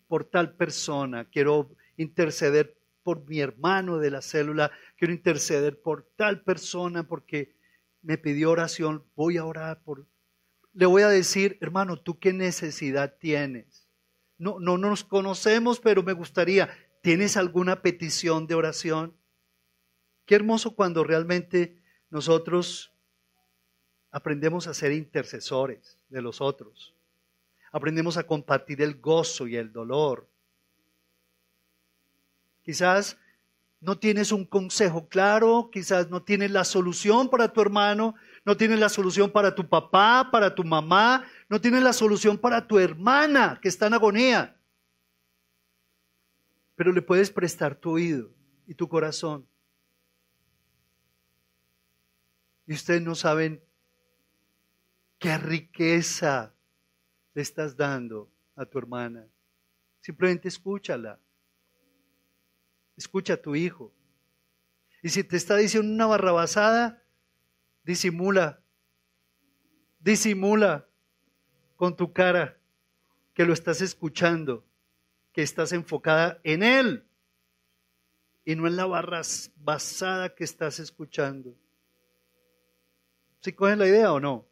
por 0.08 0.26
tal 0.26 0.56
persona, 0.56 1.26
quiero 1.26 1.76
interceder 1.98 2.78
por 3.04 3.28
mi 3.28 3.40
hermano 3.40 3.98
de 3.98 4.12
la 4.12 4.22
célula, 4.22 4.72
quiero 4.98 5.14
interceder 5.14 5.82
por 5.82 6.10
tal 6.16 6.44
persona 6.44 7.08
porque 7.08 7.56
me 8.02 8.18
pidió 8.18 8.52
oración, 8.52 9.04
voy 9.16 9.38
a 9.38 9.46
orar 9.46 9.82
por... 9.84 10.06
Le 10.74 10.86
voy 10.86 11.02
a 11.02 11.10
decir, 11.10 11.58
hermano, 11.62 11.98
¿tú 11.98 12.20
qué 12.20 12.34
necesidad 12.34 13.16
tienes? 13.20 13.88
No, 14.38 14.60
no 14.60 14.78
nos 14.78 15.04
conocemos, 15.04 15.80
pero 15.80 16.04
me 16.04 16.14
gustaría, 16.14 16.70
¿tienes 17.08 17.38
alguna 17.38 17.82
petición 17.82 18.48
de 18.48 18.56
oración? 18.56 19.16
Qué 20.26 20.36
hermoso 20.36 20.76
cuando 20.76 21.06
realmente 21.06 21.82
nosotros 22.10 22.92
aprendemos 24.12 24.68
a 24.68 24.74
ser 24.74 24.92
intercesores 24.92 25.98
de 26.10 26.22
los 26.22 26.42
otros. 26.42 26.94
Aprendemos 27.72 28.18
a 28.18 28.24
compartir 28.24 28.82
el 28.82 29.00
gozo 29.00 29.48
y 29.48 29.56
el 29.56 29.72
dolor. 29.72 30.28
Quizás 32.62 33.18
no 33.80 33.98
tienes 33.98 34.34
un 34.34 34.44
consejo 34.44 35.08
claro, 35.08 35.70
quizás 35.72 36.10
no 36.10 36.24
tienes 36.24 36.52
la 36.52 36.66
solución 36.66 37.30
para 37.30 37.54
tu 37.54 37.62
hermano, 37.62 38.16
no 38.44 38.58
tienes 38.58 38.82
la 38.82 38.90
solución 38.90 39.32
para 39.32 39.56
tu 39.56 39.70
papá, 39.70 40.28
para 40.30 40.54
tu 40.54 40.66
mamá, 40.66 41.24
no 41.48 41.62
tienes 41.62 41.84
la 41.84 41.94
solución 41.94 42.38
para 42.38 42.68
tu 42.68 42.78
hermana 42.80 43.60
que 43.62 43.70
está 43.70 43.88
en 43.88 43.94
agonía. 43.94 44.57
Pero 46.78 46.94
le 46.94 47.02
puedes 47.02 47.32
prestar 47.32 47.76
tu 47.76 47.90
oído 47.90 48.32
y 48.68 48.76
tu 48.76 48.88
corazón. 48.88 49.48
Y 52.68 52.74
ustedes 52.74 53.02
no 53.02 53.16
saben 53.16 53.64
qué 55.18 55.40
riqueza 55.40 56.54
le 57.34 57.42
estás 57.42 57.76
dando 57.76 58.32
a 58.56 58.64
tu 58.64 58.78
hermana. 58.78 59.28
Simplemente 60.02 60.50
escúchala. 60.50 61.20
Escucha 62.96 63.34
a 63.34 63.42
tu 63.42 63.56
hijo. 63.56 63.92
Y 65.02 65.10
si 65.10 65.24
te 65.24 65.36
está 65.36 65.56
diciendo 65.56 65.92
una 65.92 66.06
barrabasada, 66.06 67.04
disimula. 67.84 68.62
Disimula 69.98 70.88
con 71.76 71.96
tu 71.96 72.14
cara 72.14 72.60
que 73.34 73.46
lo 73.46 73.54
estás 73.54 73.82
escuchando, 73.82 74.67
que 75.38 75.44
estás 75.44 75.72
enfocada 75.72 76.40
en 76.44 76.64
él 76.64 77.06
y 78.44 78.56
no 78.56 78.66
en 78.66 78.76
la 78.76 78.88
barrabasada 78.88 80.34
que 80.34 80.44
estás 80.44 80.80
escuchando. 80.80 81.54
¿Sí 83.42 83.54
cogen 83.54 83.78
la 83.78 83.86
idea 83.86 84.12
o 84.14 84.20
no? 84.20 84.48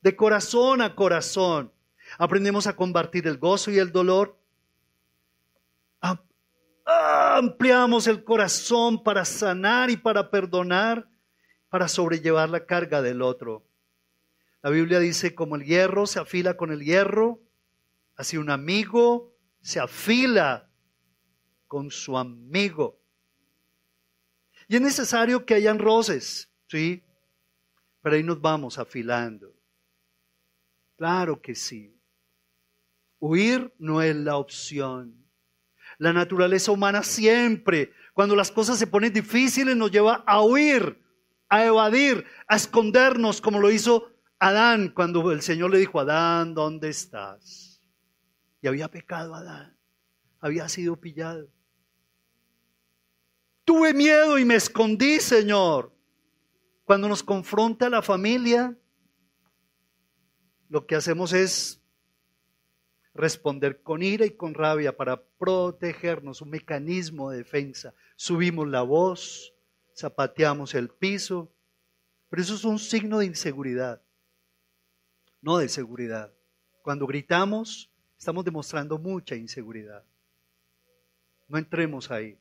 De 0.00 0.16
corazón 0.16 0.82
a 0.82 0.96
corazón. 0.96 1.72
Aprendemos 2.18 2.66
a 2.66 2.74
combatir 2.74 3.28
el 3.28 3.38
gozo 3.38 3.70
y 3.70 3.78
el 3.78 3.92
dolor 3.92 4.36
ampliamos 6.84 8.08
el 8.08 8.24
corazón 8.24 9.04
para 9.04 9.24
sanar 9.24 9.90
y 9.90 9.96
para 9.96 10.28
perdonar, 10.28 11.08
para 11.68 11.86
sobrellevar 11.86 12.50
la 12.50 12.66
carga 12.66 13.00
del 13.00 13.22
otro. 13.22 13.64
La 14.62 14.70
Biblia 14.70 14.98
dice, 14.98 15.36
como 15.36 15.54
el 15.54 15.62
hierro 15.62 16.08
se 16.08 16.18
afila 16.18 16.56
con 16.56 16.72
el 16.72 16.80
hierro, 16.80 17.38
así 18.16 18.38
un 18.38 18.50
amigo 18.50 19.35
se 19.66 19.80
afila 19.80 20.70
con 21.66 21.90
su 21.90 22.16
amigo. 22.16 23.02
Y 24.68 24.76
es 24.76 24.80
necesario 24.80 25.44
que 25.44 25.54
hayan 25.54 25.80
roces, 25.80 26.48
¿sí? 26.68 27.02
Pero 28.00 28.14
ahí 28.14 28.22
nos 28.22 28.40
vamos 28.40 28.78
afilando. 28.78 29.52
Claro 30.96 31.42
que 31.42 31.56
sí. 31.56 32.00
Huir 33.18 33.74
no 33.80 34.02
es 34.02 34.14
la 34.14 34.36
opción. 34.36 35.26
La 35.98 36.12
naturaleza 36.12 36.70
humana 36.70 37.02
siempre, 37.02 37.92
cuando 38.14 38.36
las 38.36 38.52
cosas 38.52 38.78
se 38.78 38.86
ponen 38.86 39.12
difíciles, 39.12 39.74
nos 39.74 39.90
lleva 39.90 40.22
a 40.28 40.42
huir, 40.42 41.02
a 41.48 41.64
evadir, 41.64 42.24
a 42.46 42.54
escondernos, 42.54 43.40
como 43.40 43.58
lo 43.58 43.72
hizo 43.72 44.12
Adán 44.38 44.92
cuando 44.94 45.32
el 45.32 45.42
Señor 45.42 45.72
le 45.72 45.78
dijo, 45.78 45.98
Adán, 45.98 46.54
¿dónde 46.54 46.88
estás? 46.88 47.75
Había 48.68 48.88
pecado 48.88 49.34
Adán, 49.34 49.76
había 50.40 50.68
sido 50.68 50.96
pillado. 50.96 51.48
Tuve 53.64 53.92
miedo 53.94 54.38
y 54.38 54.44
me 54.44 54.54
escondí, 54.54 55.18
Señor. 55.20 55.92
Cuando 56.84 57.08
nos 57.08 57.22
confronta 57.22 57.90
la 57.90 58.00
familia, 58.00 58.76
lo 60.68 60.86
que 60.86 60.94
hacemos 60.94 61.32
es 61.32 61.82
responder 63.12 63.82
con 63.82 64.02
ira 64.02 64.24
y 64.24 64.30
con 64.30 64.54
rabia 64.54 64.96
para 64.96 65.20
protegernos, 65.20 66.42
un 66.42 66.50
mecanismo 66.50 67.30
de 67.30 67.38
defensa. 67.38 67.94
Subimos 68.14 68.68
la 68.68 68.82
voz, 68.82 69.52
zapateamos 69.96 70.74
el 70.74 70.90
piso, 70.90 71.50
pero 72.28 72.42
eso 72.42 72.54
es 72.54 72.64
un 72.64 72.78
signo 72.78 73.18
de 73.18 73.26
inseguridad, 73.26 74.02
no 75.40 75.58
de 75.58 75.68
seguridad. 75.68 76.32
Cuando 76.82 77.06
gritamos, 77.06 77.90
estamos 78.18 78.44
demostrando 78.44 78.98
mucha 78.98 79.34
inseguridad. 79.34 80.04
No 81.48 81.58
entremos 81.58 82.10
ahí. 82.10 82.38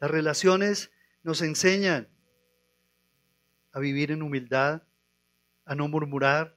Las 0.00 0.10
relaciones 0.10 0.90
nos 1.22 1.40
enseñan 1.42 2.08
a 3.72 3.80
vivir 3.80 4.10
en 4.10 4.22
humildad, 4.22 4.82
a 5.64 5.74
no 5.74 5.88
murmurar, 5.88 6.56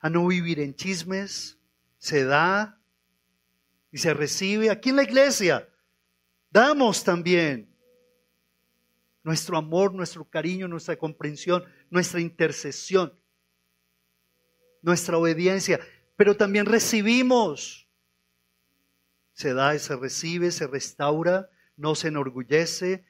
a 0.00 0.08
no 0.08 0.26
vivir 0.26 0.60
en 0.60 0.74
chismes, 0.74 1.58
se 1.98 2.24
da 2.24 2.80
y 3.92 3.98
se 3.98 4.14
recibe. 4.14 4.70
Aquí 4.70 4.90
en 4.90 4.96
la 4.96 5.02
iglesia 5.02 5.68
damos 6.50 7.04
también 7.04 7.70
nuestro 9.22 9.58
amor, 9.58 9.94
nuestro 9.94 10.24
cariño, 10.24 10.66
nuestra 10.66 10.96
comprensión, 10.96 11.64
nuestra 11.90 12.20
intercesión, 12.20 13.12
nuestra 14.82 15.18
obediencia, 15.18 15.80
pero 16.16 16.36
también 16.36 16.66
recibimos. 16.66 17.88
Se 19.32 19.54
da 19.54 19.78
se 19.78 19.96
recibe, 19.96 20.50
se 20.50 20.66
restaura, 20.66 21.48
no 21.76 21.94
se 21.94 22.08
enorgullece. 22.08 23.04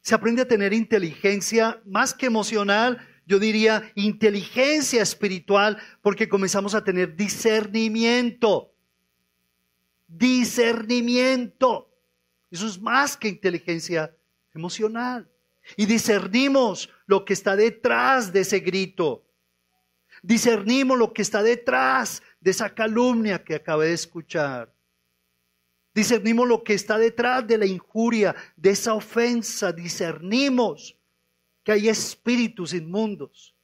Se 0.00 0.14
aprende 0.14 0.42
a 0.42 0.48
tener 0.48 0.72
inteligencia 0.74 1.80
más 1.86 2.12
que 2.12 2.26
emocional, 2.26 3.00
yo 3.26 3.38
diría 3.38 3.90
inteligencia 3.94 5.02
espiritual, 5.02 5.78
porque 6.02 6.28
comenzamos 6.28 6.74
a 6.74 6.84
tener 6.84 7.16
discernimiento. 7.16 8.74
Discernimiento. 10.06 11.90
Eso 12.50 12.66
es 12.66 12.78
más 12.78 13.16
que 13.16 13.28
inteligencia 13.28 14.14
emocional. 14.54 15.28
Y 15.76 15.86
discernimos 15.86 16.90
lo 17.06 17.24
que 17.24 17.32
está 17.32 17.56
detrás 17.56 18.32
de 18.32 18.40
ese 18.40 18.60
grito. 18.60 19.23
Discernimos 20.26 20.96
lo 20.96 21.12
que 21.12 21.20
está 21.20 21.42
detrás 21.42 22.22
de 22.40 22.50
esa 22.50 22.74
calumnia 22.74 23.44
que 23.44 23.56
acabé 23.56 23.88
de 23.88 23.92
escuchar. 23.92 24.72
Discernimos 25.94 26.48
lo 26.48 26.64
que 26.64 26.72
está 26.72 26.96
detrás 26.96 27.46
de 27.46 27.58
la 27.58 27.66
injuria, 27.66 28.34
de 28.56 28.70
esa 28.70 28.94
ofensa. 28.94 29.70
Discernimos 29.70 30.96
que 31.62 31.72
hay 31.72 31.90
espíritus 31.90 32.72
inmundos. 32.72 33.54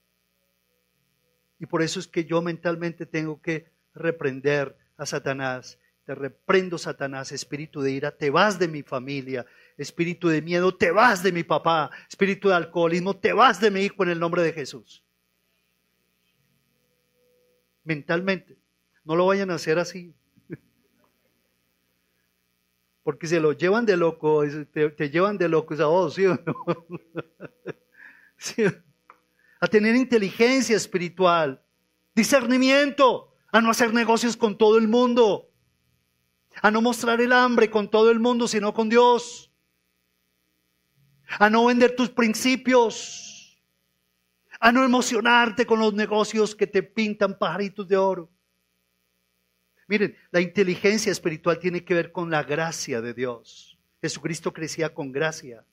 Y 1.59 1.65
por 1.65 1.81
eso 1.81 1.99
es 1.99 2.07
que 2.07 2.27
yo 2.27 2.43
mentalmente 2.43 3.07
tengo 3.07 3.41
que 3.41 3.65
reprender 3.95 4.77
a 4.99 5.07
Satanás. 5.07 5.79
Te 6.05 6.15
reprendo, 6.15 6.77
Satanás, 6.77 7.33
espíritu 7.33 7.81
de 7.81 7.93
ira, 7.93 8.11
te 8.11 8.29
vas 8.29 8.59
de 8.59 8.69
mi 8.69 8.83
familia. 8.83 9.47
Espíritu 9.79 10.29
de 10.29 10.43
miedo, 10.43 10.77
te 10.77 10.91
vas 10.91 11.23
de 11.23 11.33
mi 11.33 11.43
papá. 11.43 11.91
Espíritu 12.07 12.51
de 12.51 12.57
alcoholismo, 12.57 13.17
te 13.17 13.33
vas 13.33 13.63
de 13.63 13.71
mi 13.71 13.81
hijo 13.81 14.03
en 14.03 14.11
el 14.11 14.21
nombre 14.21 14.43
de 14.43 14.53
Jesús. 14.53 15.03
Mentalmente. 17.91 18.57
No 19.03 19.17
lo 19.17 19.27
vayan 19.27 19.51
a 19.51 19.55
hacer 19.55 19.81
así. 19.81 20.15
Porque 23.03 23.27
se 23.27 23.41
lo 23.41 23.51
llevan 23.51 23.85
de 23.85 23.97
loco, 23.97 24.45
te, 24.73 25.11
llevan 25.11 25.37
de 25.37 25.49
loco 25.49 25.75
a 25.75 25.87
vos, 25.87 26.15
¿sí 26.15 26.25
o 26.25 26.39
no? 26.47 26.55
a 29.59 29.67
tener 29.67 29.97
inteligencia 29.97 30.77
espiritual, 30.77 31.61
discernimiento, 32.15 33.35
a 33.51 33.61
no 33.61 33.73
hacer 33.73 33.93
negocios 33.93 34.37
con 34.37 34.57
todo 34.57 34.79
el 34.79 34.87
mundo, 34.87 35.51
a 36.63 36.71
no 36.71 36.81
mostrar 36.81 37.21
el 37.21 37.33
hambre 37.33 37.71
con 37.71 37.91
todo 37.91 38.13
el 38.13 38.21
mundo, 38.21 38.47
sino 38.47 38.73
con 38.73 38.89
Dios, 38.89 39.51
a 41.41 41.51
no 41.51 41.67
vender 41.67 41.97
tus 41.97 42.09
principios, 42.09 43.30
a 44.61 44.71
no 44.71 44.85
emocionarte 44.85 45.65
con 45.65 45.81
los 45.81 45.95
negocios 45.95 46.55
que 46.55 46.67
te 46.67 46.83
pintan 46.83 47.39
pajaritos 47.39 47.89
de 47.89 47.97
oro. 47.97 48.31
Miren, 49.89 50.15
la 50.31 50.41
inteligencia 50.41 51.11
espiritual 51.11 51.59
tiene 51.59 51.85
que 51.85 51.95
ver 51.95 52.13
con 52.13 52.31
la 52.31 52.45
gracia 52.45 53.01
de 53.01 53.15
Dios. 53.15 53.79
Jesucristo 54.01 54.53
crecía 54.53 54.95
con 54.95 55.11
gracia 55.11 55.65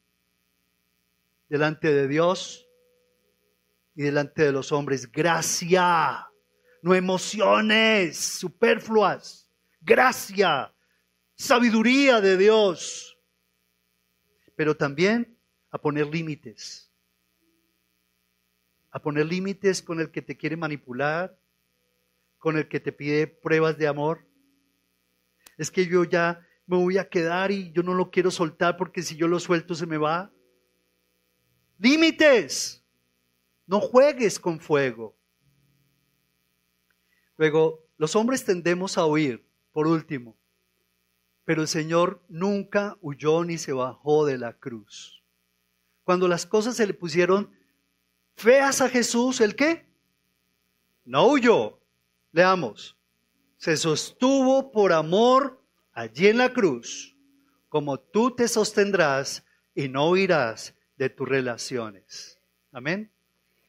delante 1.50 1.94
de 1.94 2.08
Dios 2.08 2.68
y 3.94 4.04
delante 4.04 4.44
de 4.44 4.52
los 4.52 4.72
hombres. 4.72 5.12
Gracia, 5.12 6.28
no 6.82 6.96
emociones 6.96 8.18
superfluas. 8.18 9.52
Gracia, 9.82 10.74
sabiduría 11.36 12.22
de 12.22 12.38
Dios. 12.38 13.18
Pero 14.56 14.76
también 14.76 15.38
a 15.72 15.78
poner 15.80 16.08
límites. 16.08 16.87
A 18.98 19.00
poner 19.00 19.28
límites 19.28 19.84
con 19.84 20.00
el 20.00 20.10
que 20.10 20.24
te 20.24 20.36
quiere 20.36 20.58
manipular, 20.58 21.40
con 22.40 22.58
el 22.58 22.68
que 22.68 22.80
te 22.80 22.92
pide 22.92 23.28
pruebas 23.28 23.78
de 23.78 23.86
amor. 23.86 24.26
Es 25.56 25.70
que 25.70 25.86
yo 25.86 26.04
ya 26.04 26.44
me 26.66 26.78
voy 26.78 26.98
a 26.98 27.08
quedar 27.08 27.52
y 27.52 27.72
yo 27.74 27.84
no 27.84 27.94
lo 27.94 28.10
quiero 28.10 28.32
soltar 28.32 28.76
porque 28.76 29.04
si 29.04 29.16
yo 29.16 29.28
lo 29.28 29.40
suelto 29.40 29.76
se 29.76 29.86
me 29.86 30.00
va. 30.00 30.34
Límites. 31.78 32.84
No 33.68 33.82
juegues 33.82 34.40
con 34.40 34.60
fuego. 34.60 35.16
Luego, 37.38 37.86
los 38.00 38.16
hombres 38.16 38.46
tendemos 38.46 38.98
a 38.98 39.06
oír, 39.06 39.48
por 39.74 39.86
último, 39.86 40.36
pero 41.46 41.62
el 41.62 41.68
Señor 41.68 42.24
nunca 42.30 42.98
huyó 43.02 43.44
ni 43.44 43.60
se 43.60 43.74
bajó 43.74 44.26
de 44.26 44.40
la 44.40 44.54
cruz. 44.54 45.24
Cuando 46.04 46.28
las 46.28 46.48
cosas 46.48 46.76
se 46.76 46.88
le 46.88 46.96
pusieron 46.96 47.56
feas 48.38 48.82
a 48.82 48.90
Jesús, 48.90 49.42
¿el 49.42 49.56
qué? 49.56 49.86
No 51.04 51.28
huyó. 51.28 51.80
Leamos. 52.32 52.96
Se 53.58 53.76
sostuvo 53.76 54.72
por 54.72 54.94
amor 54.94 55.62
allí 55.92 56.28
en 56.28 56.38
la 56.38 56.54
cruz, 56.54 57.16
como 57.70 58.00
tú 58.00 58.36
te 58.36 58.48
sostendrás 58.48 59.44
y 59.74 59.90
no 59.90 60.10
huirás 60.12 60.76
de 60.98 61.10
tus 61.10 61.28
relaciones. 61.28 62.40
Amén. 62.72 63.12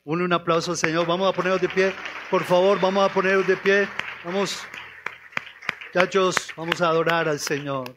Un, 0.04 0.20
un 0.20 0.32
aplauso 0.32 0.72
al 0.72 0.76
Señor. 0.76 1.06
Vamos 1.06 1.28
a 1.28 1.34
ponernos 1.34 1.60
de 1.60 1.68
pie. 1.68 1.94
Por 2.30 2.44
favor, 2.44 2.78
vamos 2.80 3.10
a 3.10 3.12
ponernos 3.12 3.46
de 3.46 3.56
pie. 3.56 3.88
Vamos, 4.24 4.62
muchachos, 5.86 6.52
vamos 6.56 6.80
a 6.82 6.88
adorar 6.88 7.28
al 7.28 7.38
Señor. 7.38 7.96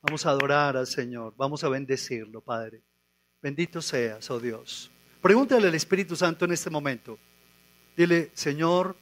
Vamos 0.00 0.24
a 0.24 0.30
adorar 0.30 0.76
al 0.76 0.86
Señor. 0.86 1.34
Vamos 1.36 1.62
a 1.64 1.68
bendecirlo, 1.68 2.40
Padre. 2.40 2.82
Bendito 3.42 3.82
seas, 3.82 4.30
oh 4.30 4.40
Dios. 4.40 4.90
Pregúntale 5.26 5.66
al 5.66 5.74
Espíritu 5.74 6.14
Santo 6.14 6.44
en 6.44 6.52
este 6.52 6.70
momento. 6.70 7.18
Dile, 7.96 8.30
Señor, 8.32 8.94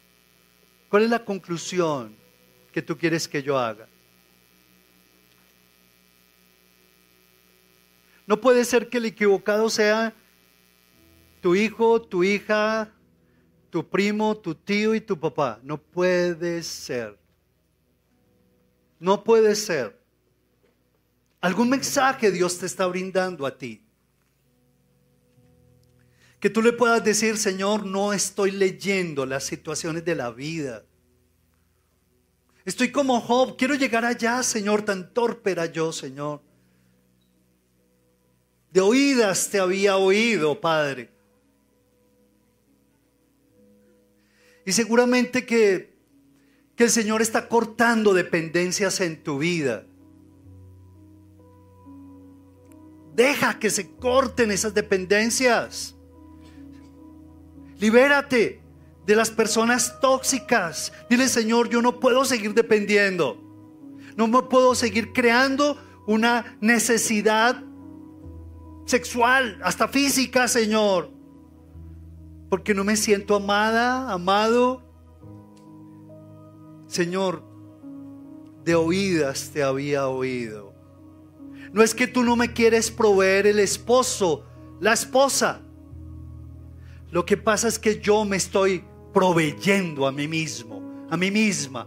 ¿cuál 0.89 1.03
es 1.03 1.11
la 1.11 1.23
conclusión 1.23 2.17
que 2.73 2.81
tú 2.81 2.97
quieres 2.97 3.29
que 3.29 3.43
yo 3.43 3.59
haga? 3.59 3.87
No 8.27 8.41
puede 8.41 8.65
ser 8.65 8.89
que 8.89 8.97
el 8.97 9.05
equivocado 9.05 9.69
sea 9.69 10.15
tu 11.43 11.55
hijo, 11.55 12.01
tu 12.01 12.25
hija, 12.25 12.91
tu 13.69 13.87
primo, 13.87 14.35
tu 14.35 14.55
tío 14.55 14.95
y 14.95 15.03
tu 15.03 15.21
papá. 15.21 15.61
No 15.63 15.77
puede 15.77 16.63
ser. 16.63 17.19
No 18.99 19.23
puede 19.23 19.55
ser. 19.55 20.01
Algún 21.43 21.69
mensaje 21.69 22.31
Dios 22.31 22.59
te 22.59 22.65
está 22.65 22.87
brindando 22.87 23.45
a 23.45 23.59
ti. 23.59 23.84
Que 26.45 26.51
tú 26.51 26.61
le 26.61 26.75
puedas 26.75 27.03
decir, 27.03 27.39
Señor, 27.39 27.87
no 27.87 28.13
estoy 28.13 28.51
leyendo 28.51 29.25
las 29.25 29.45
situaciones 29.45 30.05
de 30.05 30.15
la 30.15 30.31
vida. 30.31 30.85
Estoy 32.67 32.93
como 32.93 33.19
Job, 33.23 33.57
quiero 33.57 33.75
llegar 33.75 34.05
allá, 34.05 34.43
Señor, 34.43 34.83
tan 34.83 35.15
torpe 35.15 35.53
era 35.53 35.65
yo, 35.65 35.91
Señor. 35.91 36.43
De 38.71 38.83
oídas 38.83 39.49
te 39.49 39.59
había 39.59 39.97
oído, 39.97 40.61
Padre. 40.61 41.11
Y 44.67 44.73
seguramente 44.73 45.47
que, 45.47 45.97
que 46.77 46.85
el 46.85 46.91
Señor 46.91 47.23
está 47.23 47.49
cortando 47.49 48.13
dependencias 48.13 49.01
en 49.01 49.25
tu 49.25 49.39
vida. 49.39 49.87
Deja 53.15 53.59
que 53.59 53.71
se 53.71 53.97
corten 53.97 54.51
esas 54.51 54.75
dependencias. 54.75 55.94
Libérate 57.85 58.63
de 59.05 59.15
las 59.15 59.31
personas 59.31 60.01
tóxicas. 60.01 60.91
Dile, 61.11 61.29
Señor, 61.29 61.69
yo 61.69 61.83
no 61.83 62.01
puedo 62.01 62.25
seguir 62.25 62.55
dependiendo. 62.55 63.39
No 64.17 64.27
me 64.27 64.41
puedo 64.45 64.75
seguir 64.75 65.13
creando 65.13 65.77
una 66.07 66.57
necesidad 66.63 67.63
sexual, 68.87 69.61
hasta 69.63 69.87
física, 69.87 70.49
Señor. 70.49 71.11
Porque 72.49 72.73
no 72.73 72.85
me 72.85 72.97
siento 72.97 73.37
amada, 73.37 74.11
amado. 74.11 74.83
Señor, 76.87 77.45
de 78.65 78.77
oídas 78.77 79.51
te 79.53 79.63
había 79.63 80.09
oído. 80.09 80.73
No 81.71 81.83
es 81.83 81.95
que 81.95 82.07
tú 82.07 82.25
no 82.25 82.35
me 82.35 82.55
quieres 82.55 82.91
proveer 82.91 83.47
el 83.47 83.59
esposo, 83.59 84.47
la 84.81 84.95
esposa. 84.95 85.64
Lo 87.15 87.25
que 87.25 87.37
pasa 87.37 87.69
es 87.69 87.79
que 87.79 88.01
yo 88.01 88.25
me 88.25 88.37
estoy 88.37 88.83
proveyendo 89.13 90.09
a 90.09 90.11
mí 90.11 90.27
mismo, 90.27 91.07
a 91.09 91.17
mí 91.17 91.31
misma. 91.31 91.87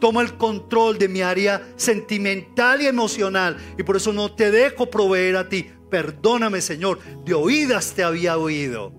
Tomo 0.00 0.22
el 0.22 0.38
control 0.38 0.96
de 0.96 1.06
mi 1.06 1.20
área 1.20 1.74
sentimental 1.76 2.80
y 2.80 2.86
emocional 2.86 3.58
y 3.76 3.82
por 3.82 3.96
eso 3.96 4.10
no 4.10 4.34
te 4.34 4.50
dejo 4.50 4.88
proveer 4.88 5.36
a 5.36 5.50
ti 5.50 5.66
perdóname 5.90 6.62
Señor, 6.62 6.98
de 7.26 7.34
oídas 7.34 7.92
te 7.92 8.02
había 8.02 8.38
oído, 8.38 8.94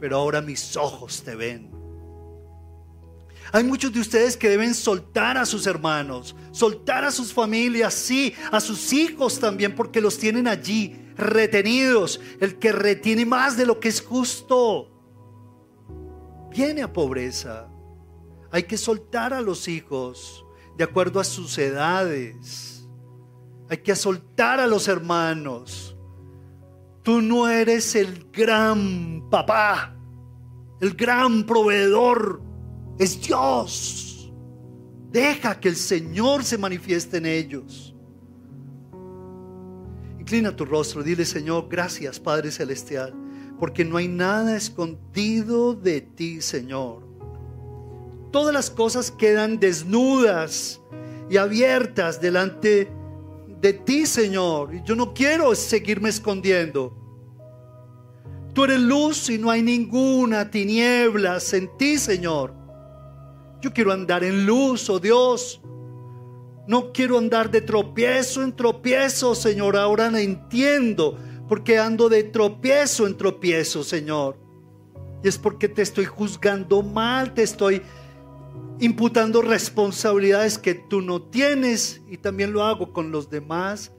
pero 0.00 0.16
ahora 0.16 0.40
mis 0.42 0.76
ojos 0.76 1.22
te 1.22 1.36
ven. 1.36 1.70
Hay 3.52 3.62
muchos 3.62 3.92
de 3.92 4.00
ustedes 4.00 4.36
que 4.36 4.48
deben 4.48 4.74
soltar 4.74 5.38
a 5.38 5.46
sus 5.46 5.68
hermanos, 5.68 6.34
soltar 6.50 7.04
a 7.04 7.12
sus 7.12 7.32
familias, 7.32 7.94
sí, 7.94 8.34
a 8.50 8.58
sus 8.58 8.92
hijos 8.92 9.38
también, 9.38 9.76
porque 9.76 10.00
los 10.00 10.18
tienen 10.18 10.48
allí 10.48 11.01
retenidos. 11.16 12.20
El 12.40 12.58
que 12.58 12.72
retiene 12.72 13.26
más 13.26 13.56
de 13.56 13.66
lo 13.66 13.80
que 13.80 13.88
es 13.88 14.00
justo 14.00 14.88
viene 16.50 16.82
a 16.82 16.92
pobreza. 16.92 17.68
Hay 18.50 18.64
que 18.64 18.76
soltar 18.76 19.32
a 19.32 19.40
los 19.40 19.68
hijos 19.68 20.44
de 20.76 20.84
acuerdo 20.84 21.20
a 21.20 21.24
sus 21.24 21.56
edades. 21.58 22.86
Hay 23.68 23.78
que 23.78 23.96
soltar 23.96 24.60
a 24.60 24.66
los 24.66 24.88
hermanos 24.88 25.92
Tú 27.02 27.20
no 27.20 27.48
eres 27.48 27.96
el 27.96 28.28
gran 28.32 29.28
papá, 29.28 29.96
el 30.80 30.94
gran 30.94 31.44
proveedor, 31.44 32.40
es 32.98 33.20
Dios. 33.20 34.32
Deja 35.10 35.58
que 35.58 35.68
el 35.68 35.76
Señor 35.76 36.44
se 36.44 36.58
manifieste 36.58 37.16
en 37.16 37.26
ellos. 37.26 37.91
Inclina 40.32 40.56
tu 40.56 40.64
rostro, 40.64 41.02
dile 41.02 41.26
Señor, 41.26 41.66
gracias 41.68 42.18
Padre 42.18 42.50
Celestial, 42.50 43.12
porque 43.60 43.84
no 43.84 43.98
hay 43.98 44.08
nada 44.08 44.56
escondido 44.56 45.74
de 45.74 46.00
ti, 46.00 46.40
Señor. 46.40 47.02
Todas 48.30 48.54
las 48.54 48.70
cosas 48.70 49.10
quedan 49.10 49.60
desnudas 49.60 50.80
y 51.28 51.36
abiertas 51.36 52.18
delante 52.18 52.90
de 53.60 53.74
ti, 53.74 54.06
Señor. 54.06 54.82
Yo 54.84 54.96
no 54.96 55.12
quiero 55.12 55.54
seguirme 55.54 56.08
escondiendo. 56.08 56.96
Tú 58.54 58.64
eres 58.64 58.80
luz 58.80 59.28
y 59.28 59.36
no 59.36 59.50
hay 59.50 59.60
ninguna 59.60 60.50
tinieblas 60.50 61.52
en 61.52 61.76
ti, 61.76 61.98
Señor. 61.98 62.54
Yo 63.60 63.70
quiero 63.70 63.92
andar 63.92 64.24
en 64.24 64.46
luz, 64.46 64.88
oh 64.88 64.98
Dios. 64.98 65.60
No 66.66 66.92
quiero 66.92 67.18
andar 67.18 67.50
de 67.50 67.60
tropiezo 67.60 68.42
en 68.42 68.54
tropiezo, 68.54 69.34
Señor. 69.34 69.76
Ahora 69.76 70.10
no 70.10 70.18
entiendo 70.18 71.18
porque 71.48 71.78
ando 71.78 72.08
de 72.08 72.22
tropiezo 72.22 73.06
en 73.06 73.16
tropiezo, 73.16 73.82
Señor. 73.82 74.36
Y 75.22 75.28
es 75.28 75.38
porque 75.38 75.68
te 75.68 75.82
estoy 75.82 76.04
juzgando 76.04 76.82
mal, 76.82 77.34
te 77.34 77.42
estoy 77.42 77.82
imputando 78.78 79.42
responsabilidades 79.42 80.58
que 80.58 80.74
tú 80.74 81.00
no 81.00 81.22
tienes 81.22 82.02
y 82.08 82.16
también 82.16 82.52
lo 82.52 82.64
hago 82.64 82.92
con 82.92 83.10
los 83.10 83.28
demás. 83.28 83.92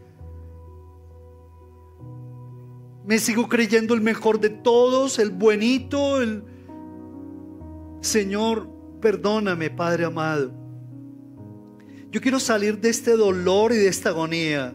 Me 3.06 3.20
sigo 3.20 3.50
creyendo 3.50 3.94
el 3.94 4.02
mejor 4.02 4.40
de 4.40 4.50
todos, 4.50 5.20
el 5.20 5.30
buenito, 5.30 6.22
el 6.22 6.44
Señor, 8.02 8.70
perdóname, 9.02 9.70
Padre 9.70 10.06
amado. 10.06 10.63
Yo 12.14 12.22
quiero 12.22 12.40
salir 12.40 12.80
de 12.80 12.90
este 12.90 13.18
dolor 13.18 13.72
y 13.74 13.78
de 13.78 13.88
esta 13.88 14.10
agonía 14.10 14.72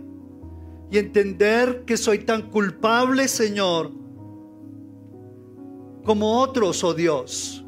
y 0.90 0.98
entender 0.98 1.84
que 1.86 1.96
soy 1.96 2.18
tan 2.18 2.50
culpable, 2.50 3.28
Señor, 3.28 3.92
como 6.02 6.40
otros, 6.40 6.82
oh 6.82 6.94
Dios 6.94 7.64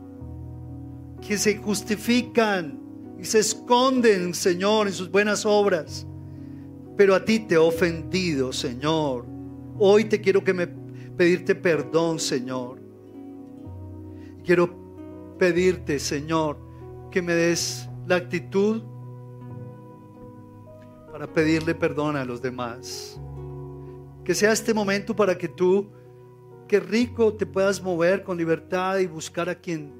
que 1.20 1.38
se 1.38 1.58
justifican 1.58 2.80
y 3.16 3.24
se 3.24 3.38
esconden, 3.38 4.34
Señor, 4.34 4.88
en 4.88 4.92
sus 4.92 5.08
buenas 5.08 5.46
obras. 5.46 6.04
Pero 6.96 7.14
a 7.14 7.24
ti 7.24 7.38
te 7.38 7.54
he 7.54 7.58
ofendido, 7.58 8.52
Señor. 8.52 9.24
Hoy 9.78 10.06
te 10.06 10.20
quiero 10.20 10.42
que 10.42 10.52
me 10.52 10.66
pedirte 10.66 11.54
perdón, 11.54 12.18
Señor. 12.18 12.80
Quiero 14.44 15.36
pedirte, 15.38 16.00
Señor, 16.00 16.58
que 17.12 17.22
me 17.22 17.34
des 17.34 17.88
la 18.08 18.16
actitud 18.16 18.82
para 21.20 21.34
pedirle 21.34 21.74
perdón 21.74 22.16
a 22.16 22.24
los 22.24 22.40
demás. 22.40 23.20
Que 24.24 24.34
sea 24.34 24.52
este 24.52 24.72
momento 24.72 25.14
para 25.14 25.36
que 25.36 25.48
tú, 25.48 25.90
que 26.66 26.80
rico, 26.80 27.34
te 27.34 27.44
puedas 27.44 27.82
mover 27.82 28.22
con 28.22 28.38
libertad 28.38 28.96
y 29.00 29.06
buscar 29.06 29.50
a 29.50 29.54
quien 29.54 29.92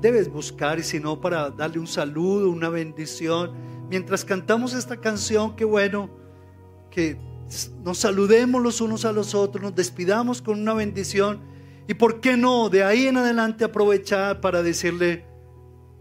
debes 0.00 0.30
buscar, 0.30 0.78
y 0.78 0.84
si 0.84 1.00
no, 1.00 1.20
para 1.20 1.50
darle 1.50 1.80
un 1.80 1.88
saludo, 1.88 2.48
una 2.48 2.68
bendición. 2.68 3.54
Mientras 3.90 4.24
cantamos 4.24 4.72
esta 4.72 5.00
canción, 5.00 5.56
qué 5.56 5.64
bueno 5.64 6.08
que 6.92 7.18
nos 7.82 7.98
saludemos 7.98 8.62
los 8.62 8.80
unos 8.80 9.04
a 9.04 9.10
los 9.10 9.34
otros, 9.34 9.64
nos 9.64 9.74
despidamos 9.74 10.40
con 10.40 10.60
una 10.60 10.74
bendición. 10.74 11.40
Y 11.88 11.94
por 11.94 12.20
qué 12.20 12.36
no, 12.36 12.68
de 12.68 12.84
ahí 12.84 13.08
en 13.08 13.16
adelante 13.16 13.64
aprovechar 13.64 14.40
para 14.40 14.62
decirle 14.62 15.26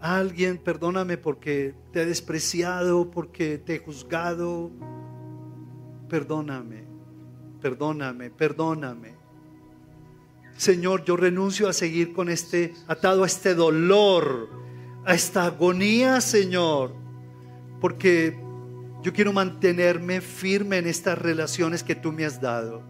alguien, 0.04 0.58
perdóname 0.58 1.18
porque 1.18 1.74
te 1.94 2.02
he 2.02 2.06
despreciado, 2.06 3.10
porque 3.10 3.58
te 3.58 3.76
he 3.76 3.80
juzgado. 3.80 4.70
Perdóname, 6.10 6.84
perdóname, 7.62 8.30
perdóname. 8.30 9.16
Señor, 10.58 11.06
yo 11.06 11.16
renuncio 11.16 11.70
a 11.70 11.74
seguir 11.74 12.14
con 12.14 12.30
este, 12.30 12.74
atado 12.88 13.24
a 13.24 13.28
este 13.28 13.56
dolor, 13.56 14.50
a 15.06 15.16
esta 15.16 15.46
agonía, 15.46 16.20
Señor, 16.20 16.94
porque 17.80 18.38
yo 19.02 19.14
quiero 19.14 19.32
mantenerme 19.32 20.20
firme 20.20 20.80
en 20.80 20.88
estas 20.88 21.18
relaciones 21.18 21.82
que 21.82 21.96
tú 21.96 22.12
me 22.12 22.26
has 22.26 22.42
dado. 22.42 22.84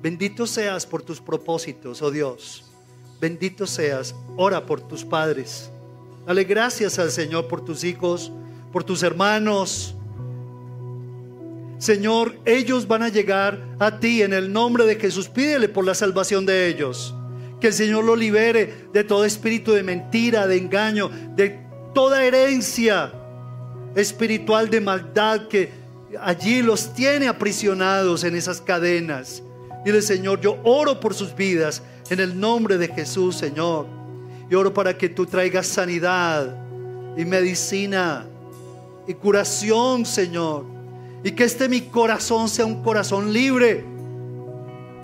Bendito 0.00 0.46
seas 0.46 0.86
por 0.86 1.02
tus 1.02 1.20
propósitos, 1.20 2.00
oh 2.00 2.12
Dios. 2.12 2.72
Bendito 3.20 3.66
seas. 3.66 4.14
Ora 4.36 4.66
por 4.66 4.80
tus 4.80 5.04
padres. 5.04 5.71
Dale 6.26 6.44
gracias 6.44 6.98
al 6.98 7.10
Señor 7.10 7.48
por 7.48 7.64
tus 7.64 7.82
hijos, 7.82 8.30
por 8.72 8.84
tus 8.84 9.02
hermanos. 9.02 9.94
Señor, 11.78 12.36
ellos 12.44 12.86
van 12.86 13.02
a 13.02 13.08
llegar 13.08 13.58
a 13.80 13.98
ti 13.98 14.22
en 14.22 14.32
el 14.32 14.52
nombre 14.52 14.86
de 14.86 14.94
Jesús. 14.94 15.28
Pídele 15.28 15.68
por 15.68 15.84
la 15.84 15.94
salvación 15.94 16.46
de 16.46 16.68
ellos. 16.68 17.12
Que 17.60 17.68
el 17.68 17.72
Señor 17.72 18.04
lo 18.04 18.14
libere 18.14 18.86
de 18.92 19.02
todo 19.02 19.24
espíritu 19.24 19.72
de 19.72 19.82
mentira, 19.82 20.46
de 20.46 20.58
engaño, 20.58 21.10
de 21.34 21.60
toda 21.92 22.24
herencia 22.24 23.12
espiritual 23.96 24.70
de 24.70 24.80
maldad 24.80 25.48
que 25.48 25.70
allí 26.20 26.62
los 26.62 26.94
tiene 26.94 27.26
aprisionados 27.26 28.22
en 28.22 28.36
esas 28.36 28.60
cadenas. 28.60 29.42
Dile, 29.84 30.02
Señor, 30.02 30.40
yo 30.40 30.58
oro 30.62 31.00
por 31.00 31.14
sus 31.14 31.34
vidas 31.34 31.82
en 32.10 32.20
el 32.20 32.38
nombre 32.38 32.78
de 32.78 32.88
Jesús, 32.88 33.36
Señor. 33.36 34.01
Y 34.52 34.54
oro 34.54 34.74
para 34.74 34.98
que 34.98 35.08
tú 35.08 35.24
traigas 35.24 35.66
sanidad 35.66 36.54
y 37.16 37.24
medicina 37.24 38.26
y 39.06 39.14
curación, 39.14 40.04
Señor. 40.04 40.66
Y 41.24 41.30
que 41.30 41.44
este 41.44 41.70
mi 41.70 41.80
corazón 41.80 42.50
sea 42.50 42.66
un 42.66 42.82
corazón 42.82 43.32
libre 43.32 43.82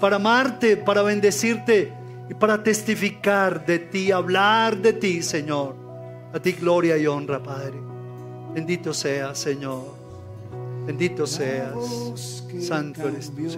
para 0.02 0.16
amarte, 0.16 0.76
para 0.76 1.00
bendecirte 1.00 1.90
y 2.28 2.34
para 2.34 2.62
testificar 2.62 3.64
de 3.64 3.78
ti, 3.78 4.12
hablar 4.12 4.76
de 4.76 4.92
ti, 4.92 5.22
Señor. 5.22 5.74
A 6.34 6.38
ti 6.38 6.52
gloria 6.52 6.98
y 6.98 7.06
honra, 7.06 7.42
Padre. 7.42 7.78
Bendito 8.52 8.92
seas, 8.92 9.38
Señor. 9.38 9.94
Bendito 10.84 11.26
seas. 11.26 11.72
Santo 12.60 13.08
eres 13.08 13.30
tú. 13.30 13.46